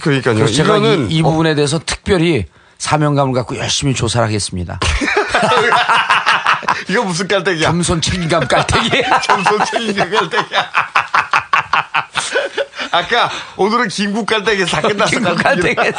그러니까요. 0.00 0.46
제가 0.46 0.78
이, 0.78 1.06
이 1.10 1.22
부분에 1.22 1.54
대해서 1.54 1.78
특별히 1.84 2.46
사명감을 2.78 3.34
갖고 3.34 3.58
열심히 3.58 3.94
조사를 3.94 4.26
하겠습니다. 4.26 4.78
이거 6.88 7.04
무슨 7.04 7.28
깔때기야? 7.28 7.68
겸손 7.68 8.00
책임감 8.00 8.48
깔때기. 8.48 8.90
겸손 9.26 9.64
책임감 9.66 10.10
깔때기야. 10.10 10.70
아까 12.92 13.30
오늘은 13.56 13.88
김국 13.88 14.26
깔때기 14.26 14.66
다 14.66 14.80
끝났어. 14.80 15.10
김국 15.10 15.36
깔때기에서. 15.42 15.98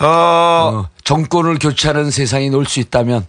어, 0.00 0.88
정권을 1.04 1.58
교체하는 1.58 2.10
세상이 2.10 2.50
놀수 2.50 2.80
있다면 2.80 3.26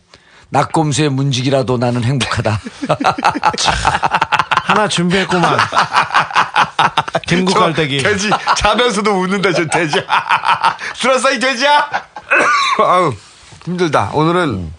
낙곰수의 0.49 1.09
문직이라도 1.09 1.77
나는 1.77 2.03
행복하다. 2.03 2.59
하나 4.65 4.87
준비했구만. 4.87 5.57
김국 7.27 7.53
저 7.53 7.59
깔때기. 7.59 7.99
돼지 7.99 8.29
자면서도 8.57 9.11
웃는다 9.11 9.51
저 9.53 9.65
돼지. 9.67 10.01
들었어 10.99 11.31
이 11.31 11.39
돼지야? 11.39 11.87
아우 12.79 13.13
힘들다. 13.63 14.09
오늘은 14.13 14.73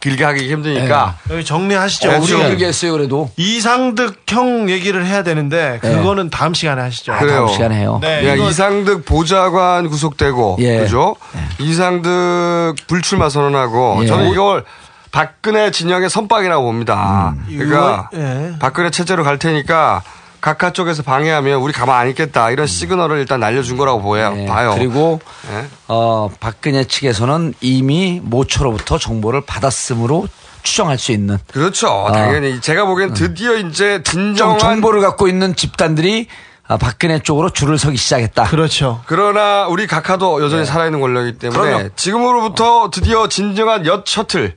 길게 0.00 0.22
하기 0.24 0.50
힘드니까 0.52 1.16
여기 1.30 1.44
정리하시죠. 1.44 2.08
네, 2.08 2.16
우리가 2.18 2.38
좀 2.38 2.48
길게 2.48 2.66
했어요 2.66 2.92
그래도. 2.92 3.30
이상득 3.36 4.22
형 4.28 4.70
얘기를 4.70 5.04
해야 5.04 5.22
되는데 5.22 5.80
네. 5.82 5.90
그거는 5.90 6.30
다음 6.30 6.54
시간에 6.54 6.80
하시죠. 6.82 7.12
아, 7.12 7.18
그래요. 7.18 7.46
다음 7.46 7.48
시간에 7.48 7.76
해요. 7.80 7.98
네, 8.00 8.28
야, 8.28 8.34
이상득 8.34 9.04
보좌관 9.04 9.88
구속되고 9.88 10.58
예. 10.60 10.78
그죠? 10.78 11.16
이상득 11.58 12.74
불출마 12.86 13.28
선언하고 13.28 14.00
예. 14.02 14.06
저는 14.06 14.30
이걸 14.30 14.64
박근혜 15.10 15.70
진영의 15.70 16.10
선박이라고 16.10 16.62
봅니다. 16.64 17.34
그러니까 17.48 18.08
이거- 18.12 18.22
예. 18.22 18.52
박근혜 18.58 18.90
체제로 18.90 19.24
갈 19.24 19.38
테니까 19.38 20.02
각하 20.40 20.72
쪽에서 20.72 21.02
방해하면 21.02 21.60
우리 21.60 21.72
가만 21.72 21.98
안 21.98 22.08
있겠다 22.08 22.50
이런 22.50 22.66
시그널을 22.66 23.18
일단 23.18 23.40
날려준 23.40 23.76
거라고 23.76 24.00
보여 24.02 24.34
예, 24.36 24.46
봐요. 24.46 24.74
그리고 24.76 25.20
예. 25.50 25.66
어, 25.88 26.30
박근혜 26.40 26.84
측에서는 26.84 27.54
이미 27.60 28.20
모처로부터 28.22 28.98
정보를 28.98 29.42
받았으므로 29.42 30.28
추정할 30.62 30.98
수 30.98 31.12
있는 31.12 31.38
그렇죠. 31.52 32.08
당연히 32.12 32.60
제가 32.60 32.84
보기엔 32.84 33.14
드디어 33.14 33.56
이제 33.56 34.02
좀 34.02 34.34
진정한 34.34 34.58
정보를 34.58 35.00
갖고 35.00 35.28
있는 35.28 35.56
집단들이 35.56 36.28
아, 36.66 36.76
박근혜 36.76 37.18
쪽으로 37.18 37.48
줄을 37.50 37.78
서기 37.78 37.96
시작했다. 37.96 38.44
그렇죠. 38.44 39.02
그러나 39.06 39.66
우리 39.68 39.86
각하도 39.86 40.44
여전히 40.44 40.66
살아있는 40.66 41.00
권력이기 41.00 41.38
때문에 41.38 41.62
네. 41.62 41.70
그럼요. 41.70 41.88
지금으로부터 41.96 42.90
드디어 42.92 43.26
진정한 43.28 43.86
엿 43.86 44.06
셔틀, 44.06 44.56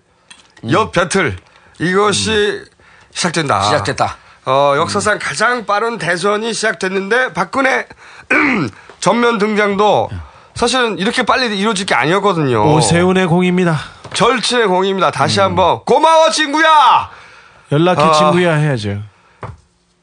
엿 0.71 0.91
배틀 0.91 1.37
이것이 1.79 2.63
시작된다. 3.13 3.59
음. 3.59 3.63
시작됐다. 3.63 4.17
어, 4.45 4.73
역사상 4.77 5.19
가장 5.21 5.65
빠른 5.65 5.97
대선이 5.97 6.53
시작됐는데 6.53 7.33
박근혜 7.33 7.87
전면 8.99 9.37
등장도 9.37 10.09
사실은 10.55 10.97
이렇게 10.99 11.23
빨리 11.23 11.57
이루어질 11.57 11.85
게 11.85 11.95
아니었거든요. 11.95 12.73
오세훈의 12.75 13.27
공입니다. 13.27 13.77
절친의 14.13 14.67
공입니다. 14.67 15.11
다시 15.11 15.39
음. 15.39 15.45
한번 15.45 15.79
고마워 15.85 16.29
친구야. 16.31 17.09
연락해 17.71 18.01
아. 18.01 18.11
친구야 18.11 18.55
해야죠. 18.55 19.01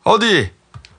어디 0.05 0.51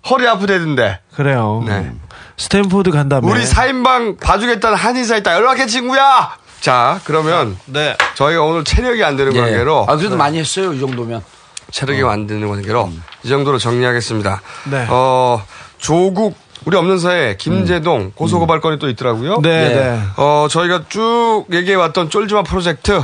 허리 0.10 0.28
아프대던데. 0.28 1.00
그래요. 1.16 1.64
네. 1.66 1.92
스탠포드 2.38 2.92
간다며. 2.92 3.28
우리 3.28 3.44
4인방 3.44 4.20
봐주겠다는 4.20 4.78
한의사 4.78 5.18
있다. 5.18 5.34
연락해 5.34 5.66
친구야. 5.66 6.38
자 6.62 7.00
그러면 7.06 7.58
네. 7.66 7.96
저희가 8.16 8.44
오늘 8.44 8.64
체력이 8.66 9.04
안 9.04 9.16
되는 9.16 9.34
예. 9.34 9.40
관계로 9.40 9.86
아, 9.88 9.96
그래도 9.96 10.18
많이 10.18 10.38
했어요, 10.38 10.74
이 10.74 10.80
정도면. 10.80 11.24
체력이 11.72 12.04
안 12.04 12.28
되는 12.28 12.48
관계로 12.48 12.90
이 13.24 13.30
정도로 13.30 13.58
정리하겠습니다. 13.58 14.42
네. 14.72 14.88
어 14.90 15.44
조국 15.78 16.36
우리 16.66 16.76
없는 16.78 17.00
사이에 17.00 17.36
김제동 17.38 18.12
고소고발 18.16 18.60
건이 18.60 18.80
또 18.80 18.90
있더라고요. 18.90 19.42
네, 19.42 19.50
예. 19.50 19.74
네. 19.76 20.02
어 20.18 20.48
저희가 20.50 20.84
쭉 20.90 21.46
얘기해 21.52 21.76
왔던 21.76 22.10
쫄지마 22.10 22.44
프로젝트 22.44 23.02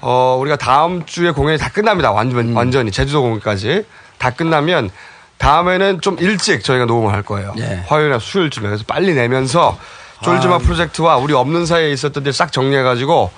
어 0.00 0.36
우리가 0.40 0.56
다음 0.56 1.04
주에 1.06 1.30
공연이 1.30 1.58
다 1.58 1.68
끝납니다. 1.70 2.10
완전 2.12 2.52
완전히 2.54 2.90
제주도 2.90 3.22
공연까지 3.22 3.84
다 4.18 4.30
끝나면 4.30 4.90
다음에는 5.38 6.00
좀 6.00 6.16
일찍 6.20 6.62
저희가 6.64 6.84
녹음을 6.86 7.12
할 7.12 7.22
거예요. 7.22 7.54
예. 7.58 7.84
화요일이나 7.88 8.18
수요일쯤에 8.18 8.66
그래서 8.68 8.84
빨리 8.86 9.14
내면서 9.14 9.78
쫄지마 10.22 10.58
프로젝트와 10.58 11.16
우리 11.16 11.34
없는 11.34 11.66
사이에 11.66 11.90
있었던 11.92 12.24
일 12.26 12.32
싹 12.32 12.52
정리해 12.52 12.82
가지고 12.82 13.30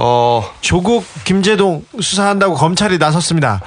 어 0.00 0.48
조국 0.60 1.04
김재동 1.24 1.84
수사한다고 2.00 2.54
검찰이 2.54 2.98
나섰습니다. 2.98 3.60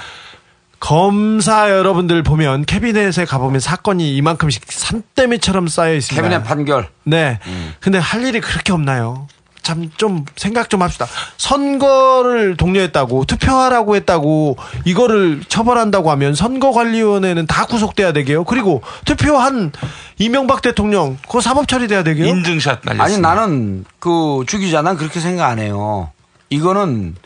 검사 0.80 1.70
여러분들 1.70 2.22
보면 2.22 2.64
캐비넷에 2.64 3.26
가보면 3.26 3.60
사건이 3.60 4.16
이만큼씩 4.16 4.64
산더미처럼 4.66 5.68
쌓여 5.68 5.94
있습니다. 5.94 6.22
캐비넷 6.22 6.44
판결. 6.44 6.88
네. 7.04 7.38
근데 7.80 7.98
할 7.98 8.24
일이 8.26 8.40
그렇게 8.40 8.72
없나요? 8.72 9.28
참 9.62 9.90
좀 9.96 10.24
생각 10.34 10.70
좀 10.70 10.82
합시다. 10.82 11.06
선거를 11.36 12.56
독려했다고 12.56 13.26
투표하라고 13.26 13.94
했다고 13.94 14.56
이거를 14.86 15.42
처벌한다고 15.46 16.10
하면 16.12 16.34
선거관리위원회는 16.34 17.46
다 17.46 17.66
구속돼야 17.66 18.12
되게요. 18.12 18.42
그리고 18.44 18.82
투표한 19.04 19.70
이명박 20.18 20.62
대통령 20.62 21.16
그거 21.28 21.40
사법 21.42 21.68
처리돼야 21.68 22.02
되게요. 22.02 22.26
인증샷 22.26 22.80
아니 22.98 23.18
나는 23.18 23.84
그 24.00 24.42
주기자 24.48 24.80
난 24.82 24.96
그렇게 24.96 25.20
생각 25.20 25.48
안 25.48 25.58
해요. 25.60 26.10
이거는 26.52 27.16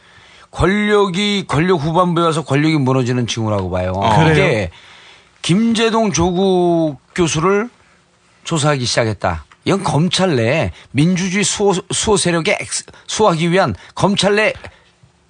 권력이 0.50 1.44
권력 1.48 1.82
후반부에 1.82 2.24
와서 2.24 2.44
권력이 2.44 2.76
무너지는 2.78 3.26
징후라고 3.26 3.70
봐요. 3.70 3.92
어. 3.94 4.16
그래요? 4.16 4.32
이게 4.32 4.70
김재동 5.42 6.12
조국 6.12 6.96
교수를 7.14 7.68
조사하기 8.44 8.84
시작했다. 8.84 9.44
이건 9.64 9.82
검찰 9.82 10.36
내 10.36 10.70
민주주의 10.92 11.42
수호, 11.44 11.74
수호 11.90 12.16
세력에 12.16 12.56
엑스- 12.60 12.84
수호하기 13.08 13.50
위한 13.50 13.74
검찰 13.94 14.36
내 14.36 14.52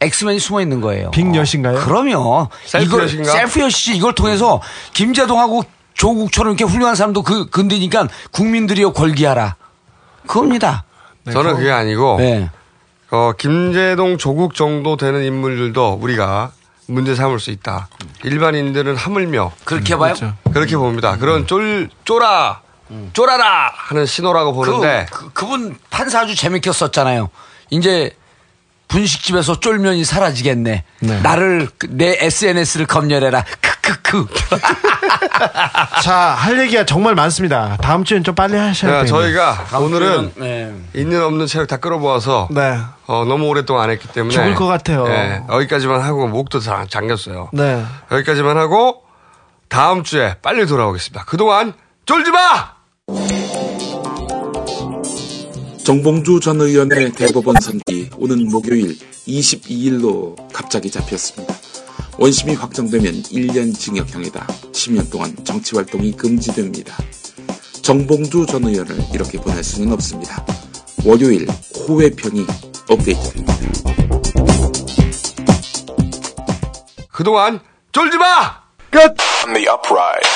엑스맨이 0.01 0.39
숨어 0.39 0.61
있는 0.61 0.83
거예요. 0.83 1.11
빅엿인가요? 1.11 1.79
그럼요. 1.81 2.49
셀프 2.67 2.85
이걸 2.87 3.03
엿인가? 3.05 3.33
셀프 3.33 3.61
엿이지. 3.61 3.97
이걸 3.97 4.15
통해서 4.15 4.61
김제동하고 4.93 5.65
조국처럼 5.95 6.53
이렇게 6.53 6.71
훌륭한 6.71 6.95
사람도 6.95 7.23
그 7.23 7.49
건드니까 7.49 8.07
국민들이여 8.31 8.93
궐기하라. 8.93 9.57
그겁니다. 10.27 10.85
저는 11.33 11.57
그게 11.57 11.71
아니고 11.73 12.17
네. 12.19 12.51
어, 13.11 13.33
김제동 13.37 14.19
조국 14.19 14.55
정도 14.55 14.97
되는 14.97 15.23
인물들도 15.25 15.99
우리가 16.01 16.53
문제 16.87 17.15
삼을 17.15 17.41
수 17.41 17.51
있다. 17.51 17.89
일반인들은 18.25 18.97
하물며 18.97 19.53
그렇게 19.65 19.97
봐요? 19.97 20.15
그렇게 20.53 20.77
봅니다. 20.77 21.17
그런 21.17 21.47
쫄 21.47 21.89
쫄아 22.05 22.61
쫄아라 23.13 23.73
하는 23.75 24.07
신호라고 24.07 24.53
보는데 24.53 25.07
그, 25.11 25.31
그, 25.33 25.47
분 25.47 25.77
판사 25.91 26.21
아주 26.21 26.35
재밌게 26.37 26.71
썼잖아요. 26.73 27.29
이제 27.71 28.11
분식집에서 28.89 29.59
쫄면이 29.59 30.05
사라지겠네. 30.05 30.85
나를 31.23 31.69
그- 31.77 31.89
내 31.91 32.17
SNS를 32.21 32.87
검열해라. 32.87 33.45
크크크. 33.87 34.27
자, 36.03 36.15
할 36.15 36.59
얘기가 36.61 36.85
정말 36.85 37.15
많습니다. 37.15 37.77
다음 37.81 38.05
주엔 38.05 38.25
좀 38.25 38.35
빨리 38.35 38.57
하셔야 38.57 38.93
야, 38.93 39.05
돼요. 39.05 39.07
저희가 39.07 39.67
오늘은 39.81 40.33
네. 40.37 40.75
있는 40.95 41.23
없는 41.23 41.47
체력 41.47 41.69
다 41.69 41.77
끌어모아서 41.77 42.49
네. 42.51 42.79
어, 43.07 43.25
너무 43.25 43.47
오랫동안 43.47 43.85
안 43.85 43.91
했기 43.91 44.09
때문에 44.09 44.35
죽을 44.35 44.55
것 44.55 44.67
같아요. 44.67 45.07
예, 45.09 45.43
여기까지만 45.49 46.01
하고 46.01 46.27
목도 46.27 46.61
다 46.61 46.87
잠겼어요. 46.89 47.51
네. 47.53 47.85
여기까지만 48.11 48.57
하고 48.57 49.03
다음 49.69 50.03
주에 50.03 50.37
빨리 50.43 50.67
돌아오겠습니다. 50.67 51.25
그동안 51.25 51.73
쫄지 52.05 52.31
마! 52.31 52.77
정봉주 55.85 56.41
전 56.41 56.61
의원의 56.61 57.13
대법원 57.13 57.57
선기 57.61 58.11
오는 58.19 58.49
목요일 58.49 58.97
22일로 59.29 60.35
갑자기 60.53 60.91
잡혔습니다. 60.91 61.55
원심이 62.19 62.55
확정되면 62.55 63.23
1년 63.25 63.79
징역형이다. 63.79 64.47
10년 64.73 65.11
동안 65.11 65.37
정치활동이 65.45 66.13
금지됩니다. 66.13 66.97
정봉주 67.83 68.47
전 68.47 68.65
의원을 68.65 68.97
이렇게 69.13 69.39
보낼 69.39 69.63
수는 69.63 69.93
없습니다. 69.93 70.45
월요일 71.05 71.47
호외편이 71.87 72.47
업데이트됩니다. 72.89 73.53
그동안 77.13 77.61
쫄지 77.93 78.17
마! 78.17 78.63
끝! 78.91 79.15
On 79.47 79.55
the 79.55 79.69
upright. 79.69 80.27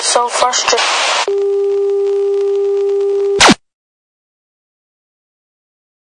So 0.00 0.28
frustrated. 0.28 1.05